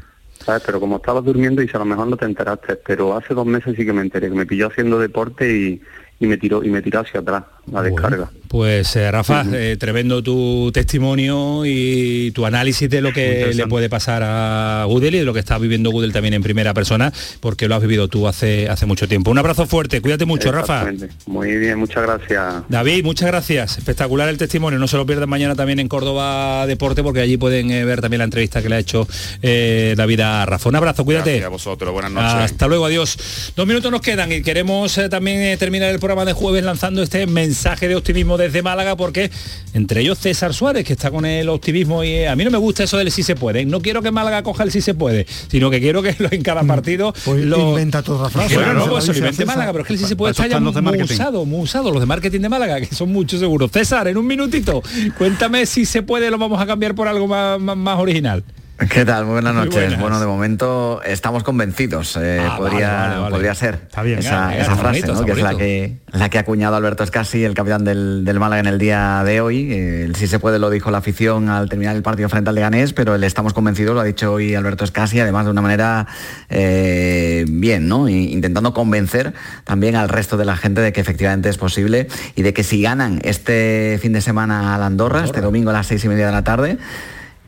Pero 0.66 0.80
como 0.80 0.98
estabas 0.98 1.24
durmiendo 1.24 1.62
y 1.62 1.70
a 1.72 1.78
lo 1.78 1.86
mejor 1.86 2.08
no 2.08 2.18
te 2.18 2.26
enteraste, 2.26 2.78
pero 2.78 3.16
hace 3.16 3.34
dos 3.34 3.46
meses 3.46 3.76
sí 3.78 3.86
que 3.86 3.94
me 3.94 4.02
enteré, 4.02 4.30
que 4.30 4.36
me 4.36 4.46
pilló 4.46 4.68
haciendo 4.68 4.98
deporte 4.98 5.52
y, 5.52 5.82
y 6.20 6.28
me 6.28 6.38
tiró 6.38 6.64
y 6.64 6.70
me 6.70 6.82
tiró 6.82 7.02
hacia 7.02 7.20
atrás 7.20 7.44
la 7.72 7.82
descarga. 7.82 8.30
Pues 8.50 8.96
eh, 8.96 9.12
Rafa, 9.12 9.46
eh, 9.54 9.78
tremendo 9.80 10.24
tu 10.24 10.72
testimonio 10.74 11.66
y 11.66 12.32
tu 12.32 12.48
análisis 12.48 12.90
de 12.90 13.00
lo 13.00 13.14
que 13.14 13.52
le 13.54 13.68
puede 13.68 13.90
pasar 13.90 14.24
a 14.26 14.86
Gudel 14.88 15.14
y 15.14 15.20
de 15.20 15.24
lo 15.24 15.34
que 15.34 15.40
está 15.40 15.60
viviendo 15.60 15.92
Gudel 15.92 16.12
también 16.12 16.34
en 16.34 16.42
primera 16.42 16.74
persona, 16.74 17.14
porque 17.42 17.68
lo 17.68 17.76
has 17.76 17.82
vivido 17.82 18.08
tú 18.08 18.28
hace, 18.28 18.68
hace 18.68 18.88
mucho 18.88 19.08
tiempo. 19.08 19.30
Un 19.30 19.38
abrazo 19.38 19.68
fuerte, 19.68 20.02
cuídate 20.02 20.26
mucho, 20.26 20.52
Rafa. 20.52 20.88
Muy 21.28 21.58
bien, 21.58 21.78
muchas 21.78 22.02
gracias. 22.02 22.64
David, 22.70 23.04
muchas 23.04 23.28
gracias. 23.28 23.78
Espectacular 23.78 24.28
el 24.30 24.40
testimonio. 24.40 24.80
No 24.80 24.88
se 24.88 24.98
lo 24.98 25.06
pierdan 25.06 25.30
mañana 25.30 25.54
también 25.54 25.80
en 25.80 25.88
Córdoba 25.88 26.66
Deporte, 26.66 27.04
porque 27.04 27.22
allí 27.22 27.38
pueden 27.38 27.70
eh, 27.70 27.86
ver 27.86 28.02
también 28.02 28.18
la 28.18 28.26
entrevista 28.26 28.64
que 28.64 28.70
le 28.70 28.78
ha 28.78 28.80
hecho 28.80 29.08
eh, 29.44 29.94
David 29.96 30.22
a 30.22 30.48
Rafa. 30.48 30.70
Un 30.70 30.76
abrazo, 30.76 31.06
cuídate. 31.06 31.34
Gracias 31.34 31.46
a 31.46 31.50
vosotros, 31.50 31.94
buenas 31.94 32.12
noches. 32.12 32.52
Hasta 32.52 32.68
luego, 32.68 32.88
adiós. 32.88 33.54
Dos 33.56 33.68
minutos 33.68 33.92
nos 33.92 34.02
quedan 34.02 34.32
y 34.32 34.42
queremos 34.42 34.98
eh, 34.98 35.08
también 35.08 35.40
eh, 35.42 35.58
terminar 35.58 35.92
el 35.92 36.00
programa 36.00 36.26
de 36.26 36.34
jueves 36.34 36.64
lanzando 36.64 37.04
este 37.04 37.28
mensaje 37.28 37.59
de 37.88 37.96
optimismo 37.96 38.38
desde 38.38 38.62
Málaga 38.62 38.96
porque 38.96 39.30
entre 39.74 40.02
ellos 40.02 40.18
César 40.18 40.54
Suárez, 40.54 40.86
que 40.86 40.94
está 40.94 41.12
con 41.12 41.26
el 41.26 41.50
optimismo 41.50 42.04
y 42.04 42.10
eh, 42.10 42.28
a 42.28 42.36
mí 42.36 42.44
no 42.44 42.52
me 42.52 42.58
gusta 42.58 42.84
eso 42.84 42.98
del 42.98 43.12
sí 43.12 43.24
se 43.24 43.36
puede. 43.36 43.66
No 43.66 43.82
quiero 43.82 44.02
que 44.02 44.12
Málaga 44.12 44.44
coja 44.44 44.64
el 44.64 44.72
sí 44.72 44.82
se 44.82 44.94
puede, 44.94 45.26
sino 45.50 45.70
que 45.70 45.80
quiero 45.80 46.02
que 46.02 46.16
en 46.32 46.42
cada 46.42 46.64
partido 46.64 47.14
Pues 47.26 47.44
lo 47.46 47.70
inventa 47.70 48.02
toda 48.02 48.24
la 48.24 48.30
frase. 48.30 48.56
Bueno, 48.56 48.74
no, 48.74 48.88
pues 48.90 49.08
lo 49.08 49.14
invente. 49.16 49.46
Málaga, 49.46 49.72
pero 49.72 49.82
es 49.84 49.88
que 49.88 49.94
el 49.94 50.00
sí 50.00 50.06
se 50.06 50.16
puede 50.16 50.32
estar 50.32 50.46
ya 50.50 50.60
muy 50.82 50.98
usado, 51.14 51.46
muy 51.46 51.62
usado, 51.62 51.92
los 51.92 52.00
de 52.00 52.06
marketing 52.06 52.40
de 52.42 52.50
Málaga, 52.50 52.80
que 52.82 52.94
son 52.96 53.12
muchos 53.12 53.40
seguros. 53.40 53.72
César, 53.72 54.08
en 54.08 54.18
un 54.18 54.26
minutito, 54.28 54.82
cuéntame 55.18 55.66
si 55.66 55.86
se 55.86 56.02
puede, 56.04 56.30
lo 56.32 56.38
vamos 56.38 56.62
a 56.62 56.66
cambiar 56.66 56.96
por 56.96 57.08
algo 57.08 57.28
más, 57.28 57.60
más- 57.60 57.78
más 57.78 58.00
original. 58.00 58.44
¿Qué 58.88 59.04
tal? 59.04 59.26
Muy 59.26 59.34
buenas 59.34 59.54
Muy 59.54 59.66
noches. 59.66 59.82
buenas. 59.84 60.00
Bueno, 60.00 60.20
de 60.22 60.26
momento 60.26 61.02
estamos 61.04 61.44
convencidos. 61.44 62.16
eh, 62.16 62.40
Ah, 62.42 62.56
podría, 62.58 62.88
vale, 62.88 63.08
vale, 63.10 63.20
vale. 63.20 63.32
podría 63.36 63.54
ser 63.56 63.80
bien, 64.04 64.20
esa, 64.20 64.30
venga, 64.32 64.48
venga, 64.48 64.54
esa 64.62 64.72
está 64.72 64.76
frase, 64.78 65.02
bonito, 65.02 65.08
¿no? 65.08 65.14
está 65.20 65.26
que 65.26 65.32
es 65.34 65.42
la 65.44 65.56
que, 65.58 65.98
la 66.14 66.30
que 66.30 66.38
ha 66.38 66.42
acuñado 66.42 66.76
Alberto 66.78 67.04
Escasi, 67.04 67.44
el 67.44 67.56
capitán 67.56 67.84
del, 67.84 68.24
del 68.24 68.40
Málaga 68.40 68.62
en 68.62 68.68
el 68.68 68.80
día 68.80 69.22
de 69.26 69.42
hoy. 69.42 69.70
Eh, 69.74 70.04
el 70.06 70.16
sí 70.16 70.28
se 70.28 70.40
puede 70.40 70.60
lo 70.60 70.70
dijo 70.70 70.92
la 70.92 71.00
afición 71.00 71.50
al 71.50 71.68
terminar 71.68 71.94
el 71.98 72.04
partido 72.04 72.30
frente 72.30 72.50
al 72.50 72.56
Leganés, 72.56 72.94
pero 72.94 73.16
el 73.16 73.24
estamos 73.26 73.54
convencidos, 73.54 73.96
lo 73.96 74.00
ha 74.00 74.06
dicho 74.06 74.32
hoy 74.32 74.56
Alberto 74.56 74.86
Escasi, 74.86 75.20
además 75.20 75.44
de 75.44 75.52
una 75.52 75.62
manera 75.62 76.08
eh, 76.50 77.44
bien, 77.50 77.90
¿no? 77.90 78.08
Intentando 78.08 78.74
convencer 78.74 79.34
también 79.66 79.98
al 79.98 80.08
resto 80.08 80.38
de 80.38 80.46
la 80.46 80.56
gente 80.56 80.80
de 80.80 80.94
que 80.94 81.02
efectivamente 81.02 81.50
es 81.50 81.58
posible 81.58 82.08
y 82.34 82.44
de 82.44 82.54
que 82.54 82.64
si 82.64 82.82
ganan 82.82 83.20
este 83.26 84.00
fin 84.02 84.14
de 84.14 84.22
semana 84.22 84.74
al 84.74 84.84
Andorra, 84.84 85.26
este 85.26 85.42
domingo 85.42 85.70
a 85.72 85.74
las 85.74 85.88
seis 85.88 86.06
y 86.06 86.08
media 86.08 86.28
de 86.28 86.32
la 86.32 86.46
tarde, 86.46 86.78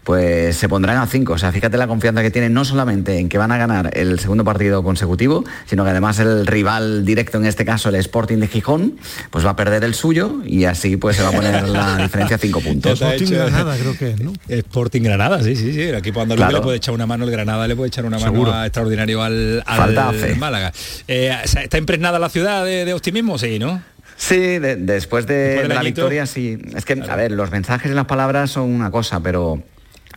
pues 0.04 0.58
se 0.58 0.68
pondrán 0.68 0.98
a 0.98 1.06
cinco. 1.08 1.34
O 1.34 1.38
sea, 1.38 1.52
fíjate 1.52 1.78
la 1.78 1.88
confianza 1.88 2.22
que 2.22 2.32
tienen 2.32 2.54
no 2.54 2.66
solamente 2.66 3.20
en 3.20 3.30
que 3.30 3.38
van 3.38 3.52
a 3.52 3.58
ganar 3.58 3.92
el 3.98 4.20
segundo 4.20 4.44
partido 4.44 4.84
consecutivo, 4.84 5.44
sino 5.68 5.84
que 5.84 5.92
además 5.92 6.18
el 6.20 6.48
rival 6.48 7.06
directo, 7.06 7.38
en 7.38 7.46
este 7.46 7.66
caso 7.66 7.90
el 7.90 7.96
Sporting 7.96 8.38
de 8.38 8.48
Gijón, 8.48 8.98
pues 9.30 9.46
va 9.46 9.52
a 9.52 9.56
perder 9.56 9.84
el 9.84 9.94
suyo 9.94 10.42
y 10.46 10.66
así 10.66 10.98
pues 10.98 11.18
se 11.18 11.24
va 11.24 11.30
a 11.30 11.32
poner 11.34 11.68
la 11.70 11.98
diferencia 11.98 12.36
a 12.38 12.40
cinco 12.40 12.62
puntos. 12.62 12.94
Sporting 13.02 13.26
hecho- 13.26 13.36
Granada, 13.36 13.78
creo 13.78 13.98
que 13.98 14.10
es, 14.12 14.20
¿no? 14.22 14.34
Sporting 14.48 15.02
Granada, 15.04 15.44
sí, 15.44 15.56
sí, 15.56 15.72
sí. 15.74 15.82
El 15.82 15.96
equipo 15.96 16.22
andaluz 16.22 16.42
Claro. 16.42 16.58
le 16.58 16.64
puede 16.64 16.78
echar 16.78 16.94
una 16.94 17.06
mano, 17.06 17.26
el 17.26 17.32
Granada 17.32 17.68
le 17.68 17.76
puede 17.76 17.90
echar 17.90 18.06
una 18.06 18.18
mano 18.18 18.52
a- 18.52 18.66
extraordinario 18.66 19.22
al, 19.22 19.64
al 19.66 19.78
Falta. 19.78 20.12
Málaga. 20.38 20.72
Eh, 21.08 21.32
¿Está 21.44 21.78
impregnada 21.78 22.18
la 22.18 22.30
ciudad 22.30 22.66
de, 22.66 22.86
de 22.86 22.94
optimismo? 22.94 23.38
Sí, 23.38 23.60
¿no? 23.60 23.82
Sí, 24.18 24.38
de- 24.38 24.76
después 24.78 25.28
de, 25.28 25.36
Después 25.36 25.70
la 25.70 25.82
victoria, 25.82 26.26
sí. 26.26 26.58
Es 26.76 26.86
que, 26.86 26.94
a 27.08 27.16
ver, 27.16 27.32
los 27.32 27.52
mensajes 27.52 27.92
y 27.92 27.96
las 27.96 28.06
palabras 28.06 28.52
son 28.52 28.70
una 28.70 28.90
cosa, 28.92 29.20
pero 29.20 29.62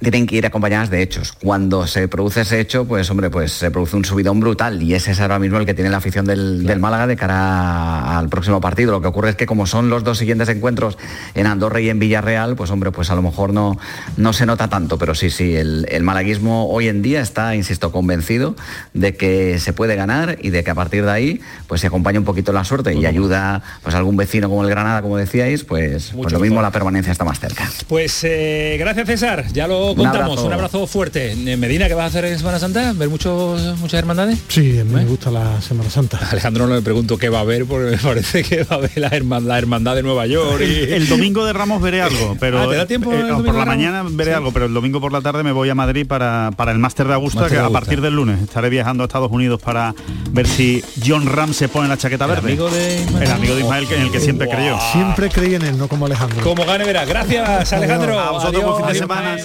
tienen 0.01 0.27
que 0.27 0.37
ir 0.37 0.47
acompañadas 0.47 0.91
de 0.91 1.03
hechos. 1.03 1.33
Cuando 1.33 1.87
se 1.87 2.09
produce 2.09 2.43
ese 2.43 2.61
hecho, 2.61 2.85
pues 2.85 3.11
hombre, 3.11 3.31
pues 3.31 3.53
se 3.53 3.71
produce 3.71 3.97
un 3.97 4.05
subidón 4.05 4.41
brutal 4.41 4.83
y 4.83 4.95
ese 4.95 5.13
es 5.13 5.21
ahora 5.21 5.39
mismo 5.39 5.59
el 5.59 5.67
que 5.67 5.75
tiene 5.75 5.91
la 5.91 5.99
afición 5.99 6.25
del, 6.25 6.65
del 6.65 6.81
Málaga 6.81 7.07
de 7.07 7.17
cara 7.17 8.19
al 8.19 8.29
próximo 8.29 8.61
partido. 8.61 8.93
Lo 8.93 9.01
que 9.01 9.09
ocurre 9.09 9.31
es 9.31 9.37
que 9.37 9.47
como 9.47 9.67
son 9.67 9.91
los 9.91 10.05
dos 10.05 10.19
siguientes 10.19 10.49
encuentros 10.49 10.99
en 11.35 11.47
Andorra 11.47 11.81
y 11.81 11.91
en 11.91 11.99
Villarreal, 11.99 12.57
pues 12.57 12.71
hombre, 12.71 12.91
pues 12.91 13.11
a 13.11 13.15
lo 13.15 13.23
mejor 13.23 13.53
no, 13.53 13.79
no 14.17 14.33
se 14.33 14.47
nota 14.47 14.69
tanto, 14.69 14.99
pero 14.99 15.15
sí, 15.15 15.31
sí, 15.31 15.55
el, 15.57 15.87
el 15.91 16.03
malaguismo 16.03 16.69
hoy 16.69 16.89
en 16.89 17.03
día 17.03 17.21
está, 17.21 17.55
insisto, 17.55 17.93
convencido 17.93 18.57
de 18.93 19.17
que 19.17 19.59
se 19.59 19.73
puede 19.73 19.97
ganar 19.97 20.39
y 20.41 20.51
de 20.51 20.65
que 20.65 20.71
a 20.71 20.75
partir 20.75 21.05
de 21.05 21.11
ahí 21.11 21.41
pues 21.67 21.81
se 21.81 21.87
acompaña 21.87 22.19
un 22.19 22.25
poquito 22.25 22.53
la 22.53 22.65
suerte 22.65 22.95
y 22.95 23.07
ayuda 23.07 23.63
pues 23.83 23.95
a 23.95 23.99
algún 23.99 24.17
vecino 24.17 24.49
como 24.49 24.63
el 24.65 24.71
Granada, 24.71 25.03
como 25.03 25.17
decíais, 25.17 25.65
pues, 25.65 26.13
pues 26.15 26.33
lo 26.33 26.41
mismo 26.41 26.63
la 26.63 26.71
permanencia 26.71 27.13
está 27.13 27.25
más 27.25 27.41
cerca. 27.41 27.69
Pues 27.89 28.25
eh, 28.25 28.77
gracias 28.79 29.07
César, 29.07 29.47
ya 29.53 29.67
lo 29.67 29.84
Un 29.91 29.97
contamos. 29.97 30.29
abrazo. 30.31 30.47
Un 30.47 30.53
abrazo 30.53 30.87
fuerte. 30.87 31.33
Eh, 31.33 31.57
Medina, 31.57 31.89
¿qué 31.89 31.95
vas 31.95 32.05
a 32.05 32.07
hacer 32.09 32.25
en 32.27 32.39
Semana 32.39 32.59
Santa? 32.59 32.93
¿Ver 32.95 33.09
muchos, 33.09 33.79
muchas 33.79 33.99
hermandades? 33.99 34.39
Sí, 34.49 34.79
a 34.79 34.85
mí 34.85 34.93
me 34.95 35.05
gusta 35.05 35.31
la 35.31 35.61
Semana 35.61 35.91
Santa. 35.91 36.19
Alejandro 36.31 36.67
no 36.67 36.75
le 36.75 36.83
pregunto 36.83 37.17
qué 37.19 37.29
va 37.29 37.39
a 37.39 37.43
haber, 37.43 37.65
porque 37.67 37.91
me 37.93 37.97
parece 38.03 38.43
que 38.43 38.65
va 38.65 38.77
a 38.77 38.79
haber 38.79 38.97
la 38.97 39.09
hermandad, 39.09 39.49
la 39.49 39.59
hermandad 39.59 39.95
de 39.95 40.03
Nueva 40.03 40.27
York. 40.27 40.61
Y... 40.63 40.93
El 40.93 41.09
domingo 41.09 41.45
de 41.45 41.53
Ramos 41.53 41.81
veré 41.83 42.03
algo, 42.03 42.37
pero 42.41 42.63
Ah, 42.63 42.69
¿te 42.69 42.77
da 42.77 42.87
tiempo 42.87 43.13
eh, 43.13 43.25
por 43.45 43.55
la 43.55 43.65
mañana 43.65 44.03
veré 44.09 44.31
Sí. 44.33 44.37
algo, 44.37 44.53
pero 44.53 44.67
el 44.67 44.75
domingo 44.75 45.01
por 45.01 45.13
la 45.13 45.21
tarde 45.21 45.43
me 45.43 45.53
voy 45.53 45.69
a 45.71 45.75
Madrid 45.75 46.07
para, 46.07 46.51
para 46.57 46.73
el 46.73 46.79
máster 46.79 47.07
de 47.07 47.15
Augusta, 47.15 47.47
que 47.49 47.55
de 47.57 47.61
a 47.61 47.71
partir 47.71 48.01
del 48.01 48.15
lunes 48.15 48.41
estaré 48.43 48.69
viajando 48.71 49.03
a 49.03 49.07
Estados 49.07 49.31
Unidos 49.31 49.61
para 49.61 49.95
ver 50.31 50.47
si 50.47 50.83
John 51.07 51.27
Ram 51.27 51.53
se 51.53 51.69
pone 51.69 51.89
la 51.89 51.97
chaqueta 51.97 52.25
¿El 52.25 52.31
verde. 52.31 52.49
amigo 52.49 52.71
de 52.71 53.01
Ismael? 53.03 53.23
El 53.25 53.31
amigo 53.33 53.55
de 53.55 53.61
Ismael 53.63 53.87
que- 53.89 53.95
en 53.97 54.03
el 54.03 54.11
que 54.11 54.21
siempre 54.21 54.49
creyó. 54.49 54.79
Siempre 54.93 55.29
creí 55.31 55.55
en 55.55 55.63
él, 55.63 55.79
no 55.79 55.89
como 55.89 56.07
Alejandro. 56.07 56.43
Como 56.43 56.65
gane 56.65 56.85
verás. 56.85 57.09
Gracias 57.09 57.73
Alejandro. 57.73 58.19
A 58.19 58.31
vosotros, 58.33 58.63
fin 58.77 58.87
de 58.87 58.91
Adiós, 58.93 58.99
semana. 58.99 59.37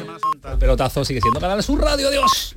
El 0.44 0.58
pelotazo 0.58 1.04
sigue 1.04 1.22
siendo 1.22 1.40
Canal 1.40 1.62
Sur 1.64 1.82
Radio. 1.82 2.08
Adiós. 2.08 2.56